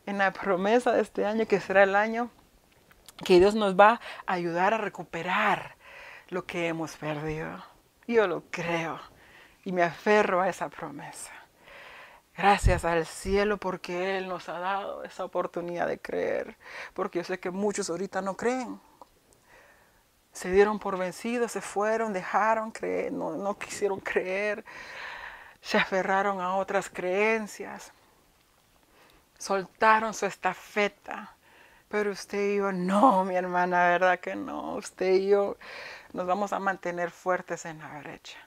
en 0.05 0.19
la 0.19 0.31
promesa 0.31 0.91
de 0.91 1.01
este 1.01 1.25
año 1.25 1.47
que 1.47 1.59
será 1.59 1.81
el 1.81 1.95
año 1.95 2.29
que 3.25 3.39
Dios 3.39 3.55
nos 3.55 3.75
va 3.75 3.99
a 4.27 4.33
ayudar 4.33 4.75
a 4.75 4.77
recuperar 4.77 5.75
lo 6.29 6.45
que 6.45 6.67
hemos 6.67 6.95
perdido. 6.97 7.65
Yo 8.05 8.27
lo 8.27 8.43
creo 8.51 8.99
y 9.65 9.71
me 9.71 9.81
aferro 9.81 10.39
a 10.39 10.49
esa 10.49 10.69
promesa. 10.69 11.40
Gracias 12.37 12.85
al 12.85 13.05
cielo 13.05 13.57
porque 13.57 14.17
Él 14.17 14.27
nos 14.27 14.47
ha 14.49 14.59
dado 14.59 15.03
esa 15.03 15.25
oportunidad 15.25 15.87
de 15.87 15.99
creer, 15.99 16.57
porque 16.93 17.19
yo 17.19 17.25
sé 17.25 17.39
que 17.39 17.51
muchos 17.51 17.89
ahorita 17.89 18.21
no 18.21 18.35
creen. 18.35 18.79
Se 20.31 20.49
dieron 20.49 20.79
por 20.79 20.97
vencidos, 20.97 21.51
se 21.51 21.61
fueron, 21.61 22.13
dejaron 22.13 22.71
creer, 22.71 23.11
no, 23.11 23.35
no 23.35 23.57
quisieron 23.57 23.99
creer, 23.99 24.63
se 25.61 25.77
aferraron 25.77 26.39
a 26.39 26.55
otras 26.55 26.89
creencias, 26.89 27.91
soltaron 29.37 30.13
su 30.13 30.25
estafeta. 30.25 31.35
Pero 31.89 32.11
usted 32.11 32.53
y 32.53 32.55
yo, 32.57 32.71
no, 32.71 33.25
mi 33.25 33.35
hermana, 33.35 33.89
verdad 33.89 34.19
que 34.19 34.35
no. 34.35 34.75
Usted 34.75 35.11
y 35.15 35.27
yo 35.27 35.57
nos 36.13 36.25
vamos 36.25 36.53
a 36.53 36.59
mantener 36.59 37.11
fuertes 37.11 37.65
en 37.65 37.79
la 37.79 37.99
brecha. 37.99 38.39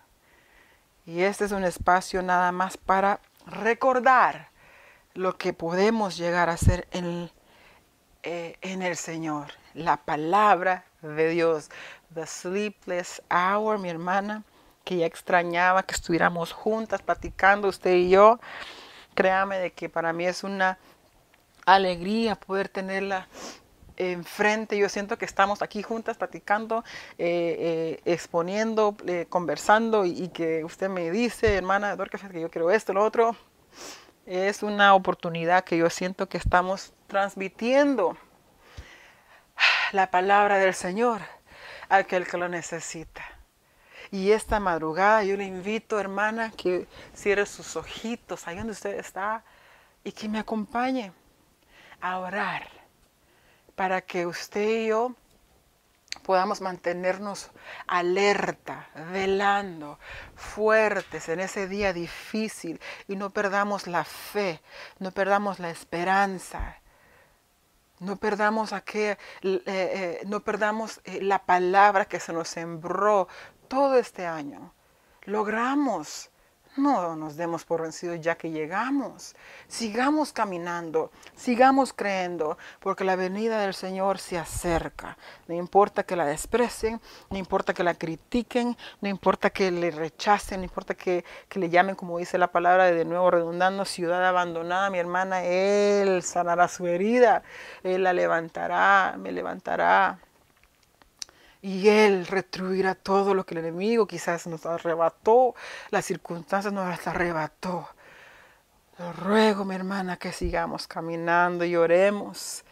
Y 1.04 1.22
este 1.22 1.44
es 1.44 1.52
un 1.52 1.64
espacio 1.64 2.22
nada 2.22 2.50
más 2.52 2.78
para 2.78 3.20
recordar 3.46 4.50
lo 5.14 5.36
que 5.36 5.52
podemos 5.52 6.16
llegar 6.16 6.50
a 6.50 6.56
ser 6.56 6.88
en, 6.90 7.30
eh, 8.22 8.56
en 8.60 8.82
el 8.82 8.96
Señor. 8.96 9.48
La 9.74 9.96
palabra 9.98 10.84
de 11.02 11.28
Dios. 11.28 11.70
The 12.14 12.26
sleepless 12.26 13.22
hour, 13.30 13.78
mi 13.78 13.88
hermana, 13.88 14.44
que 14.84 14.98
ya 14.98 15.06
extrañaba 15.06 15.82
que 15.82 15.94
estuviéramos 15.94 16.52
juntas 16.52 17.02
platicando 17.02 17.68
usted 17.68 17.94
y 17.94 18.10
yo. 18.10 18.38
Créame 19.14 19.58
de 19.58 19.72
que 19.72 19.88
para 19.88 20.12
mí 20.12 20.26
es 20.26 20.44
una 20.44 20.78
alegría 21.66 22.34
poder 22.34 22.68
tenerla 22.68 23.28
enfrente. 23.96 24.78
Yo 24.78 24.88
siento 24.88 25.18
que 25.18 25.24
estamos 25.24 25.62
aquí 25.62 25.82
juntas 25.82 26.16
platicando, 26.16 26.84
eh, 27.18 27.56
eh, 27.58 28.00
exponiendo, 28.04 28.96
eh, 29.06 29.26
conversando 29.28 30.04
y, 30.04 30.28
que 30.28 30.64
usted 30.64 30.88
me 30.88 31.10
dice, 31.10 31.54
hermana 31.54 31.96
Dorcas, 31.96 32.22
que 32.30 32.40
yo 32.40 32.50
quiero 32.50 32.70
esto, 32.70 32.92
lo 32.92 33.04
otro. 33.04 33.36
Es 34.26 34.62
una 34.62 34.94
oportunidad 34.94 35.64
que 35.64 35.76
yo 35.76 35.90
siento 35.90 36.28
que 36.28 36.38
estamos 36.38 36.92
transmitiendo 37.06 38.16
la 39.92 40.10
palabra 40.10 40.58
del 40.58 40.74
Señor 40.74 41.20
a 41.88 41.96
aquel 41.96 42.26
que 42.26 42.38
lo 42.38 42.48
necesita. 42.48 43.22
Y 44.10 44.30
esta 44.30 44.60
madrugada 44.60 45.24
yo 45.24 45.36
le 45.36 45.44
invito, 45.44 45.98
hermana, 45.98 46.52
que 46.56 46.86
cierre 47.14 47.46
sus 47.46 47.76
ojitos 47.76 48.46
ahí 48.46 48.56
donde 48.56 48.72
usted 48.72 48.98
está 48.98 49.44
y 50.04 50.12
que 50.12 50.28
me 50.28 50.38
acompañe 50.38 51.12
a 52.00 52.18
orar 52.18 52.83
para 53.74 54.00
que 54.02 54.26
usted 54.26 54.84
y 54.84 54.86
yo 54.88 55.14
podamos 56.22 56.60
mantenernos 56.60 57.50
alerta, 57.86 58.88
velando, 59.12 59.98
fuertes 60.34 61.28
en 61.28 61.40
ese 61.40 61.68
día 61.68 61.92
difícil 61.92 62.80
y 63.08 63.16
no 63.16 63.30
perdamos 63.30 63.86
la 63.86 64.04
fe, 64.04 64.60
no 64.98 65.10
perdamos 65.10 65.58
la 65.58 65.70
esperanza, 65.70 66.78
no 68.00 68.16
perdamos, 68.16 68.72
aquel, 68.72 69.16
eh, 69.42 69.62
eh, 69.66 70.20
no 70.26 70.40
perdamos 70.40 71.00
eh, 71.04 71.20
la 71.22 71.44
palabra 71.44 72.06
que 72.06 72.20
se 72.20 72.32
nos 72.32 72.48
sembró 72.48 73.28
todo 73.68 73.96
este 73.96 74.26
año. 74.26 74.74
Logramos 75.22 76.30
no 76.76 77.16
nos 77.16 77.36
demos 77.36 77.64
por 77.64 77.82
vencidos 77.82 78.20
ya 78.20 78.36
que 78.36 78.50
llegamos. 78.50 79.34
Sigamos 79.68 80.32
caminando, 80.32 81.10
sigamos 81.34 81.92
creyendo, 81.92 82.58
porque 82.80 83.04
la 83.04 83.16
venida 83.16 83.60
del 83.60 83.74
Señor 83.74 84.18
se 84.18 84.38
acerca. 84.38 85.16
No 85.46 85.54
importa 85.54 86.02
que 86.02 86.16
la 86.16 86.26
desprecien, 86.26 87.00
no 87.30 87.38
importa 87.38 87.74
que 87.74 87.84
la 87.84 87.94
critiquen, 87.94 88.76
no 89.00 89.08
importa 89.08 89.50
que 89.50 89.70
le 89.70 89.90
rechacen, 89.90 90.60
no 90.60 90.64
importa 90.64 90.94
que, 90.94 91.24
que 91.48 91.58
le 91.58 91.70
llamen, 91.70 91.94
como 91.94 92.18
dice 92.18 92.38
la 92.38 92.52
palabra 92.52 92.86
de 92.86 93.04
nuevo 93.04 93.30
redundando, 93.30 93.84
ciudad 93.84 94.26
abandonada, 94.26 94.90
mi 94.90 94.98
hermana, 94.98 95.44
Él 95.44 96.22
sanará 96.22 96.68
su 96.68 96.86
herida, 96.86 97.42
Él 97.82 98.02
la 98.02 98.12
levantará, 98.12 99.16
me 99.18 99.32
levantará 99.32 100.18
y 101.64 101.88
Él 101.88 102.26
retribuirá 102.26 102.94
todo 102.94 103.32
lo 103.32 103.46
que 103.46 103.54
el 103.54 103.60
enemigo 103.60 104.06
quizás 104.06 104.46
nos 104.46 104.66
arrebató, 104.66 105.54
las 105.88 106.04
circunstancias 106.04 106.74
nos 106.74 107.06
arrebató. 107.06 107.88
Lo 108.98 109.10
ruego, 109.14 109.64
mi 109.64 109.74
hermana, 109.74 110.18
que 110.18 110.30
sigamos 110.30 110.86
caminando 110.86 111.64
y 111.64 111.74
oremos, 111.74 112.64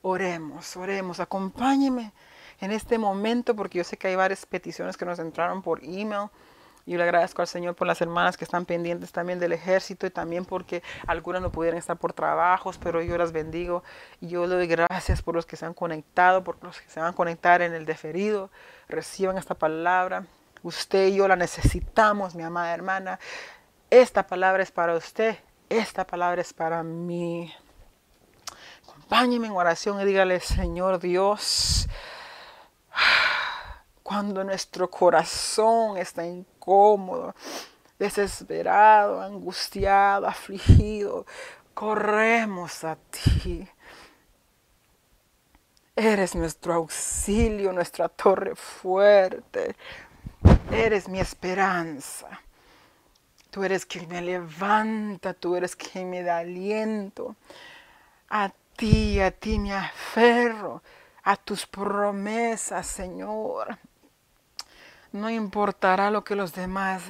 oremos, 0.00 0.76
oremos, 0.76 1.18
acompáñeme 1.18 2.12
en 2.60 2.70
este 2.70 2.98
momento 2.98 3.56
porque 3.56 3.78
yo 3.78 3.84
sé 3.84 3.96
que 3.96 4.06
hay 4.06 4.14
varias 4.14 4.46
peticiones 4.46 4.96
que 4.96 5.04
nos 5.04 5.18
entraron 5.18 5.60
por 5.60 5.82
email 5.82 6.28
yo 6.86 6.98
le 6.98 7.04
agradezco 7.04 7.42
al 7.42 7.48
Señor 7.48 7.74
por 7.74 7.88
las 7.88 8.00
hermanas 8.00 8.36
que 8.36 8.44
están 8.44 8.64
pendientes 8.64 9.10
también 9.10 9.40
del 9.40 9.52
ejército 9.52 10.06
y 10.06 10.10
también 10.10 10.44
porque 10.44 10.84
algunas 11.08 11.42
no 11.42 11.50
pudieran 11.50 11.78
estar 11.78 11.96
por 11.96 12.12
trabajos, 12.12 12.78
pero 12.78 13.02
yo 13.02 13.18
las 13.18 13.32
bendigo. 13.32 13.82
Y 14.20 14.28
yo 14.28 14.46
le 14.46 14.54
doy 14.54 14.68
gracias 14.68 15.20
por 15.20 15.34
los 15.34 15.46
que 15.46 15.56
se 15.56 15.66
han 15.66 15.74
conectado, 15.74 16.44
por 16.44 16.62
los 16.62 16.80
que 16.80 16.88
se 16.88 17.00
van 17.00 17.08
a 17.08 17.16
conectar 17.16 17.60
en 17.60 17.74
el 17.74 17.86
deferido. 17.86 18.50
Reciban 18.88 19.36
esta 19.36 19.54
palabra. 19.54 20.26
Usted 20.62 21.08
y 21.08 21.16
yo 21.16 21.26
la 21.26 21.34
necesitamos, 21.34 22.36
mi 22.36 22.44
amada 22.44 22.72
hermana. 22.72 23.18
Esta 23.90 24.24
palabra 24.24 24.62
es 24.62 24.70
para 24.70 24.94
usted. 24.94 25.36
Esta 25.68 26.06
palabra 26.06 26.40
es 26.40 26.52
para 26.52 26.84
mí. 26.84 27.52
Acompáñeme 28.84 29.48
en 29.48 29.54
oración 29.54 30.00
y 30.00 30.04
dígale, 30.04 30.38
Señor 30.38 31.00
Dios, 31.00 31.88
cuando 34.04 34.44
nuestro 34.44 34.88
corazón 34.88 35.96
está 35.96 36.22
incómodo, 36.66 37.34
desesperado, 37.98 39.20
angustiado, 39.20 40.26
afligido, 40.26 41.24
corremos 41.74 42.84
a 42.84 42.96
ti. 42.96 43.66
Eres 45.94 46.34
nuestro 46.34 46.74
auxilio, 46.74 47.72
nuestra 47.72 48.08
torre 48.08 48.54
fuerte. 48.54 49.76
Eres 50.70 51.08
mi 51.08 51.20
esperanza. 51.20 52.40
Tú 53.50 53.64
eres 53.64 53.86
quien 53.86 54.08
me 54.08 54.20
levanta, 54.20 55.32
tú 55.32 55.56
eres 55.56 55.74
quien 55.74 56.10
me 56.10 56.22
da 56.22 56.38
aliento. 56.38 57.36
A 58.28 58.52
ti, 58.76 59.20
a 59.20 59.30
ti 59.30 59.58
me 59.58 59.72
aferro, 59.72 60.82
a 61.22 61.36
tus 61.36 61.64
promesas, 61.64 62.86
Señor. 62.86 63.78
No 65.16 65.30
importará 65.30 66.10
lo 66.10 66.22
que 66.22 66.36
los 66.36 66.52
demás 66.52 67.02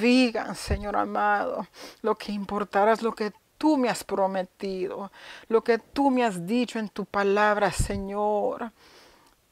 digan, 0.00 0.54
Señor 0.54 0.96
amado. 0.96 1.66
Lo 2.02 2.16
que 2.16 2.32
importará 2.32 2.92
es 2.92 3.02
lo 3.02 3.14
que 3.14 3.32
tú 3.58 3.76
me 3.76 3.88
has 3.88 4.04
prometido, 4.04 5.10
lo 5.48 5.64
que 5.64 5.78
tú 5.78 6.10
me 6.10 6.24
has 6.24 6.46
dicho 6.46 6.78
en 6.78 6.88
tu 6.88 7.04
palabra, 7.04 7.72
Señor. 7.72 8.72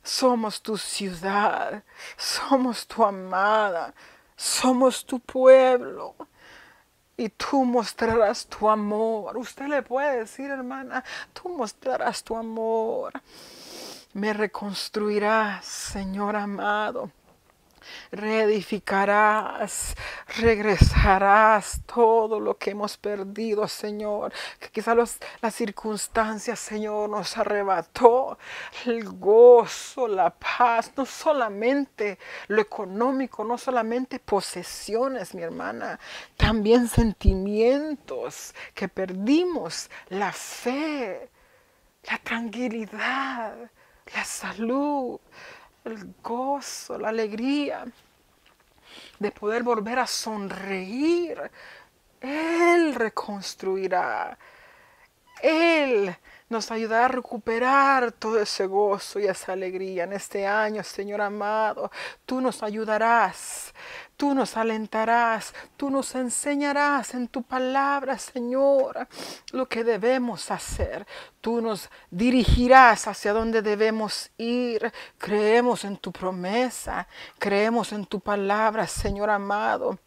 Somos 0.03 0.61
tu 0.61 0.77
ciudad, 0.77 1.83
somos 2.17 2.87
tu 2.87 3.03
amada, 3.03 3.95
somos 4.37 5.05
tu 5.05 5.19
pueblo. 5.19 6.15
Y 7.17 7.29
tú 7.29 7.65
mostrarás 7.65 8.47
tu 8.47 8.69
amor. 8.69 9.37
Usted 9.37 9.69
le 9.69 9.83
puede 9.83 10.19
decir, 10.19 10.51
hermana, 10.51 11.03
tú 11.33 11.49
mostrarás 11.49 12.23
tu 12.23 12.37
amor. 12.37 13.13
Me 14.13 14.33
reconstruirás, 14.33 15.65
Señor 15.65 16.37
amado 16.37 17.11
reedificarás, 18.11 19.95
regresarás 20.39 21.81
todo 21.87 22.41
lo 22.41 22.57
que 22.57 22.71
hemos 22.71 22.97
perdido, 22.97 23.67
Señor. 23.69 24.33
Que 24.59 24.69
quizás 24.69 25.19
las 25.41 25.55
circunstancias, 25.55 26.59
Señor, 26.59 27.09
nos 27.11 27.37
arrebató 27.37 28.39
el 28.87 29.05
gozo, 29.05 30.09
la 30.09 30.31
paz, 30.31 30.93
no 30.97 31.07
solamente 31.07 32.19
lo 32.49 32.61
económico, 32.61 33.45
no 33.45 33.59
solamente 33.59 34.19
posesiones, 34.19 35.35
mi 35.35 35.43
hermana, 35.43 35.99
también 36.37 36.89
sentimientos 36.89 38.55
que 38.75 38.89
perdimos, 38.89 39.91
la 40.09 40.33
fe, 40.33 41.31
la 42.05 42.19
tranquilidad, 42.19 43.71
la 44.15 44.25
salud, 44.25 45.21
el 45.85 46.15
gozo, 46.23 46.99
la 46.99 47.11
alegría 47.11 47.85
de 49.19 49.31
poder 49.31 49.63
volver 49.63 49.99
a 49.99 50.07
sonreír. 50.07 51.39
Él 52.21 52.95
reconstruirá. 52.95 54.39
Él 55.43 56.17
nos 56.49 56.71
ayudará 56.71 57.07
a 57.07 57.09
recuperar 57.09 58.13
todo 58.13 58.41
ese 58.41 58.67
gozo 58.67 59.19
y 59.19 59.27
esa 59.27 59.53
alegría 59.53 60.05
en 60.05 60.13
este 60.13 60.47
año, 60.47 60.83
Señor 60.83 61.21
amado. 61.21 61.91
Tú 62.25 62.41
nos 62.41 62.63
ayudarás 62.63 63.75
Tú 64.17 64.35
nos 64.35 64.57
alentarás, 64.57 65.55
tú 65.77 65.91
nos 65.91 66.15
enseñarás 66.15 67.15
en 67.15 67.29
tu 67.29 67.43
palabra, 67.43 68.19
Señor, 68.19 69.09
lo 69.53 69.67
que 69.67 69.83
debemos 69.83 70.51
hacer. 70.51 71.07
Tú 71.41 71.61
nos 71.61 71.91
dirigirás 72.11 73.09
hacia 73.09 73.33
donde 73.33 73.61
debemos 73.61 74.31
ir. 74.39 74.93
Creemos 75.19 75.85
en 75.85 75.97
tu 75.97 76.13
promesa, 76.13 77.09
creemos 77.39 77.93
en 77.93 78.07
tu 78.07 78.21
palabra, 78.21 78.87
Señor 78.87 79.31
amado 79.31 79.99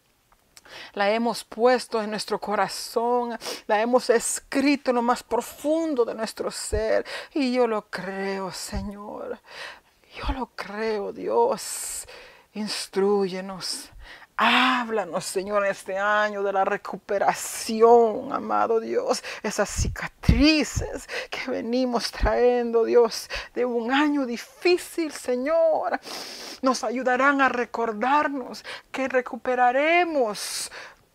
la 0.93 1.09
hemos 1.11 1.43
puesto 1.43 2.01
en 2.01 2.09
nuestro 2.09 2.39
corazón, 2.39 3.37
la 3.67 3.81
hemos 3.81 4.09
escrito 4.09 4.91
en 4.91 4.95
lo 4.95 5.01
más 5.01 5.23
profundo 5.23 6.05
de 6.05 6.13
nuestro 6.13 6.51
ser. 6.51 7.05
Y 7.33 7.53
yo 7.53 7.67
lo 7.67 7.89
creo, 7.89 8.51
Señor. 8.51 9.39
Yo 10.15 10.33
lo 10.33 10.47
creo, 10.47 11.13
Dios. 11.13 12.07
Instruyenos. 12.57 13.91
Háblanos, 14.35 15.25
Señor, 15.25 15.63
este 15.67 15.95
año 15.95 16.41
de 16.41 16.51
la 16.51 16.65
recuperación, 16.65 18.33
amado 18.33 18.79
Dios. 18.79 19.23
Esas 19.43 19.69
cicatrices 19.69 21.07
que 21.29 21.51
venimos 21.51 22.11
trayendo, 22.11 22.83
Dios, 22.83 23.29
de 23.53 23.63
un 23.63 23.91
año 23.91 24.25
difícil, 24.25 25.11
Señor. 25.11 25.99
Nos 26.63 26.83
ayudarán 26.83 27.41
a 27.41 27.49
recordarnos 27.49 28.65
que 28.91 29.07
recuperaremos 29.07 30.71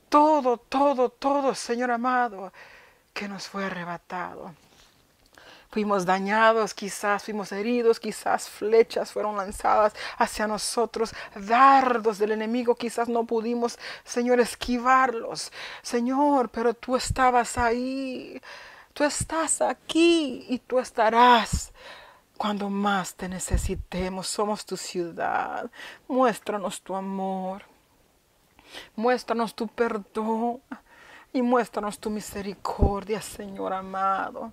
todo, 0.08 0.58
todo, 0.58 1.08
todo, 1.10 1.56
Señor 1.56 1.90
amado, 1.90 2.52
que 3.12 3.26
nos 3.26 3.48
fue 3.48 3.64
arrebatado. 3.64 4.54
Fuimos 5.72 6.04
dañados, 6.04 6.74
quizás 6.74 7.24
fuimos 7.24 7.50
heridos, 7.50 7.98
quizás 7.98 8.46
flechas 8.46 9.10
fueron 9.10 9.38
lanzadas 9.38 9.94
hacia 10.18 10.46
nosotros, 10.46 11.14
dardos 11.34 12.18
del 12.18 12.32
enemigo, 12.32 12.74
quizás 12.74 13.08
no 13.08 13.24
pudimos, 13.24 13.78
Señor, 14.04 14.38
esquivarlos. 14.38 15.50
Señor, 15.80 16.50
pero 16.50 16.74
tú 16.74 16.94
estabas 16.94 17.56
ahí, 17.56 18.38
tú 18.92 19.04
estás 19.04 19.62
aquí 19.62 20.44
y 20.46 20.58
tú 20.58 20.78
estarás. 20.78 21.72
Cuando 22.36 22.68
más 22.68 23.14
te 23.14 23.26
necesitemos, 23.26 24.26
somos 24.26 24.66
tu 24.66 24.76
ciudad. 24.76 25.70
Muéstranos 26.06 26.82
tu 26.82 26.94
amor. 26.94 27.62
Muéstranos 28.94 29.54
tu 29.54 29.68
perdón 29.68 30.60
y 31.32 31.40
muéstranos 31.40 31.98
tu 31.98 32.10
misericordia, 32.10 33.22
Señor 33.22 33.72
amado. 33.72 34.52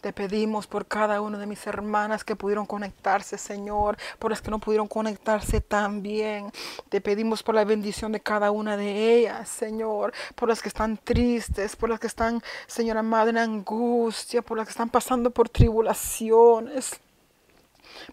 Te 0.00 0.14
pedimos 0.14 0.66
por 0.66 0.86
cada 0.86 1.20
una 1.20 1.36
de 1.36 1.46
mis 1.46 1.66
hermanas 1.66 2.24
que 2.24 2.34
pudieron 2.34 2.64
conectarse, 2.64 3.36
Señor, 3.36 3.98
por 4.18 4.30
las 4.30 4.40
que 4.40 4.50
no 4.50 4.58
pudieron 4.58 4.88
conectarse 4.88 5.60
también. 5.60 6.50
Te 6.88 7.02
pedimos 7.02 7.42
por 7.42 7.54
la 7.54 7.64
bendición 7.64 8.10
de 8.12 8.20
cada 8.20 8.50
una 8.50 8.78
de 8.78 9.18
ellas, 9.18 9.46
Señor, 9.48 10.14
por 10.34 10.48
las 10.48 10.62
que 10.62 10.68
están 10.68 10.96
tristes, 10.96 11.76
por 11.76 11.90
las 11.90 12.00
que 12.00 12.06
están, 12.06 12.42
Señor 12.66 12.96
amado, 12.96 13.28
en 13.28 13.36
angustia, 13.36 14.40
por 14.40 14.56
las 14.56 14.66
que 14.66 14.72
están 14.72 14.88
pasando 14.88 15.30
por 15.30 15.50
tribulaciones 15.50 16.98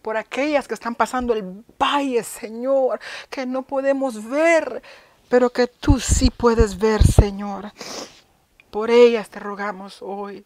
por 0.02 0.18
aquellas 0.18 0.68
que 0.68 0.74
están 0.74 0.96
pasando 0.96 1.34
el 1.34 1.64
valle, 1.82 2.24
Señor, 2.24 3.00
que 3.30 3.46
no 3.46 3.62
podemos 3.62 4.28
ver, 4.28 4.82
pero 5.30 5.50
que 5.50 5.68
tú 5.68 6.00
sí 6.00 6.30
puedes 6.30 6.78
ver, 6.78 7.02
Señor. 7.04 7.72
Por 8.72 8.90
ellas 8.90 9.30
te 9.30 9.40
rogamos 9.40 10.02
hoy 10.02 10.46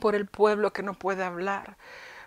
por 0.00 0.14
el 0.14 0.26
pueblo 0.26 0.72
que 0.72 0.82
no 0.82 0.94
puede 0.94 1.24
hablar, 1.24 1.76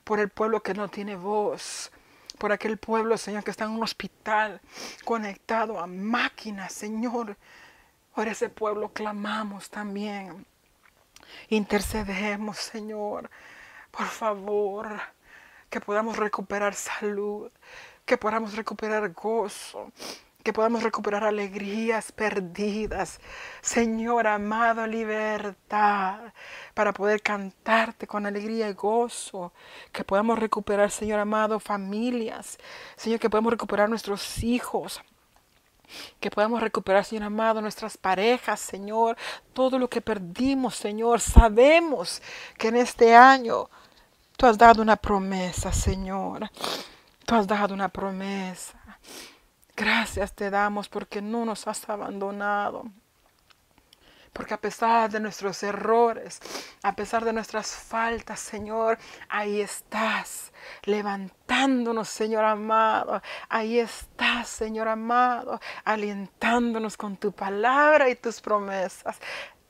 por 0.04 0.20
el 0.20 0.30
pueblo 0.30 0.62
que 0.62 0.74
no 0.74 0.90
tiene 0.90 1.16
voz, 1.16 1.92
por 2.38 2.52
aquel 2.52 2.78
pueblo, 2.78 3.18
Señor, 3.18 3.44
que 3.44 3.52
está 3.52 3.66
en 3.66 3.72
un 3.72 3.84
hospital 3.84 4.62
conectado 5.04 5.80
a 5.80 5.88
máquinas, 5.88 6.74
Señor. 6.74 7.38
Por 8.14 8.28
ese 8.28 8.50
pueblo 8.50 8.90
clamamos 8.90 9.70
también. 9.70 10.46
Intercedemos, 11.50 12.58
Señor. 12.58 13.30
Por 13.92 14.08
favor, 14.08 15.00
que 15.70 15.80
podamos 15.80 16.18
recuperar 16.18 16.74
salud, 16.74 17.52
que 18.06 18.18
podamos 18.18 18.56
recuperar 18.56 19.12
gozo, 19.12 19.92
que 20.46 20.54
podamos 20.54 20.84
recuperar 20.84 21.24
alegrías 21.24 22.12
perdidas. 22.12 23.20
Señor 23.62 24.28
amado, 24.28 24.86
libertad 24.86 26.20
para 26.76 26.94
poder 26.94 27.24
cantarte 27.24 28.06
con 28.06 28.28
alegría 28.28 28.70
y 28.70 28.74
gozo. 28.74 29.54
Que 29.92 30.04
podamos 30.04 30.38
recuperar, 30.38 30.92
Señor 30.92 31.20
amado, 31.20 31.60
familias. 31.60 32.60
Señor, 32.96 33.20
que 33.20 33.28
podamos 33.28 33.54
recuperar 33.54 33.90
nuestros 33.90 34.44
hijos. 34.44 35.02
Que 36.20 36.30
podamos 36.30 36.62
recuperar, 36.62 37.04
Señor 37.04 37.24
amado, 37.24 37.60
nuestras 37.60 37.98
parejas, 37.98 38.60
Señor. 38.60 39.18
Todo 39.52 39.80
lo 39.80 39.90
que 39.90 40.00
perdimos, 40.00 40.76
Señor. 40.76 41.22
Sabemos 41.22 42.22
que 42.56 42.68
en 42.68 42.76
este 42.76 43.16
año 43.16 43.68
tú 44.38 44.46
has 44.46 44.60
dado 44.60 44.84
una 44.84 44.96
promesa, 44.96 45.74
Señor. 45.74 46.52
Tú 47.26 47.34
has 47.34 47.48
dado 47.48 47.74
una 47.74 47.90
promesa. 47.90 49.00
Gracias 49.76 50.34
te 50.34 50.50
damos 50.50 50.88
porque 50.88 51.22
no 51.22 51.44
nos 51.44 51.68
has 51.68 51.90
abandonado. 51.90 52.86
Porque 54.32 54.54
a 54.54 54.60
pesar 54.60 55.10
de 55.10 55.20
nuestros 55.20 55.64
errores, 55.64 56.42
a 56.84 56.94
pesar 56.94 57.24
de 57.24 57.32
nuestras 57.32 57.72
faltas, 57.72 58.40
Señor, 58.40 58.98
ahí 59.30 59.62
estás 59.62 60.52
levantándonos, 60.84 62.10
Señor 62.10 62.44
amado. 62.44 63.22
Ahí 63.48 63.80
estás, 63.80 64.50
Señor 64.50 64.90
amado, 64.90 65.60
alientándonos 65.86 66.98
con 66.98 67.16
tu 67.16 67.32
palabra 67.32 68.10
y 68.10 68.16
tus 68.16 68.42
promesas. 68.42 69.18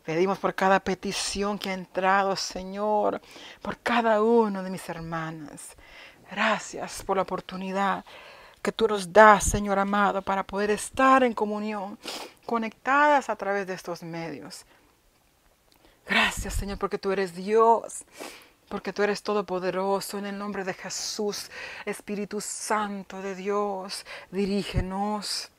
Pedimos 0.03 0.39
por 0.39 0.53
cada 0.53 0.79
petición 0.79 1.57
que 1.57 1.69
ha 1.69 1.73
entrado, 1.73 2.35
Señor, 2.35 3.21
por 3.61 3.77
cada 3.79 4.21
uno 4.21 4.61
de 4.61 4.69
mis 4.69 4.87
hermanas. 4.87 5.75
Gracias 6.29 7.03
por 7.03 7.17
la 7.17 7.23
oportunidad 7.23 8.03
que 8.65 8.71
tú 8.71 8.87
nos 8.87 9.13
das, 9.13 9.43
Señor 9.43 9.77
amado, 9.77 10.23
para 10.23 10.41
poder 10.41 10.71
estar 10.71 11.23
en 11.23 11.35
comunión, 11.35 11.99
conectadas 12.47 13.29
a 13.29 13.35
través 13.35 13.67
de 13.67 13.75
estos 13.75 14.01
medios. 14.01 14.65
Gracias, 16.07 16.55
Señor, 16.55 16.79
porque 16.79 16.97
tú 16.97 17.11
eres 17.11 17.35
Dios, 17.35 18.05
porque 18.67 18.91
tú 18.91 19.03
eres 19.03 19.21
todopoderoso. 19.21 20.17
En 20.17 20.25
el 20.25 20.39
nombre 20.39 20.63
de 20.63 20.73
Jesús, 20.73 21.51
Espíritu 21.85 22.41
Santo 22.41 23.21
de 23.21 23.35
Dios, 23.35 24.03
dirígenos. 24.31 25.51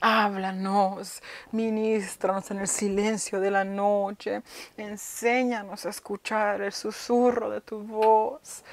Háblanos, 0.00 1.22
ministranos 1.52 2.50
en 2.50 2.60
el 2.60 2.68
silencio 2.68 3.38
de 3.38 3.50
la 3.50 3.64
noche, 3.64 4.42
enséñanos 4.76 5.86
a 5.86 5.90
escuchar 5.90 6.62
el 6.62 6.72
susurro 6.72 7.50
de 7.50 7.60
tu 7.60 7.78
voz. 7.80 8.64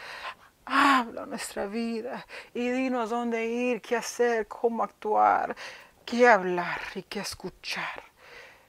Habla 0.66 1.26
nuestra 1.26 1.68
vida 1.68 2.26
y 2.54 2.70
dinos 2.70 3.12
dónde 3.12 3.46
ir, 3.46 3.82
qué 3.82 3.96
hacer, 3.96 4.48
cómo 4.48 4.84
actuar, 4.84 5.56
qué 6.06 6.28
hablar 6.28 6.82
y 6.96 7.04
qué 7.04 7.20
escuchar 7.20 8.04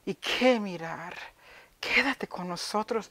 y 0.05 0.15
qué 0.15 0.61
mirar. 0.61 1.15
Quédate 1.81 2.27
con 2.27 2.49
nosotros, 2.49 3.11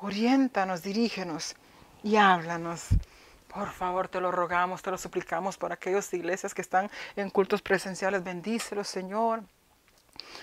oriéntanos, 0.00 0.82
dirígenos 0.82 1.56
y 2.02 2.16
háblanos. 2.16 2.88
Por 3.48 3.70
favor, 3.70 4.08
te 4.08 4.20
lo 4.20 4.30
rogamos, 4.30 4.82
te 4.82 4.90
lo 4.90 4.98
suplicamos 4.98 5.56
por 5.56 5.72
aquellas 5.72 6.12
iglesias 6.12 6.52
que 6.52 6.60
están 6.60 6.90
en 7.16 7.30
cultos 7.30 7.62
presenciales. 7.62 8.22
Bendícelos, 8.22 8.88
Señor 8.88 9.42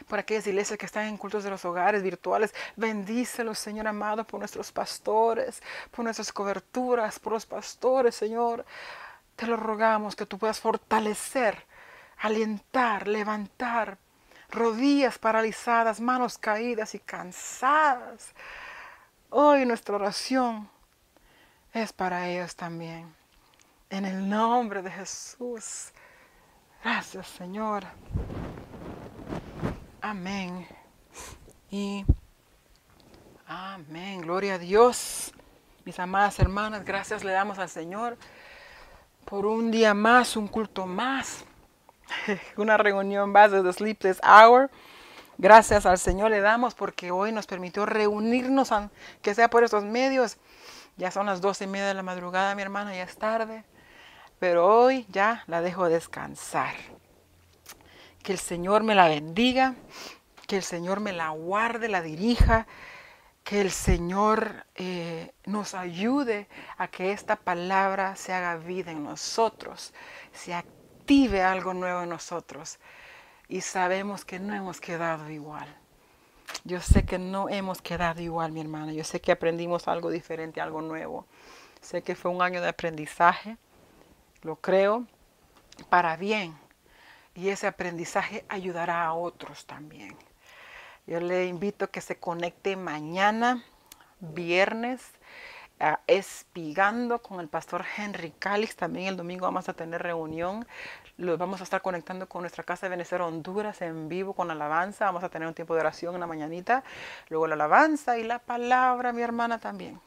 por 0.07 0.19
aquellas 0.19 0.47
iglesias 0.47 0.77
que 0.77 0.85
están 0.85 1.07
en 1.07 1.17
cultos 1.17 1.43
de 1.43 1.49
los 1.49 1.63
hogares 1.65 2.03
virtuales. 2.03 2.53
Bendícelos, 2.75 3.59
Señor 3.59 3.87
amado, 3.87 4.25
por 4.25 4.39
nuestros 4.39 4.71
pastores, 4.71 5.61
por 5.91 6.03
nuestras 6.03 6.31
coberturas, 6.31 7.19
por 7.19 7.33
los 7.33 7.45
pastores, 7.45 8.15
Señor. 8.15 8.65
Te 9.35 9.47
lo 9.47 9.57
rogamos 9.57 10.15
que 10.15 10.25
tú 10.25 10.37
puedas 10.37 10.59
fortalecer, 10.59 11.65
alentar, 12.19 13.07
levantar 13.07 13.97
rodillas 14.53 15.17
paralizadas, 15.17 15.99
manos 15.99 16.37
caídas 16.37 16.95
y 16.95 16.99
cansadas. 16.99 18.33
Hoy 19.29 19.65
nuestra 19.65 19.95
oración 19.95 20.69
es 21.73 21.91
para 21.91 22.29
ellos 22.29 22.55
también. 22.55 23.13
En 23.89 24.05
el 24.05 24.27
nombre 24.29 24.81
de 24.81 24.91
Jesús. 24.91 25.91
Gracias, 26.83 27.27
Señor. 27.27 27.85
Amén. 30.05 30.67
Y 31.71 32.03
amén. 33.47 34.19
Gloria 34.19 34.55
a 34.55 34.57
Dios. 34.57 35.31
Mis 35.85 35.97
amadas 35.97 36.37
hermanas, 36.39 36.83
gracias 36.83 37.23
le 37.23 37.31
damos 37.31 37.57
al 37.57 37.69
Señor 37.69 38.17
por 39.23 39.45
un 39.45 39.71
día 39.71 39.93
más, 39.93 40.35
un 40.35 40.49
culto 40.49 40.85
más, 40.85 41.45
una 42.57 42.75
reunión 42.75 43.31
más 43.31 43.51
de 43.51 43.63
The 43.63 43.71
Sleepless 43.71 44.19
Hour. 44.25 44.69
Gracias 45.37 45.85
al 45.85 45.97
Señor 45.97 46.31
le 46.31 46.41
damos 46.41 46.75
porque 46.75 47.09
hoy 47.11 47.31
nos 47.31 47.47
permitió 47.47 47.85
reunirnos, 47.85 48.71
que 49.21 49.33
sea 49.33 49.49
por 49.49 49.63
estos 49.63 49.85
medios. 49.85 50.35
Ya 50.97 51.11
son 51.11 51.27
las 51.27 51.39
doce 51.39 51.63
y 51.63 51.67
media 51.67 51.87
de 51.87 51.93
la 51.93 52.03
madrugada, 52.03 52.55
mi 52.55 52.61
hermana, 52.61 52.93
ya 52.93 53.03
es 53.03 53.17
tarde. 53.17 53.63
Pero 54.37 54.67
hoy 54.67 55.05
ya 55.07 55.45
la 55.47 55.61
dejo 55.61 55.87
descansar. 55.87 56.75
Que 58.23 58.31
el 58.31 58.39
Señor 58.39 58.83
me 58.83 58.95
la 58.95 59.07
bendiga, 59.07 59.75
que 60.47 60.55
el 60.57 60.63
Señor 60.63 61.01
me 61.01 61.11
la 61.11 61.29
guarde, 61.29 61.89
la 61.89 62.01
dirija, 62.01 62.67
que 63.43 63.59
el 63.59 63.71
Señor 63.71 64.65
eh, 64.75 65.33
nos 65.45 65.73
ayude 65.73 66.47
a 66.77 66.87
que 66.87 67.11
esta 67.11 67.35
palabra 67.35 68.15
se 68.15 68.33
haga 68.33 68.55
vida 68.55 68.91
en 68.91 69.03
nosotros, 69.03 69.93
se 70.31 70.53
active 70.53 71.41
algo 71.41 71.73
nuevo 71.73 72.03
en 72.03 72.09
nosotros. 72.09 72.79
Y 73.49 73.59
sabemos 73.59 74.23
que 74.23 74.39
no 74.39 74.53
hemos 74.53 74.79
quedado 74.79 75.29
igual. 75.29 75.67
Yo 76.63 76.79
sé 76.79 77.05
que 77.05 77.19
no 77.19 77.49
hemos 77.49 77.81
quedado 77.81 78.21
igual, 78.21 78.53
mi 78.53 78.61
hermana. 78.61 78.93
Yo 78.93 79.03
sé 79.03 79.19
que 79.19 79.33
aprendimos 79.33 79.89
algo 79.89 80.09
diferente, 80.09 80.61
algo 80.61 80.81
nuevo. 80.81 81.25
Sé 81.81 82.01
que 82.01 82.15
fue 82.15 82.31
un 82.31 82.41
año 82.41 82.61
de 82.61 82.69
aprendizaje, 82.69 83.57
lo 84.43 84.55
creo, 84.55 85.05
para 85.89 86.15
bien. 86.15 86.62
Y 87.35 87.49
ese 87.49 87.67
aprendizaje 87.67 88.45
ayudará 88.47 89.03
a 89.05 89.13
otros 89.13 89.65
también. 89.65 90.15
Yo 91.07 91.19
le 91.19 91.47
invito 91.47 91.85
a 91.85 91.91
que 91.91 92.01
se 92.01 92.17
conecte 92.17 92.75
mañana, 92.75 93.63
viernes, 94.19 95.01
Espigando 96.07 97.21
con 97.21 97.41
el 97.41 97.49
pastor 97.49 97.83
Henry 97.97 98.31
Calix. 98.39 98.75
También 98.75 99.07
el 99.07 99.17
domingo 99.17 99.45
vamos 99.45 99.67
a 99.67 99.73
tener 99.73 100.01
reunión. 100.01 100.65
Lo 101.17 101.37
vamos 101.37 101.59
a 101.59 101.65
estar 101.65 101.81
conectando 101.81 102.29
con 102.29 102.41
nuestra 102.41 102.63
casa 102.63 102.85
de 102.85 102.91
Venezuela, 102.91 103.25
Honduras, 103.25 103.81
en 103.81 104.07
vivo 104.07 104.33
con 104.33 104.49
alabanza. 104.49 105.05
Vamos 105.05 105.25
a 105.25 105.29
tener 105.29 105.45
un 105.45 105.53
tiempo 105.53 105.73
de 105.73 105.81
oración 105.81 106.13
en 106.13 106.21
la 106.21 106.27
mañanita. 106.27 106.85
Luego 107.27 107.47
la 107.47 107.55
alabanza 107.55 108.17
y 108.17 108.23
la 108.23 108.39
palabra, 108.39 109.11
mi 109.11 109.23
hermana 109.23 109.59
también. 109.59 109.99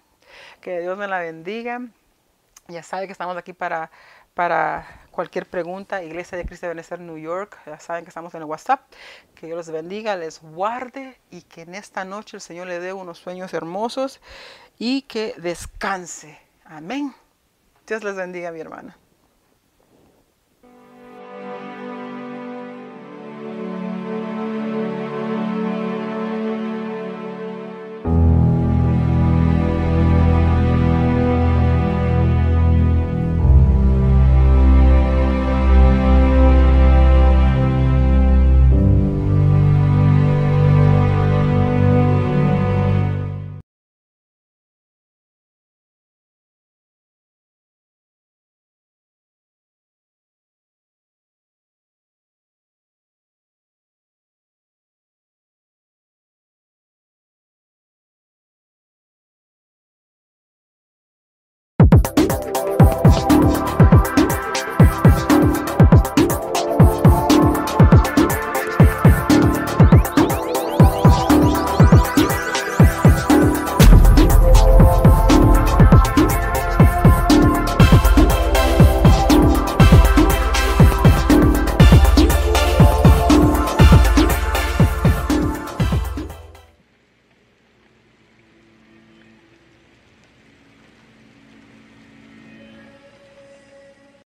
Que 0.63 0.81
Dios 0.81 0.97
me 0.97 1.09
la 1.09 1.19
bendiga. 1.19 1.83
Ya 2.69 2.83
sabe 2.83 3.05
que 3.05 3.13
estamos 3.13 3.37
aquí 3.37 3.53
para, 3.53 3.91
para 4.33 5.06
cualquier 5.17 5.47
pregunta. 5.47 6.05
Iglesia 6.05 6.39
de 6.39 6.45
Cristo 6.45 6.67
de 6.67 6.75
Venezuela, 6.75 7.03
New 7.03 7.19
York. 7.19 7.59
Ya 7.67 7.81
saben 7.81 8.05
que 8.05 8.11
estamos 8.11 8.33
en 8.35 8.43
el 8.43 8.47
WhatsApp. 8.47 8.83
Que 9.35 9.47
Dios 9.47 9.57
los 9.57 9.71
bendiga, 9.71 10.15
les 10.15 10.41
guarde 10.41 11.19
y 11.31 11.43
que 11.43 11.63
en 11.63 11.75
esta 11.75 12.05
noche 12.05 12.37
el 12.37 12.41
Señor 12.41 12.69
le 12.69 12.79
dé 12.79 12.93
unos 12.93 13.19
sueños 13.19 13.53
hermosos 13.55 14.21
y 14.79 15.03
que 15.03 15.35
descanse. 15.39 16.39
Amén. 16.65 17.15
Dios 17.87 18.05
les 18.05 18.15
bendiga, 18.15 18.53
mi 18.53 18.61
hermana. 18.61 18.97